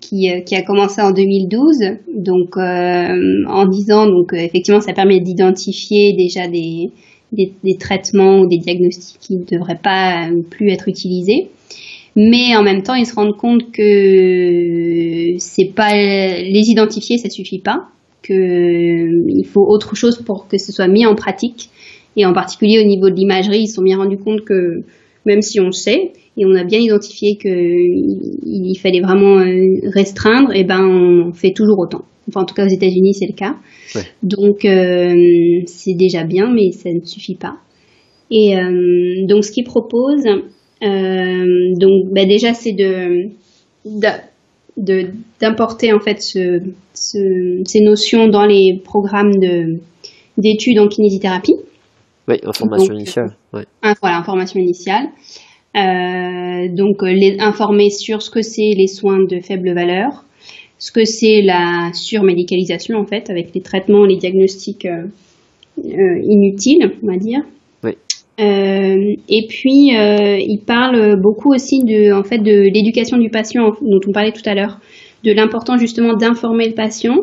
qui, 0.00 0.28
qui, 0.44 0.54
a 0.54 0.62
commencé 0.62 1.00
en 1.00 1.12
2012. 1.12 1.76
Donc, 2.14 2.56
en 2.56 3.66
disant, 3.66 4.06
donc, 4.06 4.32
effectivement, 4.32 4.80
ça 4.80 4.92
permet 4.92 5.20
d'identifier 5.20 6.14
déjà 6.16 6.48
des, 6.48 6.90
des, 7.32 7.52
des, 7.62 7.76
traitements 7.76 8.40
ou 8.40 8.46
des 8.46 8.58
diagnostics 8.58 9.18
qui 9.20 9.36
ne 9.36 9.44
devraient 9.44 9.80
pas 9.82 10.28
plus 10.50 10.70
être 10.70 10.88
utilisés. 10.88 11.48
Mais 12.14 12.54
en 12.56 12.62
même 12.62 12.82
temps, 12.82 12.94
ils 12.94 13.06
se 13.06 13.14
rendent 13.14 13.36
compte 13.36 13.72
que 13.72 15.34
c'est 15.38 15.72
pas 15.74 15.94
les 15.94 16.68
identifier, 16.68 17.16
ça 17.16 17.30
suffit 17.30 17.60
pas 17.60 17.88
qu'il 18.24 19.46
faut 19.46 19.66
autre 19.66 19.96
chose 19.96 20.22
pour 20.24 20.46
que 20.46 20.58
ce 20.58 20.72
soit 20.72 20.88
mis 20.88 21.06
en 21.06 21.14
pratique. 21.14 21.70
Et 22.16 22.26
en 22.26 22.32
particulier 22.32 22.78
au 22.80 22.86
niveau 22.86 23.08
de 23.08 23.14
l'imagerie, 23.14 23.62
ils 23.62 23.68
se 23.68 23.76
sont 23.76 23.82
bien 23.82 23.96
rendus 23.96 24.18
compte 24.18 24.42
que 24.42 24.84
même 25.24 25.42
si 25.42 25.60
on 25.60 25.70
sait 25.70 26.12
et 26.36 26.46
on 26.46 26.54
a 26.54 26.64
bien 26.64 26.80
identifié 26.80 27.36
qu'il 27.36 28.78
fallait 28.78 29.00
vraiment 29.00 29.38
euh, 29.38 29.80
restreindre, 29.92 30.52
et 30.54 30.60
eh 30.60 30.64
ben 30.64 30.82
on 30.82 31.32
fait 31.32 31.52
toujours 31.52 31.78
autant. 31.78 32.02
Enfin, 32.28 32.42
en 32.42 32.44
tout 32.44 32.54
cas 32.54 32.64
aux 32.64 32.70
États-Unis, 32.70 33.14
c'est 33.14 33.26
le 33.26 33.34
cas. 33.34 33.56
Donc 34.22 34.64
euh, 34.64 35.62
c'est 35.66 35.94
déjà 35.94 36.24
bien, 36.24 36.50
mais 36.50 36.70
ça 36.72 36.90
ne 36.90 37.04
suffit 37.04 37.34
pas. 37.34 37.56
Et 38.30 38.56
euh, 38.56 39.26
donc 39.26 39.44
ce 39.44 39.52
qu'ils 39.52 39.64
proposent, 39.64 40.24
donc 40.80 42.12
bah, 42.12 42.24
déjà 42.24 42.54
c'est 42.54 42.72
de, 42.72 43.28
de 44.78 45.06
d'importer 45.40 45.92
en 45.92 46.00
fait 46.00 46.22
ce, 46.22 46.60
ces 46.94 47.80
notions 47.80 48.28
dans 48.28 48.46
les 48.46 48.80
programmes 48.82 49.38
de 49.38 49.80
d'études 50.38 50.78
en 50.78 50.88
kinésithérapie. 50.88 51.56
Oui, 52.28 52.36
information 52.44 52.94
initiale. 52.94 53.36
Ouais. 53.52 53.64
voilà, 54.00 54.18
information 54.18 54.60
initiale. 54.60 55.06
Euh, 55.74 56.68
donc 56.74 57.02
les 57.02 57.36
informer 57.40 57.88
sur 57.90 58.20
ce 58.20 58.30
que 58.30 58.42
c'est 58.42 58.74
les 58.76 58.86
soins 58.86 59.24
de 59.24 59.40
faible 59.40 59.74
valeur, 59.74 60.24
ce 60.78 60.92
que 60.92 61.04
c'est 61.04 61.40
la 61.42 61.90
surmédicalisation 61.94 62.98
en 62.98 63.06
fait 63.06 63.30
avec 63.30 63.54
les 63.54 63.62
traitements, 63.62 64.04
les 64.04 64.16
diagnostics 64.16 64.84
euh, 64.84 65.04
euh 65.78 66.20
inutiles, 66.22 66.92
on 67.02 67.06
va 67.06 67.16
dire. 67.16 67.40
Oui. 67.82 67.92
Euh, 68.40 69.14
et 69.28 69.46
puis, 69.48 69.96
euh, 69.96 70.38
il 70.38 70.60
parle 70.66 71.20
beaucoup 71.20 71.52
aussi 71.52 71.80
de, 71.80 72.12
en 72.12 72.24
fait, 72.24 72.38
de 72.38 72.62
l'éducation 72.72 73.18
du 73.18 73.30
patient 73.30 73.70
dont 73.80 74.00
on 74.06 74.12
parlait 74.12 74.32
tout 74.32 74.46
à 74.46 74.54
l'heure, 74.54 74.78
de 75.24 75.32
l'importance 75.32 75.80
justement 75.80 76.14
d'informer 76.14 76.68
le 76.68 76.74
patient 76.74 77.16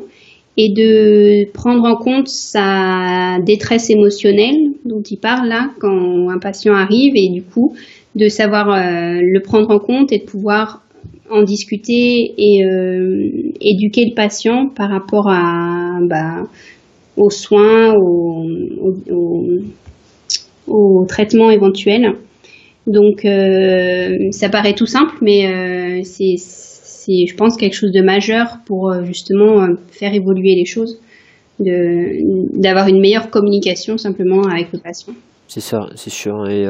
et 0.62 0.74
de 0.74 1.50
prendre 1.54 1.86
en 1.86 1.96
compte 1.96 2.28
sa 2.28 3.38
détresse 3.46 3.90
émotionnelle 3.90 4.58
dont 4.84 5.02
il 5.02 5.16
parle 5.16 5.48
là 5.48 5.70
quand 5.80 6.30
un 6.30 6.38
patient 6.38 6.74
arrive 6.74 7.14
et 7.16 7.30
du 7.30 7.44
coup 7.44 7.76
de 8.16 8.28
savoir 8.28 8.70
euh, 8.70 9.22
le 9.24 9.40
prendre 9.42 9.72
en 9.72 9.80
compte 9.80 10.12
et 10.12 10.18
de 10.18 10.26
pouvoir 10.26 10.84
en 11.32 11.44
discuter 11.44 12.34
et 12.38 12.66
euh, 12.66 13.30
éduquer 13.62 14.04
le 14.10 14.16
patient 14.16 14.68
par 14.68 14.90
rapport 14.90 15.28
bah, 15.28 16.44
aux 17.16 17.30
soins, 17.30 17.94
aux, 17.96 18.46
aux, 19.12 19.46
au 20.68 21.06
traitement 21.08 21.52
éventuel. 21.52 22.16
Donc 22.86 23.24
euh, 23.24 24.32
ça 24.32 24.50
paraît 24.50 24.74
tout 24.74 24.88
simple, 24.88 25.16
mais 25.22 25.48
euh, 25.48 26.04
c'est, 27.10 27.26
je 27.28 27.36
pense, 27.36 27.58
quelque 27.58 27.74
chose 27.74 27.92
de 27.92 28.02
majeur 28.02 28.60
pour 28.66 28.92
euh, 28.92 29.04
justement 29.04 29.68
faire 29.92 30.14
évoluer 30.14 30.56
les 30.56 30.66
choses, 30.66 31.00
de, 31.60 32.60
d'avoir 32.60 32.88
une 32.88 33.00
meilleure 33.00 33.30
communication 33.30 33.98
simplement 33.98 34.44
avec 34.44 34.72
le 34.72 34.80
patient. 34.80 35.14
C'est 35.48 35.62
ça, 35.62 35.88
c'est 35.96 36.12
sûr. 36.12 36.48
Et 36.48 36.66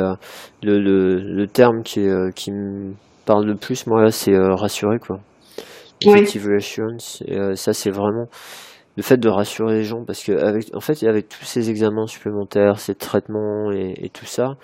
le, 0.63 0.79
le, 0.79 1.19
le, 1.19 1.47
terme 1.47 1.83
qui, 1.83 2.07
qui 2.33 2.51
me 2.51 2.93
parle 3.25 3.45
le 3.45 3.55
plus, 3.55 3.85
moi, 3.87 4.09
c'est 4.09 4.37
rassurer, 4.37 4.99
quoi. 4.99 5.19
Effective 5.99 6.47
reassurance. 6.47 7.21
Et, 7.27 7.37
ça, 7.55 7.73
c'est 7.73 7.91
vraiment 7.91 8.27
le 8.99 9.03
fait 9.03 9.17
de 9.17 9.29
rassurer 9.29 9.75
les 9.75 9.83
gens 9.83 10.03
parce 10.05 10.21
que 10.21 10.33
avec 10.33 10.75
en 10.75 10.81
fait 10.81 11.01
avec 11.03 11.29
tous 11.29 11.45
ces 11.45 11.69
examens 11.69 12.05
supplémentaires, 12.05 12.79
ces 12.79 12.95
traitements 12.95 13.71
et, 13.71 14.09
tout 14.13 14.25
ça, 14.25 14.57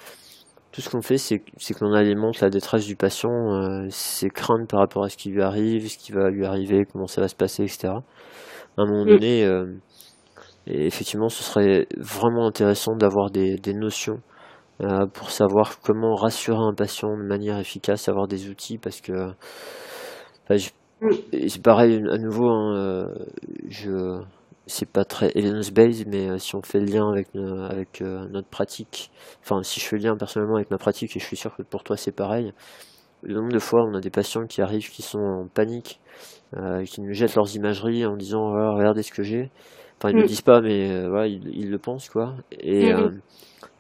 tout 0.76 0.82
ce 0.82 0.90
qu'on 0.90 1.02
fait 1.02 1.18
c'est 1.18 1.40
qu'on 1.80 1.94
alimente 1.94 2.42
la 2.42 2.50
détresse 2.50 2.86
du 2.86 2.98
patient, 2.98 3.32
euh, 3.32 3.88
ses 3.90 4.30
craintes 4.30 4.70
par 4.70 4.82
rapport 4.82 5.06
à 5.06 5.10
ce 5.10 5.16
qui 5.16 5.30
lui 5.30 5.42
arrive, 5.42 5.88
ce 5.88 5.98
qui 5.98 6.12
va 6.12 6.30
lui 6.30 6.46
arriver, 6.46 6.84
comment 6.92 7.08
ça 7.08 7.22
va 7.22 7.30
se 7.30 7.36
passer, 7.36 7.64
etc. 7.64 7.94
À 8.78 8.82
un 8.82 8.86
moment 8.86 9.06
mm. 9.06 9.08
donné, 9.08 9.46
euh, 9.46 9.68
effectivement, 10.68 11.30
ce 11.30 11.44
serait 11.44 11.88
vraiment 11.96 12.46
intéressant 12.46 12.94
d'avoir 12.98 13.32
des, 13.32 13.56
des 13.56 13.74
notions 13.74 14.20
euh, 14.82 15.06
pour 15.14 15.32
savoir 15.32 15.80
comment 15.80 16.14
rassurer 16.14 16.60
un 16.60 16.74
patient 16.74 17.16
de 17.16 17.24
manière 17.24 17.58
efficace, 17.58 18.10
avoir 18.10 18.28
des 18.28 18.50
outils 18.50 18.78
parce 18.78 19.00
que 19.00 19.14
c'est 20.50 21.62
pareil, 21.64 22.04
à 22.12 22.18
nouveau, 22.18 22.50
hein, 22.50 23.06
je 23.70 24.20
c'est 24.68 24.90
pas 24.90 25.06
très 25.06 25.32
evidence-based, 25.36 26.08
mais 26.08 26.30
euh, 26.30 26.38
si 26.38 26.56
on 26.56 26.62
fait 26.62 26.80
le 26.80 26.86
lien 26.86 27.10
avec, 27.10 27.28
avec 27.36 28.02
euh, 28.02 28.28
notre 28.30 28.48
pratique, 28.48 29.12
enfin 29.42 29.62
si 29.64 29.80
je 29.80 29.86
fais 29.86 29.98
le 29.98 30.04
lien 30.04 30.18
personnellement 30.18 30.56
avec 30.56 30.72
ma 30.72 30.78
pratique, 30.78 31.16
et 31.16 31.20
je 31.20 31.26
suis 31.26 31.38
sûr 31.38 31.56
que 31.56 31.62
pour 31.62 31.84
toi 31.84 31.98
c'est 31.98 32.12
pareil, 32.12 32.54
le 33.24 33.36
nombre 33.36 33.52
de 33.52 33.60
fois 33.60 33.84
on 33.84 33.94
a 33.96 34.02
des 34.02 34.10
patients 34.10 34.46
qui 34.48 34.62
arrivent 34.62 34.90
qui 34.90 35.02
sont 35.02 35.20
en 35.20 35.48
panique, 35.48 36.00
qui 36.86 37.02
nous 37.02 37.14
jettent 37.14 37.36
leurs 37.36 37.54
imageries 37.56 38.06
en 38.06 38.16
disant 38.16 38.52
regardez 38.76 39.04
ce 39.04 39.12
que 39.12 39.24
j'ai. 39.24 39.52
Enfin 39.98 40.10
ils 40.10 40.16
ne 40.16 40.20
le 40.20 40.26
mm. 40.26 40.28
disent 40.28 40.42
pas, 40.42 40.62
mais 40.62 41.08
voilà, 41.08 41.28
ils, 41.28 41.70
le 41.70 41.78
pensent 41.78 42.10
quoi. 42.10 42.36
Et 42.52 42.94
mm. 42.94 43.22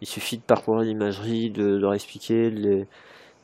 il 0.01 0.07
suffit 0.07 0.37
de 0.37 0.43
parcourir 0.43 0.81
l'imagerie, 0.81 1.51
de, 1.51 1.77
leur 1.77 1.93
expliquer 1.93 2.49
les 2.49 2.85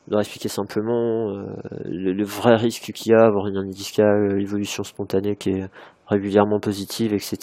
leur 0.08 0.20
expliquer 0.20 0.48
simplement 0.48 1.30
euh, 1.30 1.46
le, 1.84 2.24
vrai 2.24 2.56
risque 2.56 2.92
qu'il 2.92 3.12
y 3.12 3.14
a, 3.14 3.24
avoir 3.24 3.46
une 3.46 3.56
hernie 3.56 3.70
discale, 3.70 4.36
l'évolution 4.36 4.82
spontanée 4.82 5.36
qui 5.36 5.50
est 5.50 5.68
régulièrement 6.12 6.60
positives, 6.60 7.12
etc. 7.14 7.36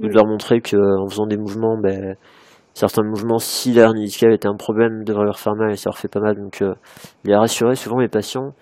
Ou 0.00 0.08
de 0.08 0.12
leur 0.14 0.26
montrer 0.26 0.60
qu'en 0.60 1.06
faisant 1.08 1.26
des 1.26 1.36
mouvements, 1.36 1.76
ben, 1.78 2.16
certains 2.74 3.02
mouvements, 3.04 3.38
si 3.38 3.72
l'air 3.72 3.92
médical 3.92 4.32
était 4.32 4.48
un 4.48 4.56
problème, 4.56 5.04
devraient 5.04 5.24
leur 5.26 5.38
faire 5.38 5.54
mal 5.54 5.70
et 5.72 5.76
ça 5.76 5.90
leur 5.90 5.98
fait 5.98 6.08
pas 6.08 6.20
mal. 6.20 6.36
Donc, 6.36 6.62
euh, 6.62 6.74
les 7.24 7.34
rassurer 7.36 7.74
souvent 7.76 7.98
les 7.98 8.08
patients, 8.08 8.52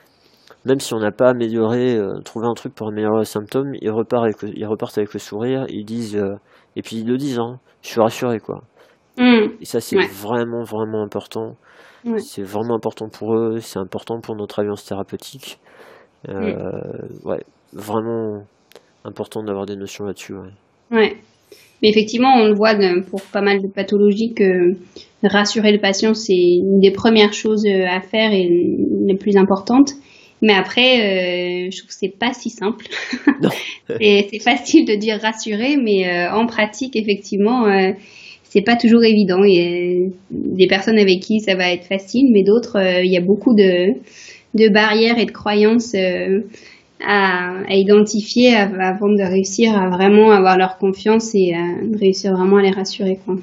même 0.65 0.81
si 0.81 0.93
on 0.95 0.99
n'a 0.99 1.13
pas 1.13 1.31
amélioré, 1.31 1.97
euh, 1.97 2.21
trouvé 2.25 2.47
un 2.47 2.55
truc 2.55 2.75
pour 2.75 2.89
améliorer 2.89 3.21
les 3.21 3.25
symptômes, 3.25 3.73
ils 3.81 3.91
repartent 3.91 4.25
avec 4.25 4.43
le, 4.43 4.51
ils 4.59 4.67
repartent 4.67 4.99
avec 4.99 5.13
le 5.15 5.21
sourire, 5.21 5.65
ils 5.69 5.85
disent, 5.85 6.17
euh, 6.17 6.35
et 6.77 6.83
puis 6.83 6.97
ils 6.97 7.07
le 7.09 7.17
disent, 7.17 7.39
hein, 7.39 7.59
je 7.83 7.89
suis 7.89 8.01
rassuré, 8.01 8.41
quoi. 8.41 8.61
Mm. 9.19 9.53
Et 9.61 9.65
ça, 9.65 9.81
c'est 9.81 9.97
Ouais. 9.97 10.07
vraiment, 10.07 10.63
vraiment 10.63 11.03
important. 11.03 11.57
C'est 12.19 12.43
vraiment 12.43 12.77
important 12.77 13.09
pour 13.11 13.35
eux, 13.37 13.59
c'est 13.61 13.79
important 13.79 14.21
pour 14.21 14.35
notre 14.35 14.59
alliance 14.61 14.85
thérapeutique. 14.87 15.61
Euh, 16.29 16.53
Ouais, 17.25 17.43
vraiment 17.75 18.43
important 19.05 19.43
d'avoir 19.43 19.67
des 19.67 19.77
notions 19.77 20.05
là-dessus. 20.05 20.35
Ouais. 20.35 20.51
Ouais. 20.91 21.17
Mais 21.83 21.89
effectivement, 21.89 22.35
on 22.37 22.47
le 22.49 22.55
voit 22.55 22.75
de- 22.75 23.01
pour 23.01 23.23
pas 23.23 23.41
mal 23.41 23.63
de 23.63 23.69
pathologies 23.69 24.35
que 24.35 24.77
rassurer 25.23 25.73
le 25.73 25.79
patient, 25.81 26.15
c'est 26.15 26.35
une 26.35 26.81
des 26.81 26.91
premières 26.91 27.33
choses 27.33 27.65
euh, 27.67 27.87
à 27.87 28.01
faire 28.01 28.33
et 28.33 28.49
les 29.07 29.17
plus 29.17 29.37
importantes. 29.37 29.93
Mais 30.43 30.55
après, 30.55 31.67
euh, 31.67 31.69
je 31.71 31.77
trouve 31.79 31.89
que 31.89 31.95
c'est 31.99 32.19
pas 32.19 32.33
si 32.33 32.49
simple. 32.51 32.87
Et 34.01 34.27
c'est 34.31 34.39
facile 34.39 34.87
de 34.87 34.95
dire 34.95 35.19
rassurer, 35.21 35.77
mais 35.77 36.07
euh, 36.09 36.33
en 36.33 36.47
pratique, 36.47 36.97
effectivement, 36.97 37.67
euh, 37.67 37.93
c'est 38.45 38.63
pas 38.63 38.77
toujours 38.77 39.05
évident. 39.05 39.43
Il 39.45 39.55
y 39.55 39.61
a 39.61 40.11
des 40.31 40.67
personnes 40.67 40.99
avec 40.99 41.21
qui 41.21 41.41
ça 41.41 41.57
va 41.57 41.71
être 41.73 41.85
facile, 41.85 42.31
mais 42.33 42.43
d'autres, 42.43 42.79
il 43.05 43.11
y 43.13 43.17
a 43.17 43.21
beaucoup 43.21 43.55
de, 43.55 43.93
de 44.55 44.69
barrières 44.73 45.19
et 45.19 45.27
de 45.27 45.31
croyances 45.31 45.95
à, 47.07 47.59
à 47.69 47.75
identifier 47.75 48.55
av- 48.57 48.79
avant 48.81 49.09
de 49.09 49.23
réussir 49.23 49.77
à 49.77 49.89
vraiment 49.89 50.31
avoir 50.31 50.57
leur 50.59 50.79
confiance 50.79 51.31
et 51.35 51.55
à 51.55 51.65
réussir 51.99 52.33
vraiment 52.33 52.57
à 52.59 52.63
les 52.63 52.71
rassurer. 52.71 53.19
Quoi. 53.25 53.35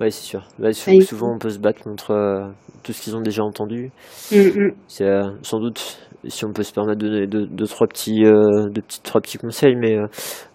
Ouais, 0.00 0.10
c'est 0.10 0.24
sûr. 0.24 0.42
Là, 0.58 0.70
Ouais. 0.86 1.00
souvent, 1.00 1.34
on 1.34 1.38
peut 1.38 1.48
se 1.50 1.58
battre 1.58 1.82
contre 1.82 2.10
euh, 2.10 2.46
tout 2.82 2.92
ce 2.92 3.02
qu'ils 3.02 3.16
ont 3.16 3.22
déjà 3.22 3.42
entendu. 3.42 3.90
Mm, 4.30 4.36
mm. 4.36 4.72
C'est 4.88 5.04
euh, 5.06 5.30
sans 5.42 5.58
doute, 5.58 5.98
si 6.28 6.44
on 6.44 6.52
peut 6.52 6.62
se 6.64 6.72
permettre 6.72 6.98
de 7.00 7.08
donner 7.08 7.26
deux, 7.26 7.46
deux, 7.46 7.66
trois 7.66 7.86
petits, 7.86 8.24
euh, 8.24 8.68
deux 8.70 8.82
petits, 8.82 9.00
trois 9.02 9.20
petits 9.22 9.38
conseils, 9.38 9.74
mais 9.76 9.96
euh, 9.96 10.06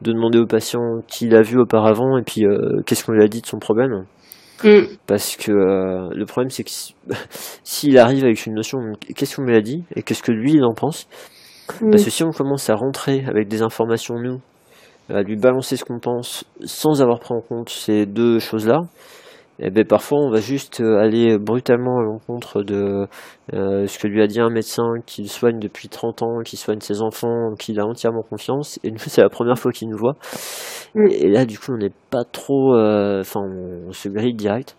de 0.02 0.12
demander 0.12 0.38
au 0.38 0.46
patient 0.46 0.82
qui 1.08 1.28
l'a 1.28 1.42
vu 1.42 1.58
auparavant 1.60 2.18
et 2.18 2.24
puis 2.24 2.46
euh, 2.46 2.82
qu'est-ce 2.86 3.04
qu'on 3.04 3.14
lui 3.14 3.24
a 3.24 3.28
dit 3.28 3.42
de 3.42 3.48
son 3.48 3.58
problème. 3.58 4.06
Mm. 4.64 4.82
Parce 5.08 5.36
que 5.38 5.52
euh, 5.52 6.10
le 6.14 6.26
problème, 6.28 6.52
c'est 6.52 6.64
que 6.64 6.70
si- 6.70 6.94
s'il 7.64 7.98
arrive 7.98 8.24
avec 8.24 8.46
une 8.46 8.54
notion, 8.54 8.78
qu'est-ce 9.16 9.38
qu'on 9.38 9.44
lui 9.46 9.56
a 9.56 9.62
dit 9.62 9.84
et 9.96 10.04
qu'est-ce 10.04 10.22
que 10.22 10.32
lui 10.32 10.54
il 10.54 10.64
en 10.64 10.74
pense, 10.76 11.08
Mm. 11.82 11.92
parce 11.92 12.04
que 12.04 12.10
si 12.10 12.24
on 12.24 12.32
commence 12.32 12.70
à 12.70 12.76
rentrer 12.76 13.24
avec 13.28 13.48
des 13.48 13.62
informations, 13.62 14.16
nous, 14.20 14.40
à 15.10 15.22
lui 15.22 15.36
balancer 15.36 15.76
ce 15.78 15.84
qu'on 15.86 16.00
pense 16.00 16.46
sans 16.64 17.02
avoir 17.02 17.20
pris 17.20 17.34
en 17.34 17.42
compte 17.42 17.70
ces 17.70 18.06
deux 18.06 18.40
choses-là, 18.40 18.82
eh 19.60 19.70
ben 19.70 19.86
parfois 19.86 20.18
on 20.20 20.32
va 20.32 20.40
juste 20.40 20.82
euh, 20.82 20.98
aller 20.98 21.38
brutalement 21.38 22.00
à 22.00 22.04
l'encontre 22.04 22.64
de 22.64 23.06
euh, 23.54 23.86
ce 23.86 24.00
que 24.00 24.08
lui 24.08 24.22
a 24.24 24.28
dit 24.28 24.40
un 24.40 24.50
médecin 24.50 24.94
qui 25.06 25.22
le 25.22 25.28
soigne 25.28 25.60
depuis 25.60 25.88
30 25.88 26.24
ans, 26.24 26.40
qui 26.44 26.58
soigne 26.58 26.80
ses 26.80 27.02
enfants, 27.02 27.54
qui 27.60 27.78
a 27.80 27.86
entièrement 27.86 28.24
confiance, 28.24 28.80
et 28.84 28.90
nous 28.92 28.98
c'est 29.06 29.22
la 29.22 29.30
première 29.30 29.60
fois 29.60 29.72
qu'il 29.72 29.90
nous 29.90 29.98
voit. 29.98 30.16
Mm. 30.96 31.08
Et 31.12 31.30
là 31.30 31.46
du 31.46 31.60
coup 31.60 31.74
on 31.74 31.78
n'est 31.78 31.94
pas 32.10 32.24
trop... 32.24 32.76
euh, 32.76 33.22
Enfin 33.22 33.42
on, 33.42 33.90
on 33.90 33.92
se 33.92 34.10
grille 34.10 34.34
direct. 34.34 34.76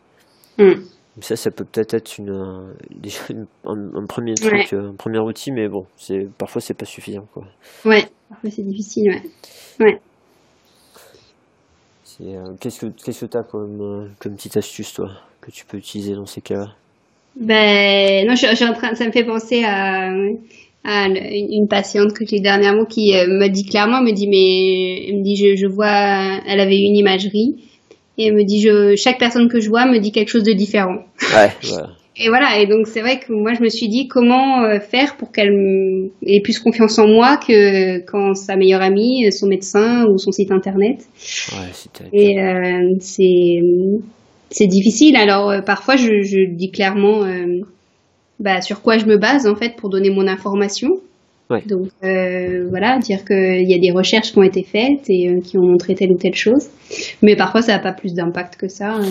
Mm. 0.59 0.73
Ça, 1.21 1.37
ça 1.37 1.51
peut 1.51 1.65
peut-être 1.65 1.93
être 1.95 2.17
une, 2.19 2.31
euh, 2.31 2.73
déjà 2.91 3.19
une- 3.31 3.47
un, 3.67 3.95
un 4.03 4.07
premier 4.07 4.35
truc, 4.35 4.53
Ouais. 4.53 4.67
euh, 4.73 4.91
un 4.91 4.95
premier 4.95 5.19
outil, 5.19 5.53
mais 5.53 5.69
bon, 5.69 5.85
c'est 5.97 6.27
parfois 6.39 6.61
c'est 6.63 6.75
pas 6.75 6.87
suffisant 6.87 7.27
quoi. 7.35 7.45
Ouais, 7.85 8.05
parfois 8.31 8.51
c'est 8.51 8.63
difficile. 8.67 9.21
Ouais. 9.79 9.99
C'est, 12.05 12.25
euh, 12.37 12.53
qu'est-ce 12.61 12.81
que 12.81 12.87
qu'est-ce 13.05 13.21
que 13.25 13.31
t'as 13.31 13.43
comme 13.43 13.81
euh, 13.81 14.09
comme 14.19 14.37
petite 14.37 14.57
astuce 14.57 14.93
toi 14.95 15.11
que 15.41 15.51
tu 15.51 15.65
peux 15.67 15.77
utiliser 15.77 16.15
dans 16.15 16.27
ces 16.27 16.41
cas-là? 16.41 16.69
Ben 17.37 18.27
non, 18.27 18.35
je, 18.35 18.47
je 18.49 18.55
suis 18.57 18.65
en 18.67 18.75
train, 18.75 18.95
ça 18.95 19.07
me 19.07 19.13
fait 19.13 19.25
penser 19.25 19.65
à, 19.65 20.11
à 20.85 21.07
une, 21.09 21.67
patiente 21.69 22.13
que 22.13 22.27
j'ai 22.27 22.41
dernièrement 22.41 22.85
qui 22.85 23.13
me 23.13 23.49
dit 23.49 23.65
clairement, 23.65 23.99
elle 23.99 24.05
me 24.05 24.13
dit 24.13 24.29
mais, 24.29 25.09
elle 25.09 25.19
me 25.19 25.25
dit 25.25 25.37
je, 25.37 25.57
je 25.57 25.67
vois, 25.67 26.41
elle 26.47 26.61
avait 26.61 26.79
une 26.79 26.97
imagerie 26.97 27.57
et 28.19 28.27
elle 28.27 28.35
me 28.35 28.45
dit 28.45 28.61
je, 28.61 28.95
chaque 28.97 29.19
personne 29.19 29.49
que 29.49 29.61
je 29.61 29.69
vois 29.69 29.87
me 29.87 29.99
dit 29.99 30.13
quelque 30.13 30.29
chose 30.29 30.45
de 30.45 30.53
différent. 30.53 31.05
Ouais, 31.35 31.51
voilà. 31.63 31.91
Et 32.15 32.29
voilà, 32.29 32.59
et 32.59 32.67
donc 32.67 32.87
c'est 32.87 33.01
vrai 33.01 33.19
que 33.21 33.33
moi 33.33 33.55
je 33.55 33.63
me 33.63 33.71
suis 33.71 33.89
dit 33.89 34.07
comment 34.07 34.63
euh, 34.65 34.81
faire 34.81 35.17
pour 35.17 35.33
qu'elle 35.33 36.11
ait 36.27 36.43
plus 36.43 36.59
confiance 36.59 36.99
en 36.99 37.09
moi 37.09 37.39
que 37.39 38.01
quand 38.01 38.35
sa 38.35 38.55
meilleure 38.57 38.83
amie, 38.83 39.33
son 39.33 39.47
médecin 39.47 40.05
ou 40.07 40.19
son 40.19 40.31
site 40.31 40.51
internet. 40.51 41.07
Ouais. 41.53 42.11
Et 42.13 42.39
euh, 42.39 42.97
c'est 43.01 43.61
c'est 44.51 44.67
difficile. 44.67 45.17
Alors 45.17 45.51
euh, 45.51 45.61
parfois 45.63 45.97
je, 45.97 46.23
je 46.23 46.55
dis 46.55 46.71
clairement 46.71 47.25
euh, 47.25 47.61
bah, 48.39 48.61
sur 48.61 48.83
quoi 48.83 48.99
je 48.99 49.07
me 49.07 49.17
base 49.17 49.47
en 49.47 49.57
fait 49.57 49.77
pour 49.77 49.89
donner 49.89 50.11
mon 50.11 50.29
information. 50.29 50.91
Ouais. 51.53 51.63
Donc 51.67 51.89
euh, 52.03 52.67
voilà, 52.71 52.99
dire 52.99 53.25
qu'il 53.25 53.69
y 53.69 53.75
a 53.75 53.79
des 53.79 53.93
recherches 53.97 54.33
qui 54.33 54.39
ont 54.39 54.43
été 54.43 54.65
faites 54.65 55.05
et 55.09 55.29
euh, 55.29 55.41
qui 55.41 55.59
ont 55.59 55.63
montré 55.63 55.95
telle 55.95 56.11
ou 56.11 56.17
telle 56.19 56.35
chose. 56.35 56.69
Mais 57.23 57.37
parfois 57.37 57.63
ça 57.63 57.73
n'a 57.77 57.79
pas 57.83 57.93
plus 57.93 58.15
d'impact 58.15 58.57
que 58.57 58.69
ça. 58.69 58.97
euh. 58.97 59.05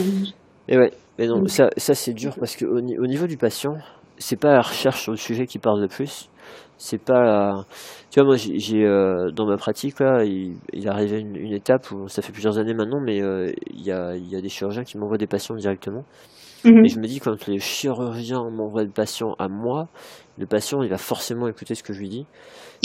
Et 0.67 0.77
ouais, 0.77 0.91
mais 1.19 1.27
non, 1.27 1.45
ça, 1.47 1.69
ça 1.77 1.93
c'est 1.93 2.13
dur 2.13 2.35
parce 2.39 2.55
que 2.55 2.65
au, 2.65 2.81
ni- 2.81 2.97
au 2.97 3.05
niveau 3.07 3.27
du 3.27 3.37
patient, 3.37 3.73
c'est 4.17 4.39
pas 4.39 4.53
la 4.53 4.61
recherche 4.61 5.01
sur 5.03 5.11
le 5.11 5.17
sujet 5.17 5.45
qui 5.45 5.59
parle 5.59 5.81
le 5.81 5.87
plus. 5.87 6.29
C'est 6.77 7.03
pas 7.03 7.21
la... 7.21 7.65
Tu 8.09 8.19
vois, 8.19 8.25
moi, 8.29 8.35
j'ai, 8.37 8.83
euh, 8.83 9.29
dans 9.35 9.45
ma 9.45 9.55
pratique, 9.57 9.99
là, 9.99 10.23
il, 10.23 10.55
il 10.73 10.89
arrivé 10.89 11.19
une, 11.19 11.35
une 11.35 11.53
étape 11.53 11.91
où 11.91 12.07
ça 12.07 12.23
fait 12.23 12.31
plusieurs 12.31 12.57
années 12.57 12.73
maintenant, 12.73 12.99
mais 12.99 13.17
il 13.17 13.85
y, 13.85 13.91
a, 13.91 14.15
il 14.15 14.27
y 14.27 14.35
a 14.35 14.41
des 14.41 14.49
chirurgiens 14.49 14.83
qui 14.83 14.97
m'envoient 14.97 15.19
des 15.19 15.27
patients 15.27 15.53
directement. 15.55 16.03
Mhm. 16.65 16.83
Et 16.85 16.89
je 16.89 16.97
me 16.99 17.05
dis, 17.05 17.19
quand 17.19 17.47
les 17.47 17.59
chirurgiens 17.59 18.41
m'envoient 18.51 18.83
le 18.83 18.89
patient 18.89 19.35
à 19.37 19.47
moi, 19.47 19.89
le 20.41 20.47
patient, 20.47 20.81
il 20.81 20.89
va 20.89 20.97
forcément 20.97 21.47
écouter 21.47 21.75
ce 21.75 21.83
que 21.83 21.93
je 21.93 21.99
lui 21.99 22.09
dis. 22.09 22.25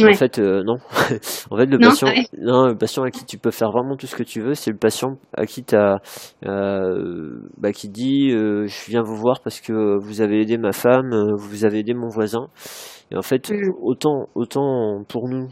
En 0.02 0.12
fait, 0.12 0.38
euh, 0.38 0.62
non. 0.64 0.74
en 1.50 1.56
fait, 1.56 1.66
le 1.66 1.78
Non, 1.78 1.88
patient, 1.88 2.08
ouais. 2.08 2.26
non, 2.38 2.66
le 2.66 2.76
patient 2.76 3.02
à 3.02 3.10
qui 3.10 3.24
tu 3.24 3.38
peux 3.38 3.50
faire 3.50 3.70
vraiment 3.70 3.96
tout 3.96 4.06
ce 4.06 4.14
que 4.14 4.22
tu 4.22 4.42
veux, 4.42 4.54
c'est 4.54 4.70
le 4.70 4.76
patient 4.76 5.16
à 5.36 5.46
qui 5.46 5.64
t'as, 5.64 5.96
euh, 6.44 7.40
bah, 7.56 7.72
qui 7.72 7.88
dit, 7.88 8.30
euh, 8.30 8.66
je 8.66 8.90
viens 8.90 9.02
vous 9.02 9.16
voir 9.16 9.40
parce 9.42 9.60
que 9.60 9.96
vous 9.98 10.20
avez 10.20 10.42
aidé 10.42 10.58
ma 10.58 10.72
femme, 10.72 11.12
euh, 11.12 11.34
vous 11.36 11.64
avez 11.64 11.78
aidé 11.78 11.94
mon 11.94 12.08
voisin. 12.08 12.48
Et 13.10 13.16
en 13.16 13.22
fait, 13.22 13.50
Mm. 13.50 13.70
autant, 13.82 14.28
autant 14.34 15.02
pour 15.08 15.28
nous, 15.28 15.48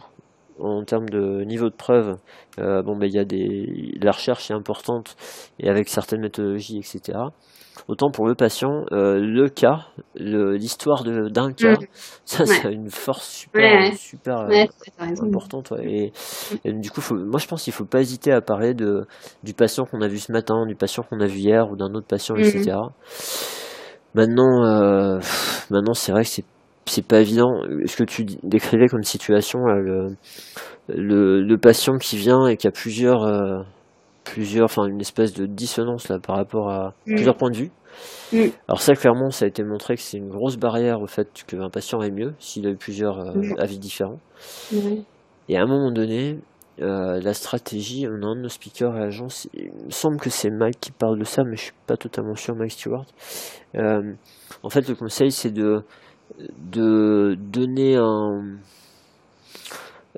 en 0.60 0.84
termes 0.84 1.08
de 1.08 1.42
niveau 1.44 1.68
de 1.68 1.74
preuve, 1.74 2.16
euh, 2.58 2.82
bon, 2.82 2.96
ben, 2.96 3.06
il 3.06 3.14
y 3.14 3.18
a 3.18 3.24
des, 3.24 3.94
la 4.00 4.12
recherche 4.12 4.50
est 4.50 4.54
importante 4.54 5.16
et 5.58 5.68
avec 5.68 5.88
certaines 5.88 6.20
méthodologies, 6.20 6.78
etc. 6.78 7.18
Autant 7.88 8.10
pour 8.12 8.26
le 8.28 8.36
patient, 8.36 8.84
euh, 8.92 9.18
le 9.20 9.48
cas, 9.48 9.86
l'histoire 10.14 11.02
d'un 11.04 11.52
cas, 11.52 11.72
Mm. 11.72 11.86
ça, 12.24 12.44
Ouais. 12.44 12.46
ça 12.46 12.68
a 12.68 12.70
une 12.70 12.88
force 12.88 13.28
super, 13.28 13.62
Ouais, 13.62 13.90
ouais. 13.90 13.96
super 13.96 14.38
euh, 14.48 14.64
importante. 15.26 15.72
ouais. 15.72 15.84
Et, 15.84 16.12
et 16.64 16.72
du 16.72 16.90
coup, 16.90 17.00
faut, 17.00 17.16
moi, 17.16 17.40
je 17.40 17.48
pense 17.48 17.64
qu'il 17.64 17.72
faut 17.72 17.84
pas 17.84 18.00
hésiter 18.00 18.30
à 18.32 18.40
parler 18.40 18.74
de, 18.74 19.06
du 19.42 19.54
patient 19.54 19.84
qu'on 19.86 20.00
a 20.02 20.08
vu 20.08 20.18
ce 20.18 20.30
matin, 20.30 20.66
du 20.66 20.76
patient 20.76 21.02
qu'on 21.02 21.18
a 21.20 21.26
vu 21.26 21.38
hier 21.40 21.68
ou 21.70 21.76
d'un 21.76 21.92
autre 21.94 22.06
patient, 22.06 22.36
etc. 22.36 22.76
Maintenant, 24.14 24.64
euh, 24.64 25.18
pff, 25.18 25.66
maintenant, 25.70 25.94
c'est 25.94 26.12
vrai 26.12 26.22
que 26.22 26.28
c'est 26.28 26.44
c'est 26.86 27.06
pas 27.06 27.20
évident. 27.20 27.50
Ce 27.86 27.96
que 27.96 28.04
tu 28.04 28.24
décrivais 28.42 28.86
comme 28.88 29.02
situation, 29.02 29.60
là, 29.66 29.76
le, 29.76 30.16
le, 30.88 31.42
le 31.42 31.58
patient 31.58 31.96
qui 31.98 32.16
vient 32.16 32.46
et 32.46 32.56
qui 32.56 32.66
a 32.66 32.70
plusieurs, 32.70 33.24
euh, 33.24 33.62
plusieurs, 34.24 34.64
enfin 34.66 34.86
une 34.86 35.00
espèce 35.00 35.32
de 35.34 35.46
dissonance 35.46 36.08
là 36.08 36.18
par 36.18 36.36
rapport 36.36 36.70
à 36.70 36.94
Mm. 37.06 37.14
plusieurs 37.14 37.36
points 37.36 37.50
de 37.50 37.56
vue. 37.56 37.70
Mm. 38.32 38.48
Alors 38.68 38.80
ça, 38.80 38.94
clairement, 38.94 39.30
ça 39.30 39.44
a 39.44 39.48
été 39.48 39.62
montré 39.62 39.94
que 39.96 40.02
c'est 40.02 40.18
une 40.18 40.28
grosse 40.28 40.56
barrière 40.56 41.00
au 41.00 41.06
fait 41.06 41.28
qu'un 41.46 41.70
patient 41.70 42.00
est 42.02 42.10
mieux 42.10 42.34
s'il 42.38 42.66
a 42.66 42.70
eu 42.70 42.76
plusieurs 42.76 43.18
euh, 43.18 43.32
Mm. 43.34 43.54
avis 43.58 43.78
différents. 43.78 44.20
Et 45.48 45.56
à 45.56 45.62
un 45.62 45.66
moment 45.66 45.92
donné, 45.92 46.38
euh, 46.80 47.20
la 47.20 47.34
stratégie, 47.34 48.06
on 48.08 48.22
a 48.22 48.26
un 48.30 48.36
de 48.36 48.40
nos 48.42 48.48
speakers 48.48 48.94
à 48.94 49.00
l'agence, 49.00 49.46
il 49.54 49.70
me 49.86 49.90
semble 49.90 50.18
que 50.18 50.28
c'est 50.30 50.50
Mike 50.50 50.80
qui 50.80 50.90
parle 50.90 51.18
de 51.18 51.24
ça, 51.24 51.44
mais 51.44 51.56
je 51.56 51.62
suis 51.64 51.72
pas 51.86 51.96
totalement 51.96 52.34
sûr, 52.34 52.54
Mike 52.56 52.72
Stewart. 52.72 53.04
En 54.62 54.70
fait, 54.70 54.88
le 54.88 54.94
conseil, 54.94 55.30
c'est 55.30 55.50
de, 55.52 55.82
de 56.72 57.36
donner 57.38 57.96
un, 57.96 58.42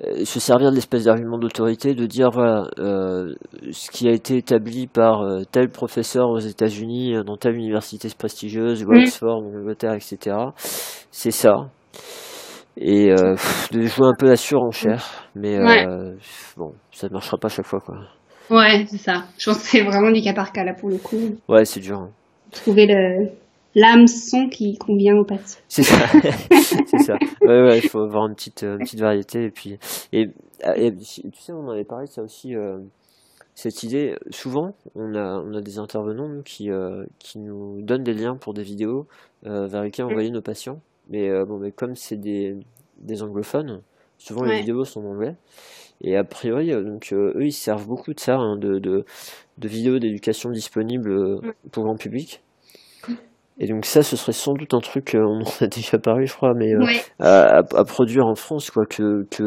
euh, 0.03 0.25
se 0.25 0.39
servir 0.39 0.69
de 0.71 0.75
l'espèce 0.75 1.05
d'argument 1.05 1.37
d'autorité, 1.37 1.93
de 1.95 2.05
dire 2.05 2.29
voilà, 2.31 2.67
euh, 2.79 3.33
ce 3.71 3.89
qui 3.91 4.07
a 4.07 4.11
été 4.11 4.37
établi 4.37 4.87
par 4.87 5.21
euh, 5.21 5.41
tel 5.51 5.69
professeur 5.69 6.29
aux 6.29 6.39
États-Unis, 6.39 7.15
euh, 7.15 7.23
dans 7.23 7.37
telle 7.37 7.55
université 7.55 8.07
prestigieuse, 8.17 8.83
ou 8.83 8.91
Mm. 8.91 8.97
Oxford, 9.03 9.37
en 9.43 9.57
Angleterre, 9.59 9.93
etc. 9.93 10.35
C'est 11.11 11.31
ça. 11.31 11.67
Et 12.79 13.07
pff, 13.15 13.71
de 13.71 13.81
jouer 13.83 14.05
un 14.07 14.13
peu 14.17 14.27
la 14.27 14.35
surenchère, 14.35 15.03
mais 15.35 15.57
Ouais. 15.59 15.85
bon, 16.55 16.73
ça 16.91 17.07
ne 17.07 17.13
marchera 17.13 17.37
pas 17.37 17.49
chaque 17.49 17.65
fois, 17.65 17.79
quoi. 17.79 17.95
Ouais, 18.51 18.85
c'est 18.87 18.97
ça. 18.99 19.23
Je 19.39 19.49
pense 19.49 19.57
que 19.57 19.63
c'est 19.67 19.81
vraiment 19.83 20.11
du 20.11 20.21
cas 20.21 20.33
par 20.33 20.51
cas 20.51 20.63
là 20.63 20.73
pour 20.79 20.89
le 20.89 20.97
coup. 20.97 21.37
Ouais, 21.49 21.65
c'est 21.65 21.79
dur. 21.79 21.97
hein. 21.97 22.09
Trouver 22.51 22.85
le, 22.85 23.29
l'hameçon 23.75 24.49
qui 24.49 24.77
convient 24.77 25.15
au 25.17 25.23
patient. 25.23 25.59
C'est 25.67 25.83
ça, 25.83 26.07
c'est 26.85 26.99
ça. 26.99 27.17
Ouais, 27.41 27.61
ouais, 27.61 27.79
il 27.79 27.89
faut 27.89 27.99
avoir 27.99 28.27
une 28.27 28.35
petite, 28.35 28.63
une 28.63 28.79
petite 28.79 28.99
variété. 28.99 29.45
Et 29.45 29.51
puis, 29.51 29.77
et, 30.13 30.29
et, 30.75 30.93
tu 30.95 31.31
sais, 31.33 31.53
on 31.53 31.67
en 31.67 31.69
avait 31.69 31.83
parlé, 31.83 32.07
ça 32.07 32.23
aussi, 32.23 32.55
euh, 32.55 32.79
cette 33.55 33.83
idée. 33.83 34.15
Souvent, 34.31 34.75
on 34.95 35.15
a, 35.15 35.41
on 35.41 35.53
a 35.53 35.61
des 35.61 35.79
intervenants 35.79 36.27
nous, 36.27 36.43
qui, 36.43 36.71
euh, 36.71 37.05
qui 37.19 37.39
nous 37.39 37.81
donnent 37.81 38.03
des 38.03 38.13
liens 38.13 38.35
pour 38.35 38.53
des 38.53 38.63
vidéos 38.63 39.07
euh, 39.45 39.67
vers 39.67 39.83
lesquelles 39.83 40.05
envoyer 40.05 40.31
nos 40.31 40.41
patients. 40.41 40.81
Mais, 41.09 41.29
bon, 41.45 41.57
mais 41.57 41.71
comme 41.71 41.95
c'est 41.95 42.17
des, 42.17 42.57
des 42.99 43.23
anglophones, 43.23 43.81
souvent 44.17 44.43
les 44.43 44.59
vidéos 44.59 44.83
sont 44.83 45.01
en 45.01 45.11
anglais. 45.11 45.35
Et 46.01 46.17
a 46.17 46.23
priori, 46.23 46.71
donc, 46.71 47.09
eux, 47.13 47.33
ils 47.39 47.53
servent 47.53 47.87
beaucoup 47.87 48.13
de 48.13 48.19
ça, 48.19 48.35
hein, 48.35 48.57
de, 48.57 48.77
de, 48.79 49.05
de 49.57 49.67
vidéos 49.67 49.99
d'éducation 49.99 50.51
disponibles 50.51 51.39
pour 51.71 51.83
le 51.83 51.87
grand 51.87 51.95
public. 51.95 52.41
Et 53.59 53.67
donc 53.67 53.85
ça, 53.85 54.03
ce 54.03 54.15
serait 54.15 54.33
sans 54.33 54.53
doute 54.53 54.75
un 54.75 54.79
truc, 54.79 55.15
euh, 55.15 55.23
on 55.25 55.41
en 55.41 55.51
a 55.61 55.67
déjà 55.67 55.97
parlé, 55.97 56.27
je 56.27 56.33
crois, 56.35 56.53
mais 56.53 56.75
euh, 56.75 56.85
à, 57.19 57.57
à, 57.57 57.83
produire 57.85 58.27
en 58.27 58.35
France, 58.35 58.69
quoi, 58.69 58.85
que, 58.85 59.25
que 59.31 59.43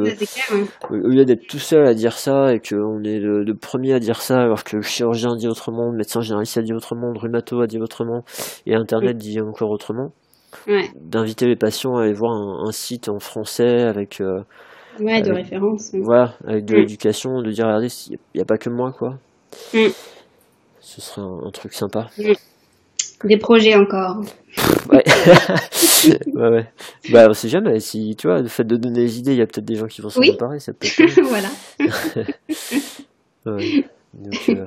au 0.91 1.09
lieu 1.09 1.25
d'être 1.25 1.47
tout 1.47 1.61
seul 1.61 1.87
à 1.87 1.95
dire 1.95 2.15
ça 2.15 2.53
et 2.53 2.59
qu'on 2.59 3.05
est 3.05 3.21
le, 3.21 3.45
le, 3.45 3.55
premier 3.55 3.93
à 3.93 4.01
dire 4.01 4.21
ça, 4.21 4.41
alors 4.41 4.65
que 4.65 4.77
le 4.77 4.83
chirurgien 4.83 5.37
dit 5.37 5.47
autrement, 5.47 5.91
le 5.91 5.97
médecin 5.97 6.23
généraliste 6.23 6.59
a 6.59 6.63
dit 6.63 6.73
autrement, 6.73 7.13
le 7.13 7.21
rhumato 7.21 7.61
a 7.61 7.69
dit 7.69 7.79
autrement, 7.79 8.25
et 8.67 8.75
Internet 8.75 9.17
dit 9.17 9.41
encore 9.41 9.71
autrement, 9.71 10.11
d'inviter 10.97 11.47
les 11.47 11.57
patients 11.57 11.97
à 11.97 12.03
aller 12.03 12.13
voir 12.13 12.33
un, 12.33 12.67
un 12.67 12.73
site 12.73 13.09
en 13.09 13.21
français 13.21 13.83
avec 13.83 14.21
euh, 14.21 14.41
ouais, 14.99 15.23
de 15.23 15.31
référence. 15.33 15.95
Voilà, 15.95 16.35
avec 16.49 16.65
de 16.65 16.75
l'éducation, 16.75 17.43
de 17.43 17.51
dire 17.53 17.67
regardez, 17.67 17.89
il 18.09 18.19
n'y 18.35 18.41
a 18.41 18.45
pas 18.45 18.59
que 18.59 18.71
moi, 18.71 18.91
quoi. 18.91 19.19
Mm. 19.73 19.87
Ce 20.81 21.01
serait 21.01 21.23
un, 21.23 21.47
un 21.47 21.51
truc 21.53 21.75
sympa. 21.75 22.09
Des 23.25 23.37
projets 23.37 23.75
encore. 23.75 24.23
Ouais. 24.91 25.05
ouais, 26.35 26.49
ouais. 26.49 26.67
Bah, 27.11 27.27
on 27.29 27.35
sait 27.35 27.49
jamais. 27.49 27.79
Si, 27.81 28.17
tu 28.17 28.27
vois, 28.27 28.41
le 28.41 28.49
fait 28.49 28.65
de 28.65 28.77
donner 28.77 29.01
des 29.01 29.19
idées, 29.19 29.33
il 29.33 29.39
y 29.39 29.43
a 29.43 29.47
peut-être 29.47 29.65
des 29.65 29.77
gens 29.77 29.87
qui 29.87 30.01
vont 30.01 30.09
s'en 30.09 30.21
oui. 30.21 30.37
ça 30.59 30.73
peut 30.73 30.87
être... 30.87 31.21
voilà. 31.29 31.49
ouais. 33.47 33.85
Donc, 34.15 34.49
euh, 34.49 34.67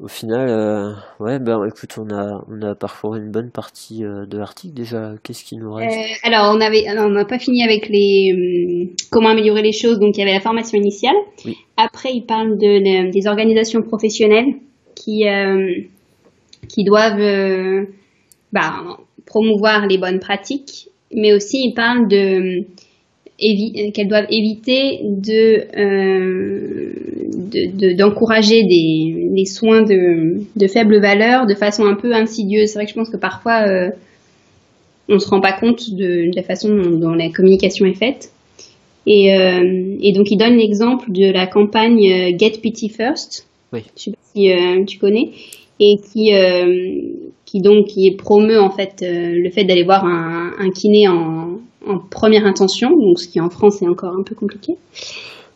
au 0.00 0.08
final, 0.08 0.48
euh, 0.48 0.92
ouais, 1.20 1.38
ben 1.38 1.64
écoute, 1.64 1.96
on 1.98 2.10
a, 2.12 2.44
on 2.50 2.60
a 2.62 2.74
parfois 2.74 3.16
une 3.18 3.30
bonne 3.30 3.50
partie 3.50 4.04
euh, 4.04 4.26
de 4.26 4.36
l'article 4.36 4.74
déjà. 4.74 5.12
Qu'est-ce 5.22 5.44
qui 5.44 5.56
nous 5.56 5.72
reste? 5.72 5.96
Alors, 6.24 6.52
on 6.54 6.60
avait, 6.60 6.86
on 6.98 7.10
n'a 7.10 7.24
pas 7.24 7.38
fini 7.38 7.62
avec 7.62 7.88
les 7.88 8.92
comment 9.10 9.28
améliorer 9.28 9.62
les 9.62 9.72
choses. 9.72 10.00
Donc, 10.00 10.16
il 10.16 10.20
y 10.20 10.22
avait 10.22 10.34
la 10.34 10.40
formation 10.40 10.76
initiale. 10.76 11.16
Oui. 11.44 11.56
Après, 11.76 12.10
il 12.12 12.26
parle 12.26 12.58
de, 12.58 13.06
de, 13.06 13.12
des 13.12 13.26
organisations 13.28 13.82
professionnelles 13.82 14.54
qui 14.96 15.24
qui 16.68 16.84
doivent 16.84 17.20
euh, 17.20 17.84
bah, 18.52 18.98
promouvoir 19.26 19.86
les 19.86 19.98
bonnes 19.98 20.20
pratiques, 20.20 20.88
mais 21.12 21.32
aussi 21.32 21.58
ils 21.64 21.74
parlent 21.74 22.08
de 22.08 22.64
qu'elles 23.40 24.08
doivent 24.08 24.26
éviter 24.30 25.00
de 25.02 25.66
d'encourager 27.96 28.62
de, 28.62 28.68
des, 28.68 29.28
des, 29.34 29.44
soins 29.46 29.82
de, 29.82 30.42
de, 30.54 30.66
faible 30.66 31.00
valeur 31.00 31.46
de 31.46 31.54
façon 31.54 31.86
un 31.86 31.94
peu 31.94 32.14
insidieuse. 32.14 32.68
C'est 32.68 32.74
vrai 32.74 32.84
que 32.84 32.90
je 32.90 32.96
pense 32.96 33.08
que 33.08 33.16
parfois 33.16 33.66
euh, 33.66 33.90
on 35.08 35.18
se 35.18 35.28
rend 35.28 35.40
pas 35.40 35.52
compte 35.52 35.90
de, 35.90 36.30
la 36.34 36.42
façon 36.42 36.68
dont, 36.68 36.98
dont, 36.98 37.14
la 37.14 37.30
communication 37.30 37.86
est 37.86 37.94
faite. 37.94 38.30
Et, 39.06 39.34
euh, 39.34 39.96
et 40.00 40.12
donc 40.12 40.30
il 40.30 40.36
donne 40.36 40.56
l'exemple 40.56 41.10
de 41.10 41.32
la 41.32 41.46
campagne 41.46 42.36
Get 42.38 42.58
Pity 42.62 42.90
First. 42.90 43.46
Oui. 43.72 43.80
Je 43.96 44.02
sais 44.02 44.10
pas 44.10 44.18
si 44.34 44.52
euh, 44.52 44.84
tu 44.84 44.98
connais 44.98 45.30
et 45.80 45.96
qui 45.96 46.34
euh, 46.34 47.00
qui 47.46 47.60
donc 47.60 47.86
qui 47.86 48.10
promeut 48.12 48.60
en 48.60 48.70
fait 48.70 49.02
euh, 49.02 49.34
le 49.34 49.50
fait 49.50 49.64
d'aller 49.64 49.82
voir 49.82 50.04
un, 50.04 50.52
un 50.58 50.70
kiné 50.70 51.08
en, 51.08 51.58
en, 51.86 51.98
première 51.98 52.46
intention, 52.46 52.90
donc 52.96 53.18
ce 53.18 53.26
qui 53.26 53.40
en 53.40 53.50
France 53.50 53.82
est 53.82 53.88
encore 53.88 54.14
un 54.14 54.22
peu 54.22 54.34
compliqué, 54.34 54.76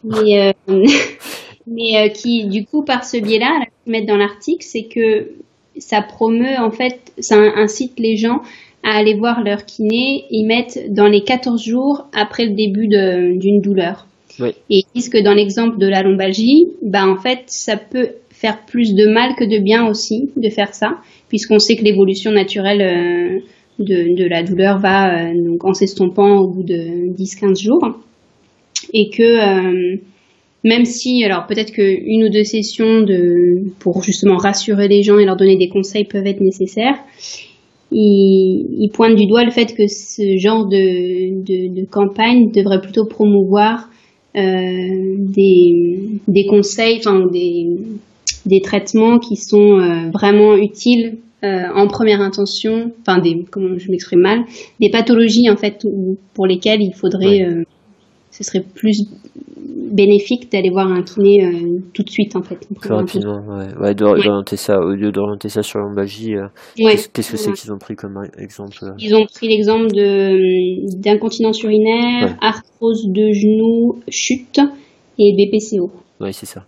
mais 0.02 0.52
euh, 0.68 0.84
mais 1.66 2.10
qui 2.12 2.46
du 2.46 2.64
coup 2.64 2.82
par 2.82 3.04
ce 3.04 3.18
biais-là, 3.18 3.60
mettre 3.86 4.06
dans 4.06 4.16
l'article, 4.16 4.64
c'est 4.64 4.84
que 4.84 5.30
ça 5.76 6.02
promeut 6.02 6.58
en 6.58 6.70
fait, 6.70 7.12
ça 7.18 7.36
incite 7.36 7.98
les 7.98 8.16
gens 8.16 8.40
à 8.82 8.96
aller 8.96 9.14
voir 9.14 9.42
leur 9.42 9.64
kiné, 9.64 10.24
ils 10.30 10.46
mettent 10.46 10.92
dans 10.92 11.06
les 11.06 11.22
14 11.22 11.62
jours 11.62 12.06
après 12.12 12.46
le 12.46 12.54
début 12.54 12.86
d'une 12.86 13.60
douleur. 13.60 14.06
Oui. 14.40 14.50
Et 14.68 14.80
ils 14.80 14.86
disent 14.94 15.08
que 15.08 15.22
dans 15.22 15.32
l'exemple 15.32 15.78
de 15.78 15.86
la 15.86 16.02
lombalgie, 16.02 16.68
bah 16.82 17.06
en 17.06 17.16
fait, 17.16 17.44
ça 17.46 17.76
peut 17.76 18.10
faire 18.44 18.66
plus 18.66 18.92
de 18.92 19.06
mal 19.06 19.34
que 19.36 19.44
de 19.44 19.58
bien 19.58 19.88
aussi 19.88 20.30
de 20.36 20.50
faire 20.50 20.74
ça, 20.74 20.98
puisqu'on 21.30 21.58
sait 21.58 21.76
que 21.76 21.82
l'évolution 21.82 22.30
naturelle 22.30 22.82
euh, 22.82 23.38
de, 23.78 24.28
la 24.28 24.42
douleur 24.42 24.78
va 24.78 25.30
euh, 25.30 25.32
donc 25.34 25.64
en 25.64 25.72
s'estompant 25.72 26.40
au 26.40 26.48
bout 26.48 26.62
de 26.62 27.08
10-15 27.16 27.62
jours. 27.62 27.98
Et 28.92 29.08
que 29.08 29.22
euh, 29.22 29.96
même 30.62 30.84
si, 30.84 31.24
alors 31.24 31.46
peut-être 31.46 31.72
qu'une 31.72 32.24
ou 32.24 32.28
deux 32.28 32.44
sessions 32.44 33.00
de, 33.00 33.72
pour 33.78 34.02
justement 34.02 34.36
rassurer 34.36 34.88
les 34.88 35.02
gens 35.02 35.18
et 35.18 35.24
leur 35.24 35.36
donner 35.36 35.56
des 35.56 35.70
conseils 35.70 36.04
peuvent 36.04 36.26
être 36.26 36.42
nécessaires, 36.42 36.98
il, 37.92 38.66
il 38.78 38.90
pointe 38.92 39.14
du 39.14 39.26
doigt 39.26 39.44
le 39.44 39.52
fait 39.52 39.74
que 39.74 39.86
ce 39.88 40.36
genre 40.36 40.66
de, 40.66 41.42
de, 41.44 41.86
campagne 41.86 42.50
devrait 42.50 42.82
plutôt 42.82 43.06
promouvoir 43.06 43.88
des, 44.34 45.98
des 46.26 46.46
conseils, 46.46 46.98
enfin 46.98 47.24
des, 47.32 47.68
des 48.46 48.60
traitements 48.60 49.18
qui 49.18 49.36
sont 49.36 49.78
euh, 49.78 50.10
vraiment 50.12 50.56
utiles 50.56 51.18
euh, 51.44 51.64
en 51.74 51.86
première 51.88 52.20
intention, 52.20 52.92
enfin 53.00 53.18
des, 53.18 53.44
comment 53.50 53.76
je 53.76 53.90
m'exprime 53.90 54.20
mal, 54.20 54.44
des 54.80 54.90
pathologies 54.90 55.50
en 55.50 55.56
fait 55.56 55.86
pour 56.32 56.46
lesquelles 56.46 56.80
il 56.80 56.94
faudrait, 56.94 57.42
ouais. 57.42 57.46
euh, 57.46 57.62
ce 58.30 58.44
serait 58.44 58.62
plus 58.62 59.04
bénéfique 59.94 60.50
d'aller 60.50 60.70
voir 60.70 60.90
un 60.90 61.02
kiné 61.02 61.44
euh, 61.44 61.80
tout 61.92 62.02
de 62.02 62.08
suite 62.08 62.34
en 62.34 62.42
fait. 62.42 62.66
Plus 62.80 62.90
rapidement, 62.90 63.40
ouais, 63.46 63.76
ouais 63.78 63.94
d'orienter 63.94 64.54
ouais. 64.54 64.56
ça 64.56 64.80
au 64.80 64.94
lieu 64.94 65.12
d'orienter 65.12 65.48
ça 65.48 65.62
sur. 65.62 65.80
Euh, 65.80 65.94
ouais. 65.94 66.96
Qu'est-ce 67.12 67.30
que 67.30 67.36
c'est 67.36 67.52
qu'ils 67.52 67.72
ont 67.72 67.78
pris 67.78 67.94
comme 67.94 68.22
exemple 68.38 68.76
Ils 68.98 69.14
ont 69.14 69.26
pris 69.26 69.48
l'exemple 69.48 69.88
de 69.88 70.98
d'incontinence 70.98 71.62
urinaire, 71.62 72.36
arthrose 72.40 73.04
de 73.06 73.32
genou, 73.32 74.00
chute 74.08 74.60
et 75.18 75.32
BPCO. 75.36 75.90
Oui, 76.20 76.32
c'est 76.32 76.46
ça. 76.46 76.64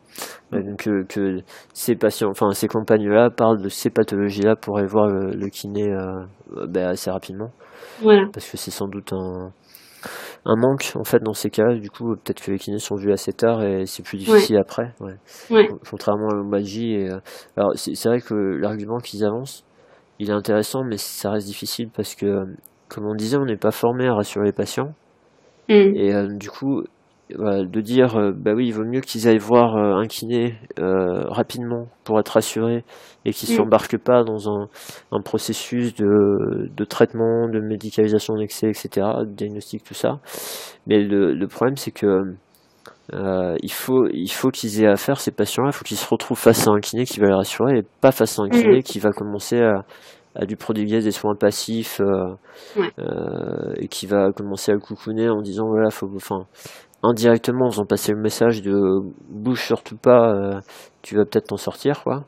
Ouais, 0.53 0.63
donc 0.63 0.85
que, 0.85 1.03
que, 1.07 1.41
ces 1.75 1.97
patients, 1.97 2.31
enfin 2.31 2.53
ces 2.53 2.69
campagnes-là 2.69 3.31
parlent 3.31 3.61
de 3.61 3.69
ces 3.69 3.91
pathologies-là 3.91 4.55
pour 4.55 4.79
aller 4.79 4.87
voir 4.87 5.09
le, 5.09 5.33
le 5.33 5.49
kiné 5.49 5.93
euh, 5.93 6.25
ben, 6.69 6.89
assez 6.89 7.11
rapidement. 7.11 7.51
Voilà. 8.01 8.29
Parce 8.33 8.49
que 8.49 8.57
c'est 8.57 8.71
sans 8.71 8.87
doute 8.87 9.13
un, 9.13 9.51
un 10.45 10.57
manque 10.57 10.93
en 10.95 11.05
fait 11.05 11.21
dans 11.21 11.33
ces 11.33 11.51
cas. 11.51 11.75
Du 11.75 11.91
coup, 11.91 12.15
peut-être 12.15 12.41
que 12.41 12.53
les 12.53 12.59
kinés 12.59 12.79
sont 12.79 12.95
vus 12.95 13.13
assez 13.13 13.33
tard 13.33 13.63
et 13.65 13.87
c'est 13.87 14.05
plus 14.05 14.19
difficile 14.19 14.57
ouais. 14.57 14.63
après. 14.63 14.95
Ouais. 15.01 15.17
Ouais. 15.51 15.69
Contrairement 15.91 16.29
à 16.29 16.35
l'ombalgie. 16.35 16.95
Et, 16.95 17.11
euh, 17.11 17.19
alors 17.57 17.73
c'est 17.75 18.09
vrai 18.09 18.21
que 18.21 18.35
l'argument 18.35 18.99
qu'ils 18.99 19.25
avancent, 19.25 19.65
il 20.19 20.31
est 20.31 20.35
intéressant, 20.35 20.85
mais 20.85 20.97
ça 20.97 21.31
reste 21.31 21.47
difficile 21.47 21.91
parce 21.95 22.15
que, 22.15 22.45
comme 22.89 23.07
on 23.07 23.15
disait, 23.15 23.37
on 23.37 23.45
n'est 23.45 23.57
pas 23.57 23.73
formé 23.73 24.07
à 24.07 24.15
rassurer 24.15 24.47
les 24.47 24.53
patients. 24.53 24.95
Mm. 25.69 25.97
Et 25.97 26.15
euh, 26.15 26.29
du 26.29 26.49
coup, 26.49 26.85
de 27.31 27.81
dire 27.81 28.17
euh, 28.17 28.33
bah 28.33 28.53
oui 28.55 28.69
il 28.69 28.73
vaut 28.73 28.85
mieux 28.85 29.01
qu'ils 29.01 29.27
aillent 29.27 29.39
voir 29.39 29.77
euh, 29.77 30.01
un 30.01 30.07
kiné 30.07 30.55
euh, 30.79 31.25
rapidement 31.27 31.89
pour 32.05 32.21
être 32.21 32.29
rassurés 32.29 32.85
et 33.25 33.33
qu'ils 33.33 33.53
mm. 33.53 33.57
s'embarquent 33.57 33.99
pas 33.99 34.23
dans 34.23 34.49
un, 34.49 34.69
un 35.11 35.21
processus 35.21 35.95
de, 35.95 36.69
de, 36.71 36.85
traitement, 36.85 37.49
de 37.49 37.59
médicalisation 37.59 38.37
d'excès, 38.37 38.69
etc., 38.69 39.07
de 39.25 39.33
diagnostic, 39.33 39.83
tout 39.83 39.95
ça. 39.95 40.21
Mais 40.87 41.03
le, 41.03 41.35
le 41.35 41.49
problème 41.49 41.77
c'est 41.77 41.91
que 41.91 42.37
euh, 43.13 43.57
il 43.61 43.73
faut 43.73 44.07
il 44.13 44.31
faut 44.31 44.51
qu'ils 44.51 44.83
aient 44.83 44.89
affaire 44.89 45.21
ces 45.21 45.33
patients-là, 45.33 45.71
il 45.73 45.77
faut 45.77 45.85
qu'ils 45.85 45.97
se 45.97 46.09
retrouvent 46.09 46.39
face 46.39 46.69
à 46.69 46.71
un 46.71 46.81
kiné 46.81 47.05
qui 47.05 47.19
va 47.19 47.27
les 47.27 47.35
rassurer 47.35 47.79
et 47.79 47.83
pas 48.01 48.13
face 48.13 48.39
à 48.39 48.43
un 48.43 48.49
kiné 48.49 48.79
mm. 48.79 48.83
qui 48.83 49.01
va 49.01 49.11
commencer 49.11 49.61
à 49.61 49.85
à 50.37 50.45
lui 50.45 50.57
prodiguer 50.57 51.01
des 51.01 51.11
soins 51.11 51.35
passifs 51.35 52.01
euh, 52.01 52.35
ouais. 52.77 52.91
euh, 52.99 53.73
et 53.77 53.89
qui 53.89 54.07
va 54.07 54.33
commencer 54.33 54.71
à 54.71 54.75
le 54.75 54.81
coucouner 54.81 55.29
en 55.29 55.41
disant 55.41 55.67
voilà 55.67 55.91
faut 55.91 56.11
enfin 56.15 56.47
indirectement 57.09 57.67
en 57.67 57.71
faisant 57.71 57.87
passer 57.87 58.13
le 58.13 58.21
message 58.21 58.63
de 58.63 59.01
bouge 59.29 59.65
surtout 59.65 59.97
pas, 59.97 60.33
euh, 60.33 60.61
tu 61.03 61.17
vas 61.17 61.25
peut-être 61.25 61.49
t'en 61.49 61.57
sortir, 61.57 62.03
quoi. 62.03 62.25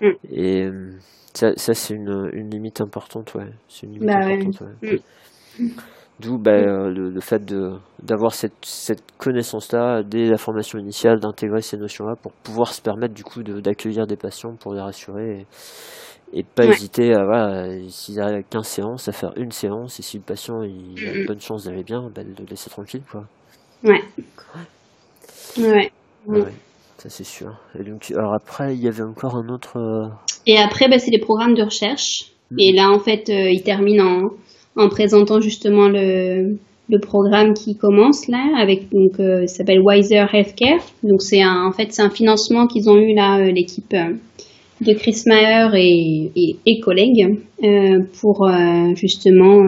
Mm. 0.00 0.10
Et 0.30 0.68
ça, 1.34 1.52
ça 1.56 1.74
c'est 1.74 1.94
une, 1.94 2.30
une, 2.32 2.50
limite 2.50 2.80
importante, 2.80 3.34
ouais. 3.34 3.50
C'est 3.68 3.86
une 3.86 3.94
limite 3.94 4.08
bah 4.08 4.18
importante, 4.18 4.60
ouais. 4.82 4.90
ouais. 4.90 5.02
Mm. 5.58 5.68
D'où 6.20 6.38
bah, 6.38 6.52
euh, 6.52 6.90
le, 6.90 7.10
le, 7.10 7.20
fait 7.20 7.42
d'avoir 8.00 8.34
cette, 8.34 8.54
cette 8.62 9.02
connaissance-là 9.18 10.04
dès 10.04 10.26
la 10.26 10.36
formation 10.36 10.78
initiale, 10.78 11.18
d'intégrer 11.18 11.60
ces 11.60 11.76
notions-là 11.76 12.14
pour 12.14 12.32
pouvoir 12.32 12.72
se 12.72 12.80
permettre 12.80 13.14
du 13.14 13.24
coup 13.24 13.42
d'accueillir 13.42 14.06
des 14.06 14.16
patients 14.16 14.54
pour 14.54 14.74
les 14.74 14.80
rassurer 14.80 15.40
et, 15.40 15.46
et 16.38 16.44
pas 16.44 16.66
ouais. 16.66 16.70
hésiter 16.70 17.12
à, 17.14 17.24
voilà, 17.24 17.68
s'ils 17.88 18.20
arrivent 18.20 18.38
à 18.38 18.42
15 18.42 18.66
séances, 18.66 19.08
à 19.08 19.12
faire 19.12 19.32
une 19.36 19.50
séance 19.50 19.98
et 19.98 20.02
si 20.02 20.18
le 20.18 20.22
patient 20.22 20.62
il 20.62 21.04
a 21.04 21.14
une 21.14 21.26
bonne 21.26 21.40
chance 21.40 21.64
d'aller 21.64 21.82
bien, 21.82 22.08
bah, 22.14 22.22
de 22.22 22.30
le 22.38 22.46
laisser 22.48 22.70
tranquille, 22.70 23.02
quoi. 23.10 23.24
Ouais. 23.84 24.00
Ouais. 25.58 25.90
ouais. 26.26 26.52
Ça 26.98 27.08
c'est 27.08 27.24
sûr. 27.24 27.54
Et 27.78 27.84
donc, 27.84 28.10
alors 28.10 28.34
après, 28.34 28.74
il 28.74 28.82
y 28.82 28.88
avait 28.88 29.02
encore 29.02 29.36
un 29.36 29.48
autre. 29.48 29.76
Euh... 29.76 30.08
Et 30.46 30.58
après, 30.58 30.88
bah, 30.88 30.98
c'est 30.98 31.10
les 31.10 31.20
programmes 31.20 31.54
de 31.54 31.62
recherche. 31.62 32.30
Et 32.58 32.72
là, 32.72 32.90
en 32.90 32.98
fait, 32.98 33.28
il 33.28 33.62
termine 33.62 34.00
en, 34.00 34.30
en 34.76 34.88
présentant 34.88 35.40
justement 35.40 35.88
le, 35.88 36.56
le 36.88 36.98
programme 37.00 37.54
qui 37.54 37.76
commence 37.76 38.28
là 38.28 38.54
avec 38.58 38.90
donc 38.92 39.16
ça 39.16 39.46
s'appelle 39.46 39.80
Wiser 39.80 40.26
Healthcare 40.32 40.84
donc 41.02 41.22
c'est 41.22 41.42
un 41.42 41.66
en 41.66 41.72
fait 41.72 41.92
c'est 41.92 42.02
un 42.02 42.10
financement 42.10 42.66
qu'ils 42.66 42.88
ont 42.90 42.96
eu 42.96 43.14
là 43.14 43.50
l'équipe 43.50 43.94
de 44.80 44.92
Chris 44.94 45.22
Maher 45.26 45.74
et, 45.74 46.58
et, 46.66 46.80
collègues 46.80 47.38
euh, 47.62 48.00
pour 48.20 48.46
euh, 48.46 48.94
justement 48.94 49.62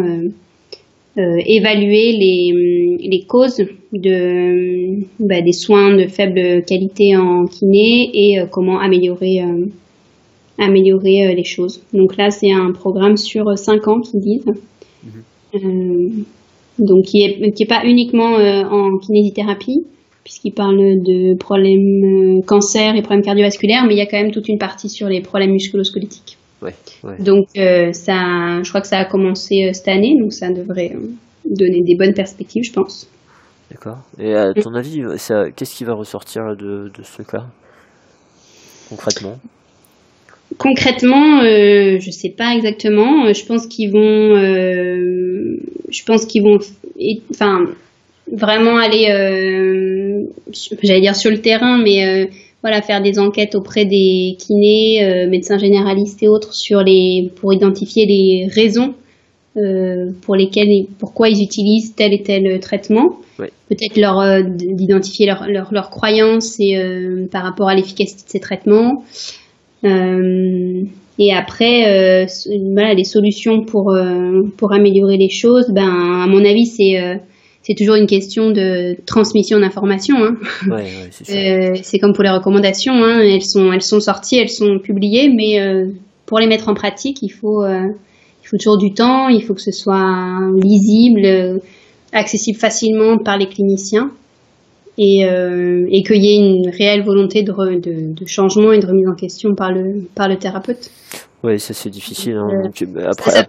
euh, 1.19 1.39
évaluer 1.47 2.13
les, 2.13 2.99
les, 3.09 3.25
causes 3.27 3.63
de, 3.93 5.01
bah, 5.19 5.41
des 5.41 5.53
soins 5.53 5.97
de 5.97 6.07
faible 6.07 6.63
qualité 6.65 7.17
en 7.17 7.47
kiné 7.47 8.11
et 8.13 8.39
comment 8.51 8.79
améliorer, 8.79 9.41
améliorer 10.59 11.35
les 11.35 11.45
choses. 11.45 11.83
Donc 11.95 12.17
là, 12.17 12.31
c'est 12.31 12.53
un 12.53 12.73
programme 12.73 13.17
sur 13.17 13.57
5 13.57 13.89
ans 13.89 14.01
qu'ils 14.01 14.21
disent. 14.21 14.53
Mhm. 15.55 16.25
donc 16.79 17.05
qui 17.05 17.23
est, 17.23 17.53
qui 17.53 17.63
est 17.63 17.69
pas 17.69 17.85
uniquement 17.87 18.35
en 18.35 18.99
kinésithérapie, 18.99 19.85
puisqu'il 20.27 20.51
parle 20.51 20.77
de 20.77 21.37
problèmes 21.37 22.39
euh, 22.39 22.43
cancer 22.45 22.97
et 22.97 23.03
problèmes 23.03 23.25
cardiovasculaires, 23.25 23.85
mais 23.87 23.95
il 23.95 23.99
y 23.99 24.01
a 24.01 24.07
quand 24.07 24.21
même 24.21 24.33
toute 24.33 24.49
une 24.49 24.59
partie 24.59 24.89
sur 24.89 25.09
les 25.09 25.21
problèmes 25.21 25.53
musculosquelettiques. 25.53 26.36
Ouais, 26.63 26.75
Donc 27.19 27.49
euh, 27.57 27.93
ça, 27.93 28.63
je 28.63 28.69
crois 28.69 28.81
que 28.81 28.87
ça 28.87 28.99
a 28.99 29.05
commencé 29.05 29.67
euh, 29.67 29.73
cette 29.73 29.89
année, 29.89 30.17
donc 30.19 30.33
ça 30.33 30.51
devrait 30.51 30.93
donner 31.45 31.83
des 31.83 31.97
bonnes 31.97 32.15
perspectives, 32.15 32.65
je 32.65 32.73
pense. 32.73 33.09
D'accord. 33.71 33.99
Et 34.19 34.35
à 34.35 34.55
ton 34.55 34.75
avis, 34.75 35.03
qu'est-ce 35.57 35.75
qui 35.75 35.85
va 35.85 35.95
ressortir 35.95 36.57
de, 36.57 36.91
ce 37.03 37.23
cas 37.23 37.45
concrètement? 38.89 39.39
Concrètement, 40.59 41.43
je 41.43 41.99
je 42.01 42.11
sais 42.11 42.31
pas 42.31 42.55
exactement. 42.55 43.33
Je 43.33 43.45
pense 43.45 43.67
qu'ils 43.67 43.91
vont, 43.91 44.37
je 44.37 46.05
pense 46.05 46.25
qu'ils 46.27 46.43
vont, 46.43 46.59
enfin, 47.33 47.65
vraiment 48.31 48.77
aller, 48.77 49.09
euh, 49.11 50.25
j'allais 50.83 51.01
dire 51.01 51.17
sur 51.17 51.31
le 51.31 51.41
terrain, 51.41 51.79
mais 51.79 52.05
euh, 52.05 52.27
voilà, 52.67 52.83
faire 52.83 53.01
des 53.01 53.21
enquêtes 53.21 53.55
auprès 53.55 53.85
des 53.85 54.37
kinés, 54.41 55.05
euh, 55.05 55.29
médecins 55.29 55.57
généralistes 55.57 56.21
et 56.25 56.29
autres 56.29 56.53
sur 56.53 56.83
les, 56.83 57.31
pour 57.37 57.53
identifier 57.53 58.07
les 58.07 58.49
raisons 58.53 58.95
pour 60.21 60.37
lesquelles, 60.37 60.69
pourquoi 60.99 61.31
ils 61.31 61.43
utilisent 61.43 61.95
tel 61.95 62.13
et 62.13 62.23
tel 62.23 62.61
traitement. 62.61 63.21
Peut-être 63.39 63.97
leur 63.97 64.45
d'identifier 64.45 65.25
leurs 65.25 65.49
leur, 65.49 65.73
leur 65.73 65.89
croyances 65.89 66.61
et 66.61 66.77
par 67.33 67.43
rapport 67.43 67.71
à 67.71 67.75
l'efficacité 67.75 68.23
de 68.25 68.29
ces 68.29 68.41
traitements. 68.41 69.03
et 69.83 71.33
après, 71.33 72.27
voilà, 72.75 72.93
les 72.93 73.05
solutions 73.05 73.65
pour 73.65 73.97
pour 74.59 74.73
améliorer 74.75 75.17
les 75.17 75.31
choses. 75.31 75.71
Ben, 75.71 75.89
à 75.89 76.27
mon 76.27 76.45
avis, 76.45 76.67
c'est 76.67 77.19
c'est 77.67 77.75
toujours 77.75 77.97
une 77.97 78.07
question 78.07 78.53
de 78.53 78.97
transmission 79.07 79.59
d'informations. 79.59 80.17
Hein. 80.19 80.37
Ouais, 80.69 80.85
ouais, 80.85 81.11
c'est 81.11 81.97
euh, 81.97 81.99
comme 82.01 82.13
pour 82.13 82.23
les 82.23 82.31
recommandations, 82.31 82.93
hein. 82.93 83.19
elles 83.19 83.43
sont 83.43 83.73
elles 83.73 83.83
sont 83.83 83.99
sorties, 83.99 84.37
elles 84.37 84.51
sont 84.51 84.79
publiées, 84.79 85.29
mais 85.35 85.61
euh, 85.61 85.87
pour 86.27 86.39
les 86.39 86.47
mettre 86.47 86.69
en 86.69 86.75
pratique, 86.75 87.19
il 87.23 87.31
faut 87.31 87.65
euh, 87.65 87.89
il 88.45 88.49
faut 88.49 88.57
toujours 88.57 88.79
du 88.79 88.95
temps, 88.95 89.29
il 89.29 89.43
faut 89.43 89.55
que 89.55 89.61
ce 89.61 89.73
soit 89.73 90.39
lisible, 90.63 91.61
accessible 92.13 92.57
facilement 92.57 93.19
par 93.19 93.37
les 93.37 93.49
cliniciens 93.49 94.13
et, 94.99 95.23
et 95.23 96.03
qu'il 96.05 96.25
y 96.25 96.29
ait 96.29 96.37
une 96.37 96.71
réelle 96.71 97.03
volonté 97.03 97.43
de, 97.43 97.53
de, 97.53 98.15
de, 98.15 98.27
changement 98.27 98.71
et 98.71 98.79
de 98.79 98.87
remise 98.87 99.09
en 99.09 99.17
question 99.17 99.57
par 99.57 99.73
le 99.73 100.05
par 100.15 100.29
le 100.29 100.37
thérapeute. 100.37 100.93
Oui, 101.43 101.59
ça 101.59 101.75
c'est 101.75 101.91
difficile. 101.91 102.37
Hein. 102.37 102.71
après, 103.11 103.49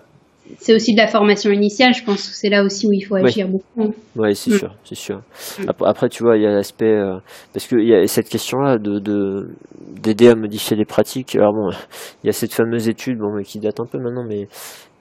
c'est 0.60 0.74
aussi 0.74 0.93
de 0.93 0.98
la 0.98 1.08
formation 1.08 1.52
initiale, 1.52 1.93
je 1.93 2.04
pense 2.04 2.28
que 2.28 2.36
c'est 2.36 2.50
là 2.50 2.64
aussi 2.64 2.88
où 2.88 2.93
il 2.93 3.02
faut 3.02 3.16
agir 3.16 3.48
beaucoup. 3.48 3.93
Oui, 4.16 4.36
c'est 4.36 4.52
mm. 4.52 4.58
sûr, 4.58 4.76
c'est 4.84 4.95
sûr. 4.95 5.22
Mm. 5.60 5.84
Après, 5.86 6.10
tu 6.10 6.24
vois, 6.24 6.38
il 6.38 6.43
y 6.43 6.45
a 6.45 6.52
l'aspect 6.52 6.86
euh, 6.86 7.18
parce 7.54 7.68
qu'il 7.68 7.88
y 7.88 7.93
a 7.93 8.06
cette 8.08 8.30
question-là 8.30 8.78
de 8.78 9.48
d'aider 10.02 10.30
à 10.30 10.36
modifier 10.36 10.78
les 10.78 10.86
pratiques. 10.86 11.36
Alors 11.36 11.54
bon, 11.54 11.70
il 12.24 12.28
y 12.28 12.30
a 12.30 12.34
cette 12.34 12.54
fameuse 12.54 12.88
étude, 12.88 13.18
bon, 13.18 13.41
qui 13.43 13.60
date 13.60 13.80
un 13.80 13.86
peu 13.86 13.98
maintenant, 13.98 14.26
mais 14.28 14.48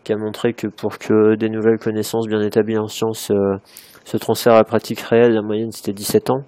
qui 0.06 0.12
a 0.12 0.16
montré 0.16 0.52
que 0.52 0.68
pour 0.68 0.98
que 0.98 1.34
des 1.34 1.48
nouvelles 1.48 1.78
connaissances 1.78 2.28
bien 2.28 2.40
établies 2.40 2.78
en 2.78 2.86
sciences 2.86 3.32
euh, 3.32 3.56
se 4.04 4.16
transfèrent 4.16 4.54
à 4.54 4.58
la 4.58 4.64
pratique 4.64 5.00
réelle, 5.00 5.32
la 5.32 5.42
moyenne 5.42 5.72
c'était 5.72 5.92
17 5.92 6.30
ans. 6.30 6.42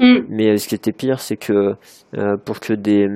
Mm. 0.00 0.18
Mais 0.28 0.50
euh, 0.50 0.56
ce 0.56 0.66
qui 0.66 0.74
était 0.74 0.92
pire, 0.92 1.20
c'est 1.20 1.36
que 1.36 1.74
euh, 2.18 2.36
pour 2.44 2.58
que 2.58 2.72
des 2.72 3.06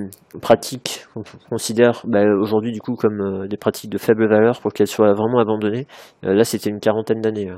pratiques 0.41 0.98
qu'on 1.23 1.39
considère 1.51 2.03
bah, 2.07 2.25
aujourd'hui 2.41 2.73
du 2.73 2.81
coup 2.81 2.95
comme 2.95 3.47
des 3.49 3.57
pratiques 3.57 3.91
de 3.91 3.99
faible 3.99 4.29
valeur, 4.29 4.61
pour 4.61 4.73
qu'elles 4.73 4.87
soient 4.87 5.13
vraiment 5.13 5.39
abandonnées, 5.39 5.87
là 6.23 6.45
c'était 6.45 6.71
une 6.71 6.81
quarantaine 6.81 7.21
d'années. 7.21 7.51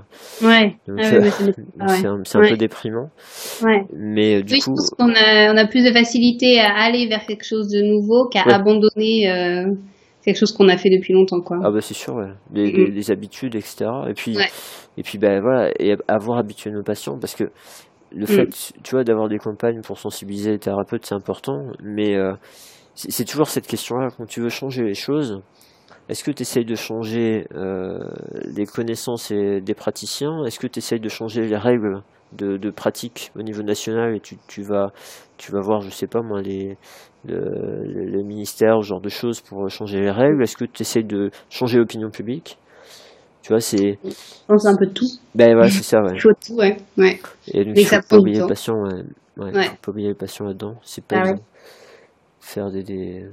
Ouais. 0.43 0.77
c'est 0.99 2.07
un, 2.07 2.49
peu 2.49 2.57
déprimant. 2.57 3.11
Ouais. 3.63 3.85
Mais 3.97 4.43
du 4.43 4.59
coup, 4.59 4.75
on 4.99 5.11
a, 5.11 5.53
on 5.53 5.57
a 5.57 5.67
plus 5.67 5.85
de 5.85 5.93
facilité 5.93 6.59
à 6.61 6.75
aller 6.75 7.07
vers 7.09 7.25
quelque 7.27 7.45
chose 7.45 7.69
de 7.69 7.83
nouveau 7.83 8.29
qu'à 8.29 8.43
abandonner 8.43 9.27
quelque 10.25 10.37
chose 10.37 10.53
qu'on 10.53 10.69
a 10.69 10.77
fait 10.77 10.91
depuis 10.91 11.13
longtemps 11.15 11.41
quoi. 11.41 11.59
Ah 11.63 11.71
bah 11.71 11.81
c'est 11.81 11.95
sûr 11.95 12.15
ouais. 12.15 12.29
les, 12.53 12.91
les, 12.91 13.11
habitudes 13.11 13.55
etc 13.55 13.87
et 14.09 14.15
puis 14.15 14.37
et 14.97 15.03
puis 15.03 15.19
ben 15.19 15.41
voilà 15.41 15.71
et 15.79 15.97
avoir 16.09 16.39
habitué 16.39 16.71
nos 16.71 16.83
patients 16.83 17.19
parce 17.19 17.35
que 17.35 17.45
le 18.13 18.25
mm. 18.25 18.27
fait 18.27 18.73
tu 18.83 18.91
vois 18.95 19.05
d'avoir 19.05 19.29
des 19.29 19.39
campagnes 19.39 19.81
pour 19.83 19.99
sensibiliser 19.99 20.53
les 20.53 20.59
thérapeutes 20.59 21.07
c'est 21.07 21.15
important 21.15 21.73
mais 21.83 22.17
euh, 22.17 22.35
c'est 22.95 23.25
toujours 23.25 23.49
cette 23.49 23.67
question 23.67 23.97
là 23.97 24.09
quand 24.17 24.27
tu 24.27 24.41
veux 24.41 24.49
changer 24.49 24.83
les 24.83 24.95
choses 24.95 25.41
est-ce 26.11 26.25
que 26.25 26.33
tu 26.33 26.43
essayes 26.43 26.65
de 26.65 26.75
changer 26.75 27.47
euh, 27.55 28.01
les 28.53 28.67
connaissances 28.67 29.31
et 29.31 29.61
des 29.61 29.75
praticiens? 29.75 30.45
Est-ce 30.45 30.59
que 30.59 30.67
tu 30.67 30.81
essayes 30.81 30.99
de 30.99 31.09
changer 31.09 31.43
les 31.43 31.57
règles 31.57 32.03
de, 32.33 32.57
de 32.57 32.71
pratique 32.71 33.31
au 33.37 33.43
niveau 33.43 33.63
national 33.63 34.17
et 34.17 34.21
tu, 34.21 34.37
tu, 34.49 34.63
vas, 34.63 34.91
tu 35.37 35.53
vas 35.53 35.61
voir, 35.61 35.83
je 35.83 35.91
sais 35.91 36.09
pas 36.09 36.21
moi, 36.21 36.43
les, 36.43 36.77
le, 37.25 37.85
le 37.85 38.23
ministère, 38.25 38.83
ce 38.83 38.89
genre 38.89 39.01
de 39.01 39.09
choses 39.09 39.41
pour 39.41 39.71
changer 39.71 40.01
les 40.01 40.11
règles? 40.11 40.43
Est-ce 40.43 40.57
que 40.57 40.65
tu 40.65 40.83
essayes 40.83 41.05
de 41.05 41.31
changer 41.49 41.79
l'opinion 41.79 42.11
publique? 42.11 42.59
Tu 43.43 43.53
vois, 43.53 43.61
c'est. 43.61 43.97
pense 44.49 44.67
un 44.67 44.77
peu 44.77 44.87
de 44.87 44.93
tout. 44.93 45.07
Ben 45.37 45.57
ouais, 45.57 45.71
c'est 45.71 45.85
ça, 45.85 46.03
ouais. 46.03 46.19
Faut 46.19 46.31
tout, 46.45 46.55
ouais. 46.55 46.77
ouais. 46.99 47.21
Et 47.55 47.65
donc, 47.65 47.75
il 47.77 47.87
faut 47.87 47.97
pas 48.09 48.19
oublier 48.19 48.41
les 48.41 48.49
patients, 48.49 48.83
ouais. 48.83 49.05
ouais. 49.37 49.65
Faut 49.65 49.77
pas 49.81 49.91
oublier 49.93 50.09
les 50.09 50.15
patients 50.15 50.47
là-dedans. 50.47 50.75
C'est 50.83 51.05
pas 51.05 51.23
ah, 51.25 51.35
faire 52.41 52.71
des, 52.71 52.83
des, 52.83 53.27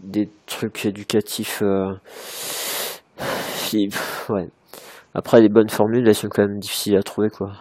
des, 0.00 0.28
trucs 0.46 0.84
éducatifs. 0.86 1.62
Euh... 1.62 1.94
Ouais. 4.28 4.48
Après, 5.14 5.40
les 5.40 5.48
bonnes 5.48 5.68
formules, 5.68 6.06
elles 6.06 6.14
sont 6.14 6.28
quand 6.28 6.46
même 6.46 6.58
difficiles 6.58 6.96
à 6.96 7.02
trouver, 7.02 7.30
quoi. 7.30 7.52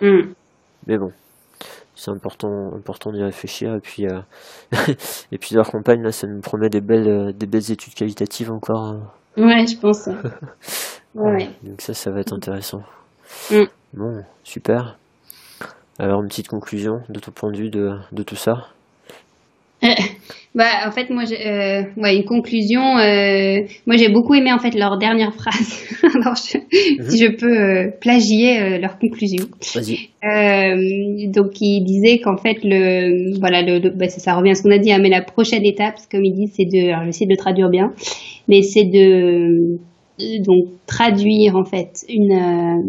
Mm. 0.00 0.32
Mais 0.86 0.98
bon 0.98 1.12
c'est 1.94 2.10
important 2.10 2.74
important 2.74 3.12
d'y 3.12 3.22
réfléchir 3.22 3.74
et 3.74 3.80
puis 3.80 4.06
euh, 4.06 4.20
et 5.32 5.38
puis 5.38 5.54
leur 5.54 5.70
campagne 5.70 6.02
là 6.02 6.12
ça 6.12 6.26
nous 6.26 6.40
promet 6.40 6.68
des 6.68 6.80
belles 6.80 7.08
euh, 7.08 7.32
des 7.32 7.46
belles 7.46 7.70
études 7.70 7.94
qualitatives 7.94 8.50
encore 8.50 8.84
hein. 8.84 9.00
ouais 9.36 9.66
je 9.66 9.78
pense 9.78 10.08
ouais. 11.14 11.50
donc 11.62 11.80
ça 11.80 11.94
ça 11.94 12.10
va 12.10 12.20
être 12.20 12.32
intéressant 12.32 12.82
mm. 13.50 13.64
bon 13.94 14.24
super 14.42 14.98
alors 15.98 16.22
une 16.22 16.28
petite 16.28 16.48
conclusion 16.48 17.02
de 17.08 17.20
ton 17.20 17.30
point 17.30 17.52
de 17.52 17.56
vue 17.56 17.70
de, 17.70 17.96
de 18.10 18.22
tout 18.22 18.36
ça 18.36 18.68
bah, 20.54 20.86
en 20.86 20.92
fait, 20.92 21.10
moi, 21.10 21.24
euh, 21.24 21.82
ouais, 21.96 22.16
une 22.16 22.24
conclusion. 22.24 22.98
Euh, 22.98 23.60
moi, 23.86 23.96
j'ai 23.96 24.08
beaucoup 24.08 24.34
aimé 24.34 24.52
en 24.52 24.58
fait 24.58 24.74
leur 24.74 24.98
dernière 24.98 25.34
phrase. 25.34 25.82
Alors, 26.14 26.34
mhm. 26.54 27.10
si 27.10 27.18
je 27.18 27.30
peux 27.36 27.58
euh, 27.58 27.90
plagier 28.00 28.60
euh, 28.60 28.78
leur 28.78 28.98
conclusion. 28.98 29.46
Vas-y. 29.74 30.10
Euh, 30.22 31.30
donc, 31.32 31.60
ils 31.60 31.82
disaient 31.84 32.18
qu'en 32.18 32.36
fait, 32.36 32.58
le, 32.62 33.36
voilà, 33.40 33.62
le, 33.62 33.90
bah, 33.90 34.08
ça, 34.08 34.20
ça, 34.20 34.34
revient 34.34 34.50
à 34.50 34.54
ce 34.54 34.62
qu'on 34.62 34.70
a 34.70 34.78
dit. 34.78 34.92
Hein, 34.92 35.00
mais 35.02 35.10
la 35.10 35.22
prochaine 35.22 35.64
étape, 35.64 35.96
comme 36.10 36.24
ils 36.24 36.34
disent, 36.34 36.52
c'est 36.56 36.66
de, 36.66 36.92
alors, 36.92 37.04
j'essaie 37.04 37.26
de 37.26 37.30
le 37.30 37.36
traduire 37.36 37.68
bien, 37.68 37.92
mais 38.48 38.62
c'est 38.62 38.84
de 38.84 39.78
donc 40.46 40.66
traduire 40.86 41.56
en 41.56 41.64
fait 41.64 42.04
une, 42.08 42.30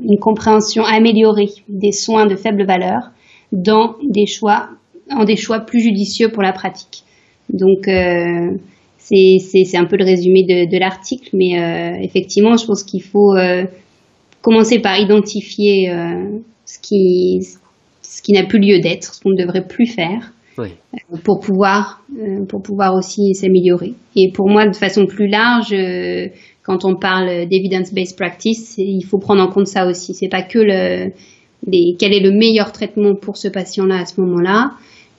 une 0.08 0.20
compréhension 0.20 0.84
améliorée 0.84 1.50
des 1.68 1.92
soins 1.92 2.28
de 2.28 2.36
faible 2.36 2.68
valeur 2.68 3.10
dans 3.52 3.96
des 4.04 4.28
choix 4.28 4.70
en 5.12 5.24
des 5.24 5.36
choix 5.36 5.60
plus 5.60 5.82
judicieux 5.82 6.30
pour 6.30 6.44
la 6.44 6.54
pratique. 6.54 7.04
Donc 7.50 7.88
euh, 7.88 8.58
c'est 8.98 9.78
un 9.78 9.86
peu 9.86 9.98
le 9.98 10.06
résumé 10.06 10.44
de, 10.44 10.72
de 10.72 10.80
l'article, 10.80 11.30
mais 11.34 11.60
euh, 11.60 11.98
effectivement, 12.02 12.58
je 12.58 12.66
pense 12.66 12.84
qu'il 12.84 13.04
faut 13.04 13.36
euh, 13.36 13.66
commencer 14.42 14.80
par 14.80 15.00
identifier 15.00 15.92
ce 16.66 16.80
qui, 16.80 17.42
ce 18.02 18.22
qui 18.22 18.34
n'a 18.34 18.44
plus 18.44 18.60
lieu 18.60 18.80
d'être, 18.80 19.16
ce 19.16 19.22
qu'on 19.22 19.32
ne 19.32 19.42
devrait 19.42 19.68
plus 19.68 19.88
faire. 19.88 20.32
Oui. 20.58 20.70
pour 21.26 21.42
pouvoir 21.42 22.02
pour 22.48 22.62
pouvoir 22.62 22.96
aussi 22.96 23.34
s'améliorer. 23.34 23.94
Et 24.16 24.32
pour 24.34 24.50
moi, 24.50 24.66
de 24.66 24.74
façon 24.74 25.06
plus 25.06 25.28
large, 25.28 25.76
quand 26.64 26.86
on 26.86 26.96
parle 26.96 27.46
d'evidence-based 27.50 28.16
practice, 28.16 28.76
il 28.78 29.04
faut 29.04 29.18
prendre 29.18 29.42
en 29.42 29.50
compte 29.50 29.68
ça 29.68 29.86
aussi. 29.86 30.14
C'est 30.14 30.30
pas 30.30 30.44
que 30.44 30.60
le 30.60 31.12
les, 31.68 31.96
quel 32.00 32.14
est 32.14 32.20
le 32.20 32.32
meilleur 32.32 32.72
traitement 32.72 33.16
pour 33.16 33.38
ce 33.38 33.48
patient-là 33.48 34.00
à 34.02 34.06
ce 34.06 34.20
moment-là, 34.22 34.72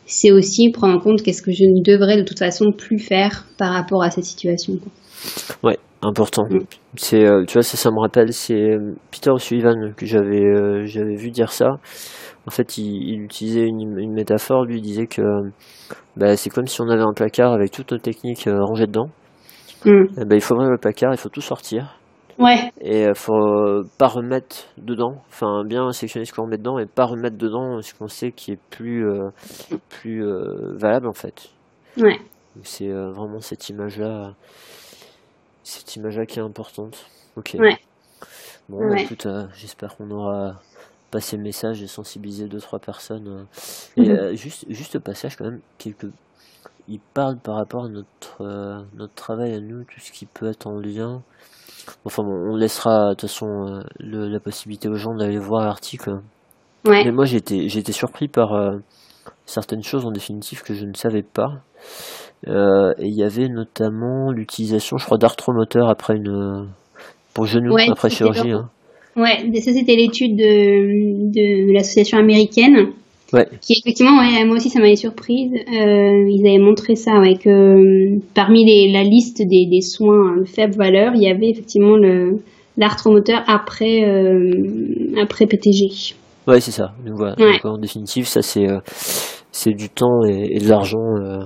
c'est 0.06 0.32
aussi 0.32 0.70
prendre 0.70 0.94
en 0.94 1.00
compte 1.00 1.22
qu'est-ce 1.22 1.42
que 1.42 1.52
je 1.52 1.64
ne 1.64 1.82
devrais 1.82 2.16
de 2.16 2.22
toute 2.22 2.38
façon 2.38 2.72
plus 2.72 2.98
faire 2.98 3.46
par 3.58 3.72
rapport 3.72 4.02
à 4.02 4.10
cette 4.10 4.24
situation. 4.24 4.74
Ouais, 5.62 5.78
important. 6.02 6.44
Mm. 6.48 6.60
C'est, 6.96 7.24
euh, 7.24 7.44
tu 7.46 7.54
vois, 7.54 7.62
ça, 7.62 7.76
ça 7.76 7.90
me 7.90 8.00
rappelle, 8.00 8.32
c'est 8.32 8.54
euh, 8.54 8.94
Peter 9.10 9.30
O'Sullivan 9.30 9.92
que 9.96 10.06
j'avais, 10.06 10.44
euh, 10.44 10.86
j'avais 10.86 11.16
vu 11.16 11.30
dire 11.30 11.52
ça. 11.52 11.78
En 12.46 12.50
fait, 12.50 12.78
il, 12.78 12.86
il 12.86 13.22
utilisait 13.22 13.66
une, 13.66 13.98
une 13.98 14.12
métaphore. 14.12 14.64
Lui, 14.64 14.78
il 14.78 14.82
disait 14.82 15.06
que 15.06 15.22
bah, 16.16 16.36
c'est 16.36 16.50
comme 16.50 16.66
si 16.66 16.80
on 16.80 16.88
avait 16.88 17.02
un 17.02 17.12
placard 17.12 17.52
avec 17.52 17.72
toutes 17.72 17.92
nos 17.92 17.98
techniques 17.98 18.46
euh, 18.46 18.64
rangées 18.64 18.86
dedans. 18.86 19.10
Mm. 19.84 20.04
Eh 20.20 20.24
ben, 20.24 20.36
il 20.36 20.40
faut 20.40 20.54
ouvrir 20.54 20.70
le 20.70 20.78
placard, 20.78 21.12
il 21.12 21.18
faut 21.18 21.28
tout 21.28 21.40
sortir. 21.40 21.98
Ouais, 22.38 22.70
Et 22.80 23.04
il 23.04 23.14
faut 23.14 23.34
euh, 23.34 23.88
pas 23.98 24.08
remettre 24.08 24.66
dedans, 24.76 25.22
enfin 25.28 25.64
bien 25.64 25.90
sélectionner 25.92 26.26
ce 26.26 26.32
qu'on 26.34 26.42
remet 26.44 26.58
dedans 26.58 26.78
et 26.78 26.86
pas 26.86 27.04
remettre 27.06 27.36
dedans 27.38 27.80
ce 27.80 27.94
qu'on 27.94 28.08
sait 28.08 28.32
qui 28.32 28.52
est 28.52 28.60
plus, 28.70 29.08
euh, 29.08 29.30
plus 29.88 30.22
euh, 30.24 30.76
valable 30.76 31.08
en 31.08 31.14
fait. 31.14 31.48
ouais, 31.96 32.18
C'est 32.62 32.88
euh, 32.90 33.10
vraiment 33.10 33.40
cette 33.40 33.68
image-là, 33.70 34.34
cette 35.64 35.96
image-là 35.96 36.26
qui 36.26 36.38
est 36.38 36.42
importante. 36.42 37.06
Ok. 37.36 37.56
Ouais. 37.58 37.76
Bon, 38.68 38.86
bah, 38.88 38.94
Ouais. 38.94 39.02
écoute, 39.04 39.26
euh, 39.26 39.46
j'espère 39.54 39.96
qu'on 39.96 40.10
aura 40.10 40.60
passé 41.10 41.36
le 41.36 41.42
message 41.42 41.82
et 41.82 41.86
sensibilisé 41.86 42.46
deux 42.48 42.60
trois 42.60 42.78
personnes. 42.78 43.28
euh. 43.28 44.02
Et 44.02 44.08
Mhm. 44.08 44.16
euh, 44.16 44.34
juste, 44.34 44.64
juste 44.68 44.96
au 44.96 45.00
passage 45.00 45.36
quand 45.36 45.44
même, 45.44 45.60
quelques... 45.78 46.06
il 46.88 47.00
parle 47.14 47.38
par 47.38 47.56
rapport 47.56 47.84
à 47.84 47.88
notre, 47.88 48.42
euh, 48.42 48.80
notre 48.94 49.14
travail 49.14 49.54
à 49.54 49.60
nous, 49.60 49.84
tout 49.84 50.00
ce 50.00 50.12
qui 50.12 50.26
peut 50.26 50.48
être 50.48 50.66
en 50.66 50.78
lien. 50.78 51.22
Enfin 52.04 52.22
bon, 52.22 52.52
on 52.52 52.56
laissera 52.56 53.10
de 53.10 53.14
toute 53.14 53.22
façon 53.22 53.46
euh, 53.46 53.80
le- 54.00 54.28
la 54.28 54.40
possibilité 54.40 54.88
aux 54.88 54.94
gens 54.96 55.14
d'aller 55.14 55.38
voir 55.38 55.64
l'article. 55.64 56.20
ouais. 56.86 57.04
Mais 57.04 57.12
moi 57.12 57.24
j'ai 57.24 57.36
été, 57.36 57.68
j'ai 57.68 57.80
été 57.80 57.92
surpris 57.92 58.28
par 58.28 58.52
euh, 58.54 58.76
certaines 59.44 59.82
choses 59.82 60.04
en 60.06 60.10
définitive 60.10 60.62
que 60.62 60.74
je 60.74 60.84
ne 60.84 60.94
savais 60.94 61.22
pas. 61.22 61.48
Euh, 62.48 62.92
et 62.98 63.06
il 63.06 63.14
y 63.14 63.22
avait 63.24 63.48
notamment 63.48 64.30
l'utilisation, 64.30 64.98
je 64.98 65.04
crois, 65.06 65.18
d'arthromoteur 65.18 65.88
après 65.88 66.16
une 66.16 66.68
pour 67.34 67.46
genou, 67.46 67.72
Ouais, 67.74 67.86
après 67.90 68.10
chirurgie. 68.10 68.52
Hein. 68.52 68.68
Ouais, 69.16 69.50
ça 69.60 69.72
c'était 69.72 69.96
l'étude 69.96 70.36
de, 70.36 71.30
de 71.32 71.72
l'association 71.72 72.18
américaine, 72.18 72.88
Ouais, 73.32 73.46
qui 73.60 73.74
effectivement, 73.82 74.18
ouais, 74.20 74.44
moi 74.44 74.56
aussi 74.56 74.70
ça 74.70 74.78
m'avait 74.78 74.94
surprise. 74.96 75.50
Euh, 75.52 76.28
ils 76.28 76.46
avaient 76.46 76.62
montré 76.64 76.94
ça, 76.94 77.18
ouais, 77.18 77.34
que 77.34 77.48
euh, 77.50 78.18
parmi 78.34 78.64
les, 78.64 78.92
la 78.92 79.02
liste 79.02 79.38
des, 79.38 79.66
des 79.66 79.80
soins 79.80 80.36
de 80.38 80.44
faible 80.44 80.74
valeur, 80.76 81.12
il 81.16 81.22
y 81.22 81.28
avait 81.28 81.48
effectivement 81.50 81.96
le 81.96 82.40
l'arthromoteur 82.76 83.42
après 83.48 84.04
euh, 84.04 84.50
après 85.20 85.46
PTG. 85.46 86.14
ouais, 86.46 86.60
c'est 86.60 86.70
ça. 86.70 86.92
Donc 87.04 87.16
voilà. 87.16 87.34
Ouais. 87.38 87.52
Donc, 87.54 87.64
en 87.64 87.78
définitive, 87.78 88.26
ça 88.26 88.42
c'est 88.42 88.68
euh, 88.68 88.78
c'est 89.50 89.72
du 89.72 89.88
temps 89.88 90.24
et, 90.24 90.56
et 90.56 90.58
de 90.60 90.68
l'argent 90.68 91.16
euh, 91.20 91.44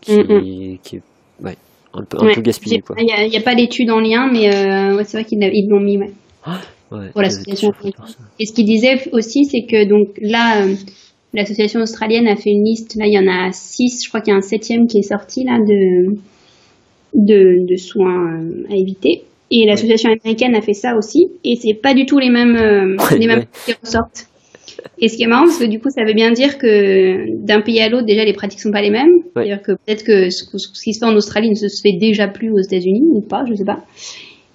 qui, 0.00 0.16
Mm, 0.16 0.78
qui 0.82 0.96
est 0.96 1.02
ouais, 1.44 1.56
un 1.92 2.04
peu 2.04 2.16
un 2.20 2.26
Ouais, 2.26 2.34
peu 2.34 2.40
gaspillé 2.40 2.80
quoi. 2.80 2.96
Il 2.98 3.28
n'y 3.28 3.36
a, 3.36 3.40
pas 3.42 3.54
d'étude 3.54 3.90
en 3.90 4.00
lien, 4.00 4.30
mais 4.32 4.48
euh, 4.48 5.02
c'est 5.04 5.18
vrai 5.18 5.24
qu'ils 5.24 5.68
l'ont 5.68 5.80
mis. 5.80 5.98
Ouais. 5.98 6.10
Ouais, 6.90 7.10
pour 7.12 7.20
l'association. 7.20 7.72
Et 8.40 8.46
ce 8.46 8.54
qu'il 8.54 8.64
disait 8.64 9.10
aussi, 9.12 9.44
c'est 9.44 9.66
que 9.70 9.86
donc 9.86 10.08
là, 10.22 10.62
euh, 10.64 10.74
l'association 11.34 11.80
australienne 11.80 12.26
a 12.26 12.36
fait 12.36 12.50
une 12.50 12.64
liste. 12.64 12.94
Là, 12.96 13.06
il 13.06 13.12
y 13.12 13.18
en 13.18 13.26
a 13.28 13.52
six. 13.52 14.02
Je 14.04 14.08
crois 14.08 14.20
qu'il 14.20 14.32
y 14.32 14.34
a 14.34 14.38
un 14.38 14.42
septième 14.42 14.86
qui 14.86 14.98
est 14.98 15.02
sorti 15.02 15.44
là 15.44 15.58
de 15.58 16.16
de, 17.14 17.66
de 17.66 17.76
soins 17.76 18.34
euh, 18.40 18.64
à 18.70 18.76
éviter. 18.76 19.22
Et 19.50 19.64
l'association 19.66 20.10
américaine 20.10 20.54
a 20.54 20.60
fait 20.60 20.74
ça 20.74 20.94
aussi. 20.96 21.28
Et 21.44 21.56
c'est 21.56 21.72
pas 21.74 21.94
du 21.94 22.04
tout 22.06 22.18
les 22.18 22.28
mêmes 22.30 22.56
euh, 22.56 22.96
Ouais, 22.96 23.18
les 23.18 23.26
mêmes 23.26 23.38
ouais. 23.40 23.48
qui 23.64 23.72
ressortent. 23.82 24.26
Et 25.00 25.08
ce 25.08 25.16
qui 25.16 25.22
est 25.24 25.26
marrant, 25.26 25.44
parce 25.46 25.58
que 25.58 25.64
du 25.64 25.80
coup, 25.80 25.88
ça 25.90 26.04
veut 26.04 26.12
bien 26.12 26.30
dire 26.32 26.58
que 26.58 27.34
d'un 27.44 27.62
pays 27.62 27.80
à 27.80 27.88
l'autre, 27.88 28.04
déjà, 28.06 28.24
les 28.24 28.32
pratiques 28.34 28.60
sont 28.60 28.70
pas 28.70 28.82
les 28.82 28.90
mêmes. 28.90 29.08
Ouais. 29.34 29.44
C'est-à-dire 29.46 29.62
que 29.62 29.72
peut-être 29.72 30.04
que 30.04 30.30
ce, 30.30 30.44
ce 30.56 30.82
qui 30.84 30.92
se 30.94 30.98
fait 31.00 31.06
en 31.06 31.16
Australie 31.16 31.48
ne 31.50 31.54
se 31.54 31.66
fait 31.82 31.96
déjà 31.98 32.28
plus 32.28 32.52
aux 32.52 32.58
États-Unis 32.60 33.02
ou 33.10 33.20
pas, 33.20 33.44
je 33.48 33.54
sais 33.54 33.64
pas. 33.64 33.80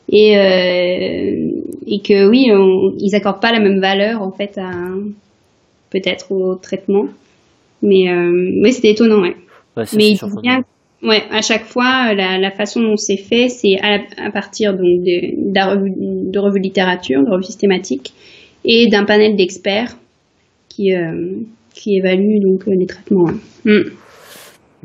Et, 0.09 0.37
euh, 0.37 1.61
et 1.87 1.99
que 2.01 2.29
oui, 2.29 2.51
on- 2.51 2.93
ils 2.99 3.15
accordent 3.15 3.41
pas 3.41 3.51
la 3.51 3.59
même 3.59 3.79
valeur 3.79 4.21
en 4.21 4.31
fait 4.31 4.57
à 4.57 4.69
peut-être 5.93 6.31
au 6.31 6.55
traitement. 6.55 7.05
Mais 7.81 8.09
euh, 8.09 8.31
mais 8.61 8.71
c'était 8.71 8.91
étonnant, 8.91 9.21
ouais. 9.21 9.35
Mais 9.95 10.09
il 10.11 10.19
bien, 10.41 10.61
ouais, 11.01 11.23
à 11.31 11.41
chaque 11.41 11.65
fois, 11.65 12.13
la, 12.13 12.37
la 12.37 12.51
façon 12.51 12.81
dont 12.81 12.97
c'est 12.97 13.17
fait, 13.17 13.47
c'est 13.49 13.77
à, 13.81 13.99
à 14.17 14.31
partir 14.31 14.73
donc 14.73 14.81
de, 14.81 15.53
de, 15.53 15.69
revue, 15.69 16.31
de 16.31 16.39
revues 16.39 16.59
littérature, 16.61 17.21
de 17.23 17.31
revues 17.31 17.43
systématiques, 17.43 18.13
et 18.65 18.87
d'un 18.87 19.05
panel 19.05 19.35
d'experts 19.35 19.95
qui 20.69 20.93
euh, 20.93 21.39
qui 21.73 21.97
évalue 21.97 22.39
donc 22.41 22.67
euh, 22.67 22.71
les 22.79 22.85
traitements. 22.85 23.25
ouais. 23.25 23.79
Mm. 23.79 23.91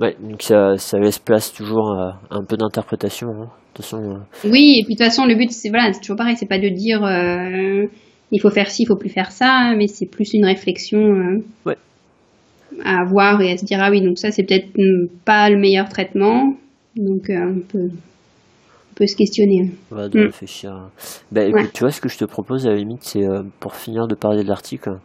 Ouais, 0.01 0.15
donc 0.23 0.43
ça, 0.43 0.77
ça 0.77 0.99
laisse 0.99 1.19
place 1.19 1.53
toujours 1.53 1.91
à 1.91 2.21
un 2.31 2.45
peu 2.45 2.57
d'interprétation. 2.57 3.29
Hein. 3.31 3.49
De 3.73 3.75
toute 3.75 3.85
façon, 3.85 3.99
euh, 3.99 4.49
Oui, 4.49 4.79
et 4.79 4.85
puis 4.85 4.95
de 4.95 4.99
toute 4.99 5.07
façon, 5.07 5.27
le 5.27 5.35
but, 5.35 5.51
c'est 5.51 5.71
voilà, 5.71 5.93
toujours 5.93 6.17
pareil, 6.17 6.37
c'est 6.37 6.49
pas 6.49 6.61
de 6.61 6.69
dire 6.69 7.05
euh, 7.05 7.87
il 8.33 8.41
faut 8.41 8.51
faire 8.51 8.71
ci, 8.71 8.83
il 8.83 8.87
faut 8.87 8.97
plus 8.97 9.09
faire 9.11 9.31
ça, 9.33 9.75
mais 9.77 9.87
c'est 9.87 10.07
plus 10.07 10.35
une 10.35 10.45
réflexion 10.45 10.99
euh, 11.01 11.43
Ouais. 11.67 11.77
à 12.85 13.01
avoir 13.03 13.41
et 13.41 13.53
à 13.53 13.57
se 13.57 13.65
dire 13.65 13.79
ah 13.83 13.91
oui, 13.91 14.01
donc 14.03 14.19
ça 14.19 14.31
c'est 14.31 14.43
peut-être 14.45 14.69
pas 15.25 15.49
le 15.51 15.59
meilleur 15.59 15.89
traitement, 15.89 16.55
donc 16.97 17.31
euh, 17.31 17.55
on 17.57 17.61
peut 17.61 17.89
on 18.91 18.95
peut 18.95 19.07
se 19.07 19.17
questionner. 19.17 19.71
voilà, 19.91 20.09
de 20.09 20.19
Mm. 20.19 20.25
réfléchir. 20.27 20.91
Bah 21.31 21.45
écoute, 21.45 21.61
Ouais. 21.63 21.71
tu 21.73 21.81
vois, 21.85 21.91
ce 21.93 22.01
que 22.01 22.09
je 22.09 22.19
te 22.19 22.25
propose 22.25 22.67
à 22.67 22.71
la 22.71 22.77
limite, 22.77 23.05
c'est 23.05 23.25
euh, 23.25 23.43
pour 23.61 23.75
finir 23.77 24.09
de 24.09 24.15
parler 24.17 24.43
de 24.43 24.49
l'article, 24.49 24.99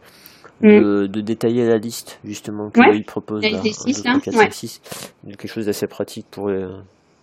Mm. 0.60 1.06
de, 1.06 1.20
détailler 1.20 1.64
la 1.66 1.78
liste, 1.78 2.18
justement, 2.24 2.70
que 2.70 2.80
Ouais. 2.80 2.96
il 2.96 3.04
propose. 3.04 3.42
La 3.42 3.50
là, 3.50 3.60
liste 3.62 3.84
des 3.84 3.90
1, 3.90 3.94
six, 3.94 4.02
2, 4.02 4.08
là 4.08 4.14
3, 4.18 4.20
4, 4.24 4.34
Ouais. 4.36 4.44
5, 4.44 4.52
6. 4.52 4.80
Donc, 5.24 5.36
quelque 5.36 5.50
chose 5.50 5.66
d'assez 5.66 5.86
pratique 5.86 6.26
pour 6.30 6.48
les, 6.48 6.66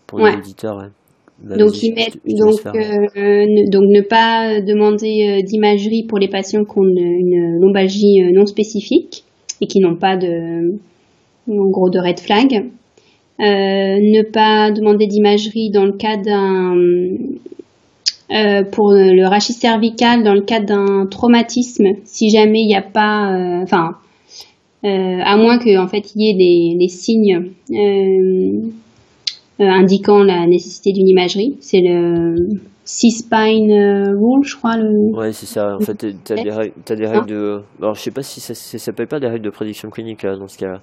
pour 0.08 0.20
Ouais. 0.20 0.32
les 0.32 0.38
auditeurs. 0.38 0.90
Donc 1.44 1.82
ils 1.82 1.94
mettent 1.94 2.20
donc 2.26 2.60
euh, 2.66 2.76
ne, 2.76 3.70
donc 3.70 3.84
ne 3.90 4.02
pas 4.02 4.62
demander 4.62 5.40
euh, 5.40 5.42
d'imagerie 5.42 6.04
pour 6.04 6.20
les 6.20 6.28
patients 6.28 6.64
qui 6.64 6.78
ont 6.78 6.84
une, 6.84 7.00
une 7.00 7.60
lombalgie 7.60 8.22
euh, 8.22 8.32
non 8.32 8.46
spécifique 8.46 9.24
et 9.60 9.68
qui 9.68 9.80
n'ont 9.80 9.96
pas 9.96 10.18
de 10.18 10.78
en 11.50 11.70
gros 11.70 11.90
de 11.90 12.00
red 12.00 12.20
flag. 12.20 12.66
Euh, 13.40 13.44
ne 13.44 14.22
pas 14.22 14.70
demander 14.72 15.08
d'imagerie 15.08 15.72
dans 15.72 15.86
le 15.86 15.94
cas 15.94 16.16
d'un 16.16 16.76
euh, 18.32 18.64
pour 18.64 18.92
le 18.92 19.28
rachis 19.28 19.54
cervical 19.54 20.24
dans 20.24 20.36
le 20.36 20.42
cas 20.42 20.60
d'un 20.60 21.08
traumatisme 21.08 21.88
si 22.06 22.30
jamais 22.30 22.62
il 22.62 22.68
n'y 22.68 22.76
a 22.76 22.84
pas 22.84 23.34
euh, 23.34 23.64
enfin 23.64 23.96
euh, 24.86 25.20
à 25.24 25.38
moins 25.38 25.58
que 25.58 25.78
en 25.78 25.88
fait 25.88 26.14
il 26.16 26.22
y 26.22 26.30
ait 26.30 26.34
des, 26.36 26.78
des 26.78 26.88
signes 26.88 27.52
euh, 27.72 27.76
euh, 27.76 28.70
indiquant 29.70 30.24
la 30.24 30.46
nécessité 30.48 30.92
d'une 30.94 31.08
imagerie. 31.08 31.56
C'est 31.60 31.82
le 31.82 32.36
C-spine 32.84 33.72
euh, 33.72 34.04
rule, 34.20 34.44
je 34.44 34.56
crois. 34.56 34.78
Le... 34.78 35.18
Ouais, 35.18 35.32
c'est 35.32 35.46
ça. 35.46 35.76
En 35.76 35.80
fait, 35.80 35.94
t'as- 35.96 36.36
t'as 36.36 36.44
des 36.44 36.50
règles, 36.52 36.74
des 36.88 37.06
règles 37.08 37.28
de. 37.28 37.62
Alors, 37.82 37.96
je 37.96 38.02
sais 38.02 38.12
pas 38.12 38.24
si 38.24 38.40
ça, 38.40 38.54
ça 38.54 38.78
s'appelle 38.78 39.08
pas 39.08 39.20
des 39.20 39.28
règles 39.28 39.46
de 39.46 39.50
prédiction 39.50 39.90
clinique 39.90 40.24
là, 40.24 40.36
dans 40.36 40.48
ce 40.48 40.58
cas-là. 40.58 40.80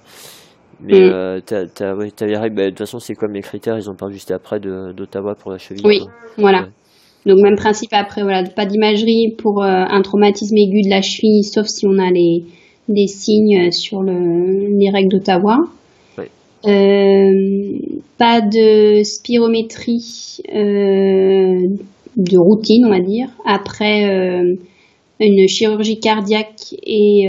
Mais 0.81 0.99
Mm. 0.99 1.11
euh, 1.13 1.39
t'as, 1.45 1.65
t'as, 1.67 1.93
ouais, 1.95 2.09
t'as 2.15 2.25
les 2.25 2.37
règles. 2.37 2.55
bah, 2.55 2.63
de 2.65 2.69
toute 2.69 2.79
façon, 2.79 2.99
c'est 2.99 3.13
comme 3.13 3.33
les 3.33 3.41
critères. 3.41 3.77
Ils 3.77 3.89
en 3.89 3.95
parlent 3.95 4.13
juste 4.13 4.31
après 4.31 4.59
d'Ottawa 4.59 5.35
pour 5.35 5.51
la 5.51 5.57
cheville. 5.57 5.83
Oui, 5.85 5.99
quoi. 5.99 6.11
voilà. 6.37 6.61
Ouais. 6.61 6.67
Donc 7.25 7.39
même 7.43 7.55
principe 7.57 7.91
après, 7.91 8.23
voilà, 8.23 8.43
pas 8.55 8.65
d'imagerie 8.65 9.35
pour 9.37 9.61
euh, 9.61 9.67
un 9.67 10.01
traumatisme 10.01 10.55
aigu 10.55 10.81
de 10.83 10.89
la 10.89 11.01
cheville, 11.01 11.43
sauf 11.43 11.67
si 11.67 11.85
on 11.85 11.99
a 11.99 12.09
les 12.11 13.07
signes 13.07 13.71
sur 13.71 14.01
le, 14.01 14.77
les 14.79 14.89
règles 14.89 15.09
d'Ottawa. 15.11 15.57
Euh, 16.65 17.79
pas 18.17 18.41
de 18.41 19.03
spirométrie 19.03 20.39
euh, 20.53 21.67
de 22.17 22.37
routine, 22.37 22.85
on 22.85 22.89
va 22.89 22.99
dire, 22.99 23.29
après 23.45 24.09
euh, 24.09 24.55
une 25.19 25.47
chirurgie 25.47 25.99
cardiaque 25.99 26.75
et 26.83 27.27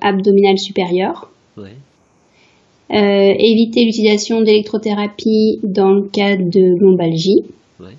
abdominale 0.00 0.58
supérieure. 0.58 1.30
Ouais. 1.56 1.76
Euh, 2.92 3.34
éviter 3.38 3.86
l'utilisation 3.86 4.42
d'électrothérapie 4.42 5.60
dans 5.62 5.92
le 5.92 6.02
cas 6.02 6.36
de 6.36 6.78
lombalgie. 6.78 7.42
Ouais. 7.80 7.96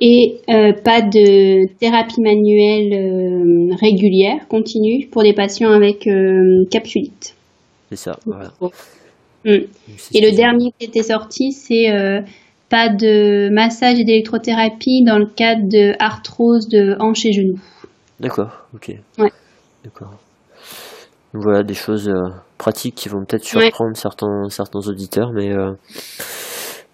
Et 0.00 0.36
euh, 0.50 0.72
pas 0.72 1.02
de 1.02 1.66
thérapie 1.78 2.20
manuelle 2.20 2.92
euh, 2.92 3.74
régulière, 3.80 4.46
continue, 4.48 5.08
pour 5.10 5.24
des 5.24 5.32
patients 5.32 5.70
avec 5.70 6.06
euh, 6.06 6.64
capsulite. 6.70 7.34
C'est 7.90 7.96
ça. 7.96 8.18
Voilà. 8.24 8.52
C'est 9.44 10.16
Et 10.16 10.20
le 10.30 10.34
dernier 10.36 10.72
qui 10.78 10.86
était 10.86 11.02
sorti, 11.02 11.52
c'est 11.52 11.90
euh, 11.90 12.20
pas 12.70 12.88
de 12.88 13.50
massage 13.50 13.98
et 14.00 14.04
d'électrothérapie 14.04 15.02
dans 15.04 15.18
le 15.18 15.26
cas 15.26 15.54
de 15.56 15.94
arthrose 16.02 16.68
de 16.68 16.96
hanche 16.98 17.26
et 17.26 17.32
genoux. 17.32 17.58
D'accord. 18.20 18.66
Ok. 18.74 18.92
Ouais. 19.18 19.30
D'accord. 19.84 20.10
Donc, 21.34 21.42
Voilà 21.42 21.62
des 21.62 21.74
choses 21.74 22.08
euh, 22.08 22.30
pratiques 22.58 22.94
qui 22.94 23.08
vont 23.08 23.24
peut-être 23.24 23.44
surprendre 23.44 23.96
certains 23.96 24.48
certains 24.48 24.80
auditeurs, 24.88 25.30
mais 25.34 25.52
euh, 25.52 25.72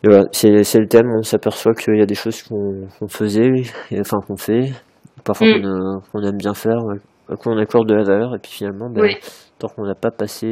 voilà, 0.03 0.25
c'est 0.33 0.51
le 0.51 0.87
thème. 0.89 1.07
On 1.19 1.23
s'aperçoit 1.23 1.75
qu'il 1.75 1.99
y 1.99 2.03
a 2.03 2.07
des 2.07 2.15
choses 2.15 2.43
qu'on 2.43 3.09
faisait, 3.09 3.51
et, 3.91 4.01
enfin 4.01 4.17
qu'on 4.27 4.37
fait, 4.37 4.73
parfois 5.25 5.47
Mm. 5.47 6.01
qu'on 6.11 6.23
aime 6.23 6.37
bien 6.39 6.55
faire, 6.55 6.79
à 7.29 7.37
quoi 7.37 7.53
on 7.53 7.59
accorde 7.59 7.89
de 7.89 7.95
la 7.95 8.03
valeur, 8.05 8.35
et 8.35 8.39
puis 8.39 8.51
finalement, 8.51 8.89
ben, 8.91 9.03
Ouais. 9.03 9.19
tant 9.59 9.69
qu'on 9.69 9.85
n'a 9.85 9.95
pas 9.95 10.11
passé 10.11 10.47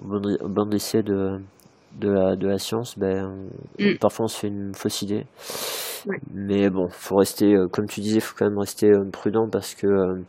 euh, 0.00 0.04
au 0.04 0.20
bon, 0.20 0.36
au 0.40 0.48
bon 0.48 0.74
essai 0.74 1.02
de 1.02 1.38
de 1.98 2.10
la 2.10 2.36
de 2.36 2.46
la 2.46 2.58
science, 2.58 2.98
ben 2.98 3.48
Mm. 3.78 3.98
parfois 4.00 4.26
on 4.26 4.28
se 4.28 4.38
fait 4.38 4.48
une 4.48 4.74
fausse 4.74 5.02
idée. 5.02 5.26
Mais 6.32 6.70
bon, 6.70 6.88
faut 6.90 7.16
rester, 7.16 7.56
comme 7.72 7.86
tu 7.86 8.00
disais, 8.00 8.20
faut 8.20 8.34
quand 8.38 8.48
même 8.48 8.58
rester 8.58 8.92
prudent 9.12 9.48
parce 9.50 9.74
que 9.74 10.22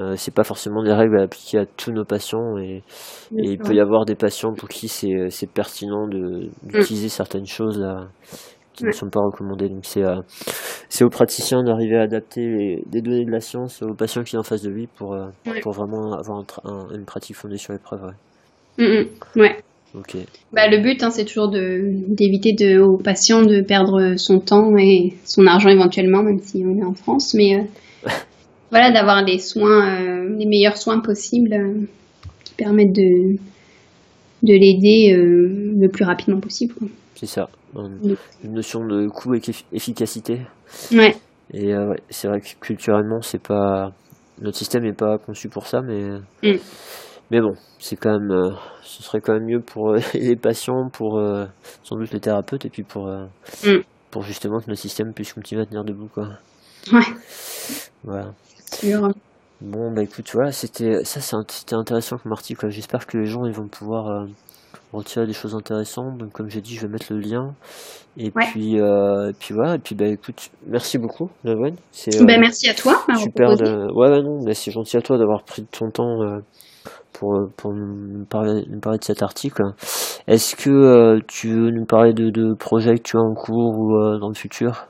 euh, 0.00 0.14
c'est 0.16 0.34
pas 0.34 0.44
forcément 0.44 0.82
des 0.82 0.92
règles 0.92 1.18
à 1.18 1.22
appliquer 1.22 1.58
à 1.58 1.66
tous 1.66 1.92
nos 1.92 2.04
patients 2.04 2.56
et, 2.56 2.82
il 3.30 3.58
peut 3.58 3.74
y 3.74 3.80
avoir 3.80 4.06
des 4.06 4.14
patients 4.14 4.54
pour 4.54 4.68
qui 4.68 4.88
c'est, 4.88 5.28
c'est 5.30 5.50
pertinent 5.50 6.08
de, 6.08 6.48
d'utiliser 6.62 7.08
certaines 7.08 7.46
choses 7.46 7.78
là 7.78 8.08
qui 8.72 8.84
ne 8.84 8.92
sont 8.92 9.10
pas 9.10 9.20
recommandées. 9.20 9.68
Donc 9.68 9.84
c'est, 9.84 10.02
euh, 10.02 10.22
c'est 10.88 11.04
aux 11.04 11.10
praticiens 11.10 11.62
d'arriver 11.62 11.98
à 11.98 12.02
adapter 12.02 12.40
les, 12.40 12.82
des 12.86 13.02
données 13.02 13.26
de 13.26 13.30
la 13.30 13.40
science 13.40 13.82
aux 13.82 13.94
patients 13.94 14.22
qui 14.22 14.30
sont 14.30 14.38
en 14.38 14.42
face 14.42 14.62
de 14.62 14.70
lui 14.70 14.86
pour, 14.86 15.12
euh, 15.12 15.28
pour 15.62 15.72
vraiment 15.72 16.14
avoir 16.14 16.42
une 16.94 17.04
pratique 17.04 17.36
fondée 17.36 17.58
sur 17.58 17.74
les 17.74 17.78
preuves. 17.78 18.12
Mm, 18.78 18.84
mm. 18.84 19.40
ouais. 19.40 19.56
Ok. 19.94 20.16
Bah, 20.52 20.68
le 20.68 20.78
but, 20.78 21.02
hein, 21.02 21.10
c'est 21.10 21.24
toujours 21.24 21.50
d'éviter 21.50 22.52
de, 22.52 22.80
aux 22.80 22.96
patients 22.96 23.42
de 23.42 23.60
perdre 23.60 24.14
son 24.16 24.40
temps 24.40 24.76
et 24.78 25.14
son 25.24 25.46
argent 25.46 25.68
éventuellement, 25.68 26.22
même 26.22 26.38
si 26.40 26.64
on 26.66 26.78
est 26.78 26.84
en 26.84 26.94
France. 26.94 27.34
Mais 27.34 27.66
voilà, 28.70 28.90
d'avoir 28.90 29.22
les 29.22 29.38
soins, 29.38 30.00
euh, 30.00 30.36
les 30.38 30.46
meilleurs 30.46 30.78
soins 30.78 31.00
possibles 31.00 31.52
euh, 31.52 31.86
qui 32.44 32.54
permettent 32.54 32.94
de, 32.94 33.36
de 34.42 34.52
l'aider 34.54 35.14
euh, 35.14 35.74
le 35.78 35.88
plus 35.88 36.04
rapidement 36.04 36.40
possible. 36.40 36.74
C'est 37.14 37.26
ça, 37.26 37.50
une, 37.76 38.16
notion 38.44 38.86
de 38.86 39.08
coût 39.08 39.34
et 39.34 39.42
efficacité. 39.72 40.40
Ouais. 40.90 41.14
Et 41.52 41.76
ouais, 41.76 42.00
c'est 42.08 42.28
vrai 42.28 42.40
que 42.40 42.46
culturellement, 42.60 43.20
c'est 43.20 43.42
pas 43.42 43.92
notre 44.40 44.56
système 44.56 44.84
n'est 44.84 44.92
pas 44.92 45.18
conçu 45.18 45.48
pour 45.48 45.66
ça, 45.66 45.82
mais 45.82 46.18
mm. 46.42 46.58
Mais 47.32 47.40
bon, 47.40 47.54
c'est 47.80 47.96
quand 47.96 48.20
même, 48.20 48.54
ce 48.82 49.02
serait 49.02 49.20
quand 49.20 49.32
même 49.32 49.46
mieux 49.46 49.60
pour 49.60 49.94
les 50.14 50.36
patients, 50.36 50.88
pour 50.92 51.20
sans 51.82 51.96
doute 51.96 52.12
les 52.12 52.20
thérapeutes, 52.20 52.64
et 52.64 52.70
puis 52.70 52.84
pour 52.84 53.08
mm. 53.08 53.80
pour 54.12 54.22
justement 54.22 54.60
que 54.60 54.68
notre 54.68 54.80
système 54.80 55.12
puisse 55.12 55.32
continuer 55.32 55.62
à 55.62 55.66
tenir 55.66 55.82
debout, 55.82 56.08
quoi. 56.12 56.28
Ouais. 56.92 57.00
Voilà. 58.04 58.32
Bon, 59.60 59.92
bah 59.92 60.02
écoute, 60.02 60.28
voilà, 60.34 60.50
c'était 60.50 61.04
ça, 61.04 61.20
c'était 61.48 61.74
intéressant 61.74 62.18
comme 62.18 62.32
article. 62.32 62.68
J'espère 62.70 63.06
que 63.06 63.16
les 63.16 63.26
gens 63.26 63.44
ils 63.44 63.52
vont 63.52 63.68
pouvoir 63.68 64.08
euh, 64.08 64.26
retirer 64.92 65.26
des 65.26 65.32
choses 65.32 65.54
intéressantes. 65.54 66.18
Donc, 66.18 66.32
comme 66.32 66.50
j'ai 66.50 66.60
dit, 66.60 66.74
je 66.74 66.82
vais 66.82 66.92
mettre 66.92 67.12
le 67.12 67.20
lien. 67.20 67.54
Et 68.16 68.30
puis, 68.32 68.80
euh, 68.80 69.30
puis 69.38 69.54
voilà. 69.54 69.76
Et 69.76 69.78
puis, 69.78 69.94
bah 69.94 70.06
écoute, 70.06 70.50
merci 70.66 70.98
beaucoup, 70.98 71.30
Navon. 71.44 71.76
C'est 71.92 72.24
bah, 72.24 72.38
merci 72.38 72.68
à 72.68 72.74
toi. 72.74 73.04
Super. 73.16 73.56
De... 73.56 73.92
Ouais, 73.94 74.10
bah 74.10 74.20
non, 74.20 74.40
mais 74.44 74.54
c'est 74.54 74.72
gentil 74.72 74.96
à 74.96 75.00
toi 75.00 75.16
d'avoir 75.16 75.44
pris 75.44 75.64
ton 75.64 75.90
temps 75.90 76.22
euh, 76.22 76.40
pour 77.12 77.48
pour 77.56 77.72
nous 77.72 78.24
parler, 78.24 78.62
nous 78.68 78.80
parler 78.80 78.98
de 78.98 79.04
cet 79.04 79.22
article. 79.22 79.62
Est-ce 80.26 80.56
que 80.56 81.20
tu 81.28 81.48
veux 81.48 81.70
nous 81.70 81.84
parler 81.84 82.12
de, 82.12 82.30
de 82.30 82.54
projets 82.54 82.96
que 82.96 83.02
tu 83.02 83.16
as 83.16 83.20
en 83.20 83.34
cours 83.34 83.78
ou 83.78 84.18
dans 84.18 84.28
le 84.28 84.34
futur? 84.34 84.86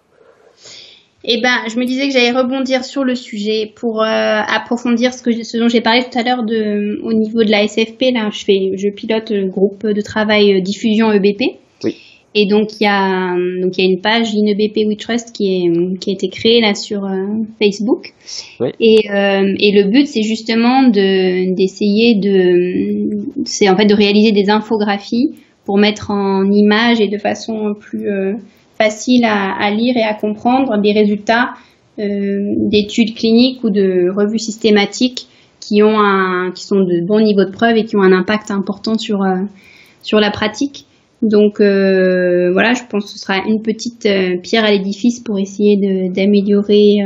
Eh 1.24 1.40
ben, 1.40 1.68
je 1.68 1.78
me 1.78 1.84
disais 1.84 2.08
que 2.08 2.12
j'allais 2.12 2.32
rebondir 2.32 2.84
sur 2.84 3.04
le 3.04 3.14
sujet 3.14 3.72
pour 3.76 4.02
euh, 4.02 4.06
approfondir 4.06 5.14
ce, 5.14 5.22
que, 5.22 5.30
ce 5.44 5.56
dont 5.56 5.68
j'ai 5.68 5.80
parlé 5.80 6.02
tout 6.02 6.18
à 6.18 6.24
l'heure 6.24 6.42
de, 6.42 7.00
au 7.04 7.12
niveau 7.12 7.44
de 7.44 7.50
la 7.50 7.66
SFP. 7.66 8.12
Là, 8.12 8.28
je 8.32 8.44
fais, 8.44 8.72
je 8.76 8.88
pilote 8.92 9.30
le 9.30 9.48
groupe 9.48 9.86
de 9.86 10.00
travail 10.00 10.54
euh, 10.54 10.60
diffusion 10.60 11.12
EBP. 11.12 11.60
Oui. 11.84 11.96
Et 12.34 12.46
donc 12.46 12.80
il 12.80 12.84
y 12.84 12.86
a 12.86 13.34
donc 13.62 13.76
il 13.76 13.84
y 13.84 13.86
a 13.86 13.90
une 13.90 14.00
page 14.00 14.34
INEBP 14.34 14.86
We 14.86 14.96
Trust 14.96 15.32
qui 15.32 15.44
est 15.54 15.98
qui 15.98 16.10
a 16.10 16.12
été 16.14 16.28
créée 16.28 16.60
là 16.60 16.74
sur 16.74 17.04
euh, 17.04 17.26
Facebook. 17.58 18.14
Oui. 18.60 18.70
Et 18.80 19.06
et 19.06 19.72
le 19.72 19.90
but 19.90 20.06
c'est 20.06 20.22
justement 20.22 20.84
de 20.84 21.54
d'essayer 21.54 22.14
de 22.14 23.44
c'est 23.44 23.68
en 23.68 23.76
fait 23.76 23.86
de 23.86 23.94
réaliser 23.94 24.32
des 24.32 24.48
infographies 24.48 25.32
pour 25.66 25.76
mettre 25.76 26.10
en 26.10 26.50
image 26.50 27.00
et 27.00 27.08
de 27.08 27.18
façon 27.18 27.74
plus 27.78 28.08
facile 28.82 29.24
à, 29.24 29.70
lire 29.70 29.96
et 29.96 30.02
à 30.02 30.14
comprendre 30.14 30.76
des 30.78 30.92
résultats 30.92 31.50
euh, 31.98 32.54
d'études 32.70 33.14
cliniques 33.14 33.62
ou 33.62 33.70
de 33.70 34.10
revues 34.16 34.38
systématiques 34.38 35.26
qui 35.60 35.82
ont 35.82 36.00
un, 36.00 36.50
qui 36.50 36.64
sont 36.64 36.80
de 36.80 37.06
bons 37.06 37.20
niveaux 37.20 37.44
de 37.44 37.50
preuve 37.50 37.76
et 37.76 37.84
qui 37.84 37.96
ont 37.96 38.02
un 38.02 38.12
impact 38.12 38.50
important 38.50 38.98
sur 38.98 39.22
euh, 39.22 39.36
sur 40.02 40.18
la 40.18 40.30
pratique. 40.30 40.86
Donc 41.22 41.60
euh, 41.60 42.50
voilà, 42.52 42.74
je 42.74 42.82
pense 42.90 43.04
que 43.04 43.10
ce 43.10 43.18
sera 43.18 43.38
une 43.46 43.62
petite 43.62 44.08
pierre 44.42 44.64
à 44.64 44.70
l'édifice 44.70 45.20
pour 45.20 45.38
essayer 45.38 46.08
d'améliorer 46.08 46.96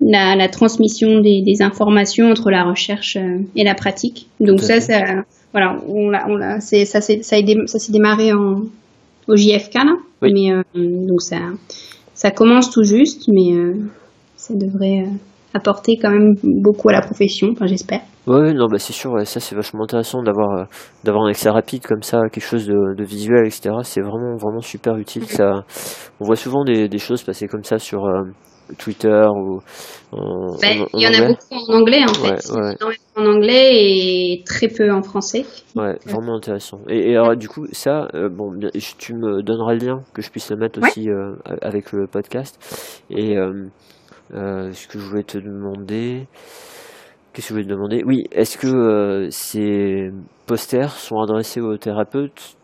la, 0.00 0.36
la, 0.36 0.48
transmission 0.48 1.20
des, 1.20 1.42
des, 1.42 1.62
informations 1.62 2.30
entre 2.30 2.50
la 2.50 2.64
recherche 2.64 3.16
et 3.56 3.64
la 3.64 3.74
pratique. 3.74 4.28
Donc 4.40 4.60
ça, 4.60 4.80
ça, 4.80 5.24
voilà, 5.52 5.82
on 5.88 6.10
l'a, 6.10 6.26
on 6.28 6.36
l'a, 6.36 6.60
c'est, 6.60 6.84
ça, 6.84 7.00
c'est, 7.00 7.22
ça, 7.22 7.36
ça 7.66 7.78
s'est 7.78 7.92
démarré 7.92 8.34
en, 8.34 8.64
au 9.28 9.36
JFK 9.36 9.74
là. 9.74 9.96
Mais 10.22 10.52
euh, 10.52 10.62
donc 10.74 11.22
ça, 11.22 11.38
ça 12.14 12.30
commence 12.30 12.70
tout 12.70 12.82
juste, 12.82 13.28
mais 13.28 13.52
euh, 13.52 13.74
ça 14.36 14.54
devrait 14.54 15.04
euh, 15.06 15.10
apporter 15.56 15.96
quand 16.00 16.10
même 16.10 16.34
beaucoup 16.42 16.88
à 16.88 16.92
la 16.92 17.00
profession, 17.00 17.48
enfin 17.52 17.66
j'espère. 17.66 18.00
Oui, 18.26 18.54
non, 18.54 18.66
bah 18.66 18.78
c'est 18.78 18.92
sûr, 18.92 19.12
ça 19.24 19.40
c'est 19.40 19.54
vachement 19.54 19.84
intéressant 19.84 20.22
d'avoir 20.22 20.66
d'avoir 21.04 21.24
un 21.24 21.30
accès 21.30 21.48
rapide 21.48 21.86
comme 21.86 22.02
ça, 22.02 22.22
quelque 22.32 22.44
chose 22.44 22.66
de, 22.66 22.94
de 22.96 23.04
visuel, 23.04 23.46
etc. 23.46 23.70
C'est 23.82 24.00
vraiment 24.00 24.36
vraiment 24.36 24.60
super 24.60 24.96
utile. 24.96 25.24
Ça, 25.24 25.62
on 26.20 26.24
voit 26.24 26.36
souvent 26.36 26.64
des, 26.64 26.88
des 26.88 26.98
choses 26.98 27.22
passer 27.22 27.46
comme 27.46 27.62
ça 27.62 27.78
sur 27.78 28.04
Twitter 28.78 29.24
ou 29.28 29.60
ben, 30.12 30.86
il 30.94 31.00
y 31.00 31.06
en 31.06 31.22
a 31.22 31.28
beaucoup 31.28 31.54
en 31.70 31.80
anglais 31.80 32.02
en 32.02 32.14
fait. 32.14 32.50
En 33.16 33.26
anglais 33.26 33.70
et 33.72 34.42
très 34.44 34.68
peu 34.68 34.90
en 34.90 35.02
français. 35.02 35.44
Ouais 35.74 35.96
vraiment 36.04 36.36
intéressant. 36.36 36.80
Et, 36.88 37.16
alors 37.16 37.36
du 37.36 37.48
coup 37.48 37.66
ça 37.72 38.08
euh, 38.14 38.28
bon 38.28 38.52
tu 38.98 39.14
me 39.14 39.42
donneras 39.42 39.74
le 39.74 39.86
lien 39.86 40.00
que 40.14 40.22
je 40.22 40.30
puisse 40.30 40.50
le 40.50 40.56
mettre 40.56 40.80
aussi 40.80 41.08
euh, 41.08 41.34
avec 41.62 41.92
le 41.92 42.06
podcast. 42.06 42.58
Et 43.10 43.36
euh, 44.34 44.72
ce 44.72 44.86
que 44.88 44.98
je 44.98 45.04
voulais 45.04 45.22
te 45.22 45.38
demander 45.38 46.26
qu'est-ce 47.32 47.48
que 47.48 47.48
je 47.48 47.52
voulais 47.54 47.64
te 47.64 47.70
demander? 47.70 48.02
Oui 48.04 48.24
est-ce 48.32 48.58
que 48.58 49.28
ces 49.30 50.10
posters 50.46 50.92
sont 50.92 51.20
adressés 51.20 51.60
aux 51.60 51.76
thérapeutes 51.76 52.56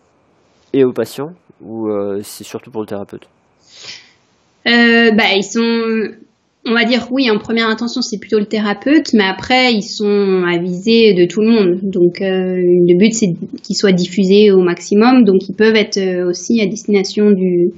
et 0.73 0.85
aux 0.85 0.93
patients 0.93 1.33
ou 1.61 1.89
c'est 2.23 2.45
surtout 2.45 2.71
pour 2.71 2.81
le 2.81 2.87
thérapeute? 2.87 3.29
Euh, 4.67 5.11
bah, 5.13 5.35
ils 5.35 5.43
sont, 5.43 6.15
on 6.65 6.73
va 6.73 6.85
dire 6.85 7.09
oui, 7.11 7.31
en 7.31 7.39
première 7.39 7.69
intention, 7.69 8.01
c'est 8.01 8.19
plutôt 8.19 8.39
le 8.39 8.47
thérapeute, 8.47 9.13
mais 9.13 9.25
après, 9.25 9.73
ils 9.75 9.83
sont 9.83 10.45
avisés 10.47 11.15
de 11.15 11.27
tout 11.27 11.41
le 11.41 11.51
monde. 11.51 11.81
Donc, 11.83 12.21
euh, 12.21 12.57
le 12.57 12.99
but, 12.99 13.13
c'est 13.13 13.35
qu'ils 13.63 13.77
soient 13.77 13.93
diffusés 13.93 14.53
au 14.53 14.63
maximum. 14.63 15.25
Donc, 15.25 15.49
ils 15.49 15.55
peuvent 15.55 15.75
être 15.75 15.99
euh, 15.99 16.29
aussi 16.29 16.61
à 16.61 16.67
destination 16.67 17.31
du, 17.33 17.71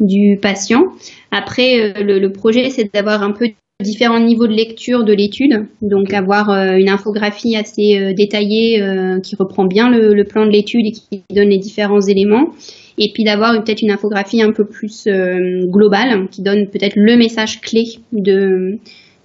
du 0.00 0.38
patient. 0.40 0.86
Après, 1.30 1.92
le, 2.02 2.18
le 2.18 2.32
projet, 2.32 2.70
c'est 2.70 2.92
d'avoir 2.92 3.22
un 3.22 3.32
peu 3.32 3.46
différents 3.82 4.20
niveaux 4.20 4.46
de 4.46 4.52
lecture 4.52 5.04
de 5.04 5.12
l'étude, 5.14 5.66
donc 5.80 6.12
avoir 6.12 6.50
une 6.50 6.88
infographie 6.90 7.56
assez 7.56 8.12
détaillée 8.14 8.82
qui 9.22 9.36
reprend 9.36 9.64
bien 9.64 9.88
le, 9.88 10.12
le 10.12 10.24
plan 10.24 10.44
de 10.44 10.50
l'étude 10.50 10.84
et 10.84 10.92
qui 10.92 11.22
donne 11.34 11.48
les 11.48 11.58
différents 11.58 12.02
éléments, 12.02 12.50
et 12.98 13.10
puis 13.14 13.24
d'avoir 13.24 13.52
peut-être 13.62 13.80
une 13.80 13.90
infographie 13.90 14.42
un 14.42 14.52
peu 14.52 14.66
plus 14.66 15.06
euh, 15.06 15.64
globale 15.66 16.28
qui 16.30 16.42
donne 16.42 16.68
peut-être 16.68 16.96
le 16.96 17.16
message 17.16 17.62
clé 17.62 17.84
de, 18.12 18.78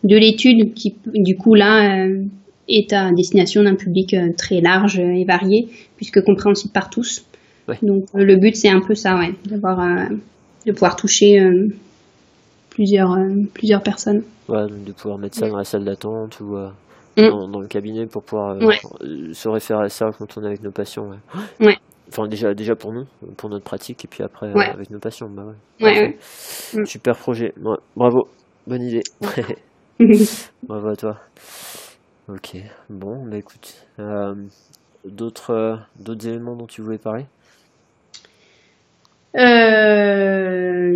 de 0.05 0.15
l'étude 0.15 0.73
qui 0.73 0.95
du 1.13 1.36
coup 1.36 1.55
là 1.55 2.05
euh, 2.05 2.23
est 2.69 2.93
à 2.93 3.11
destination 3.11 3.63
d'un 3.63 3.76
public 3.76 4.13
euh, 4.13 4.30
très 4.38 4.61
large 4.61 4.99
et 4.99 5.26
varié 5.26 5.67
puisque 5.97 6.21
compréhensible 6.21 6.71
par 6.71 6.89
tous. 6.89 7.26
Donc 7.82 8.05
le 8.13 8.38
but 8.38 8.55
c'est 8.55 8.69
un 8.69 8.80
peu 8.80 8.95
ça, 8.95 9.17
ouais, 9.17 9.34
d'avoir 9.45 9.80
de 10.66 10.72
pouvoir 10.72 10.95
toucher 10.95 11.39
plusieurs 12.70 13.16
plusieurs 13.53 13.82
personnes. 13.82 14.24
Ouais, 14.49 14.68
de 14.68 14.91
pouvoir 14.91 15.18
mettre 15.18 15.36
ça 15.36 15.47
dans 15.47 15.57
la 15.57 15.63
salle 15.63 15.86
d'attente 15.86 16.39
ou 16.39 16.55
mm. 17.18 17.49
dans, 17.51 17.59
le 17.59 17.68
cabinet 17.68 18.05
pour 18.05 18.24
pouvoir 18.24 18.57
se 18.59 19.47
référer 19.47 19.86
à 19.86 19.89
ça 19.89 20.07
quand 20.18 20.38
on 20.38 20.43
est 20.43 20.47
avec 20.47 20.63
nos 20.63 20.72
patients. 20.72 21.07
Ouais. 21.07 21.68
ouais. 21.68 21.78
Enfin, 22.07 22.28
déjà, 22.28 22.53
déjà 22.53 22.76
pour 22.76 22.93
nous, 22.93 23.05
pour 23.38 23.49
notre 23.49 23.63
pratique, 23.63 24.05
et 24.05 24.07
puis 24.07 24.24
après 24.24 24.47
euh, 24.47 24.74
avec 24.74 24.89
nos 24.91 24.99
patients. 24.99 25.30
Bah 25.30 25.43
ouais. 25.82 26.18
Mm. 26.74 26.86
Super 26.86 27.18
projet. 27.18 27.53
bravo. 27.95 28.28
Bonne 28.68 28.84
idée. 28.84 29.03
bravo 30.63 30.88
à 30.88 30.95
toi. 30.95 31.20
Ok. 32.28 32.57
Bon, 32.89 33.28
bah 33.28 33.38
écoute. 33.38 33.74
Euh, 33.99 34.36
d'autres, 35.03 35.51
euh, 35.51 35.76
d'autres 35.99 36.28
éléments 36.28 36.55
dont 36.55 36.68
tu 36.68 36.82
voulais 36.82 36.97
parler? 36.97 37.26
Euh, 39.38 40.92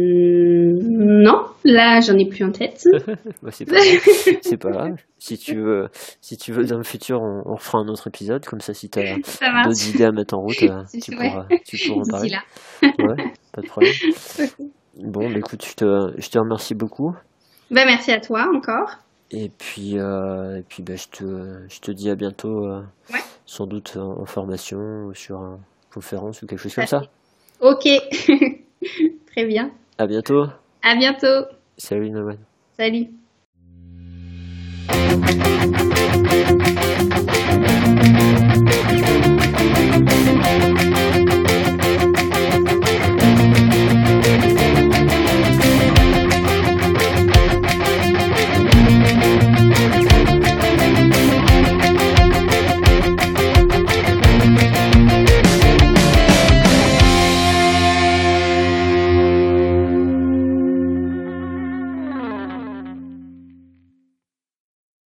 non, 0.81 1.45
là 1.65 1.99
j'en 2.01 2.17
ai 2.17 2.27
plus 2.27 2.45
en 2.45 2.51
tête. 2.51 2.83
bah, 3.41 3.51
c'est 3.51 3.65
pas 3.65 3.75
grave. 3.75 4.39
c'est 4.41 4.57
pas 4.57 4.69
grave. 4.71 4.95
Si 5.17 5.37
tu 5.37 5.55
veux, 5.59 5.87
si 6.21 6.37
tu 6.37 6.53
veux 6.53 6.63
dans 6.65 6.77
le 6.77 6.83
futur, 6.83 7.19
on, 7.21 7.43
on 7.45 7.57
fera 7.57 7.79
un 7.79 7.87
autre 7.87 8.07
épisode 8.07 8.45
comme 8.45 8.61
ça. 8.61 8.73
Si 8.73 8.89
tu 8.89 8.99
as 8.99 9.15
d'autres 9.15 9.89
idées 9.89 10.05
à 10.05 10.11
mettre 10.11 10.35
en 10.35 10.41
route, 10.41 10.63
euh, 10.63 10.83
tu, 11.03 11.11
pourras, 11.11 11.47
tu 11.65 11.77
pourras 11.87 12.01
en 12.01 12.09
parler. 12.09 12.29
Là. 12.29 12.43
ouais, 12.83 13.33
pas 13.53 13.61
de 13.61 13.67
problème. 13.67 13.93
Bon, 15.01 15.29
bah, 15.29 15.37
écoute, 15.37 15.63
je 15.65 15.75
te, 15.75 16.13
je 16.17 16.29
te 16.29 16.37
remercie 16.37 16.75
beaucoup. 16.75 17.15
Bah, 17.71 17.85
merci 17.85 18.11
à 18.11 18.19
toi 18.19 18.47
encore. 18.53 18.97
Et 19.31 19.49
puis, 19.49 19.97
euh, 19.97 20.57
et 20.57 20.63
puis 20.63 20.83
bah, 20.83 20.95
je, 20.95 21.07
te, 21.07 21.23
je 21.69 21.79
te 21.79 21.91
dis 21.91 22.09
à 22.09 22.15
bientôt, 22.15 22.65
euh, 22.65 22.81
ouais. 23.13 23.19
sans 23.45 23.67
doute 23.67 23.95
en, 23.95 24.25
formation 24.25 24.79
ou 25.07 25.13
sur 25.13 25.37
une 25.37 25.59
conférence 25.93 26.41
ou 26.41 26.47
quelque 26.47 26.59
chose 26.59 26.73
comme 26.73 26.87
ça. 26.87 27.01
Ok, 27.61 27.83
très 29.27 29.45
bien. 29.45 29.71
À 29.97 30.07
bientôt. 30.07 30.45
À 30.81 30.95
bientôt. 30.95 31.45
Salut 31.77 32.09
Noman. 32.09 32.37
Salut. 32.77 33.07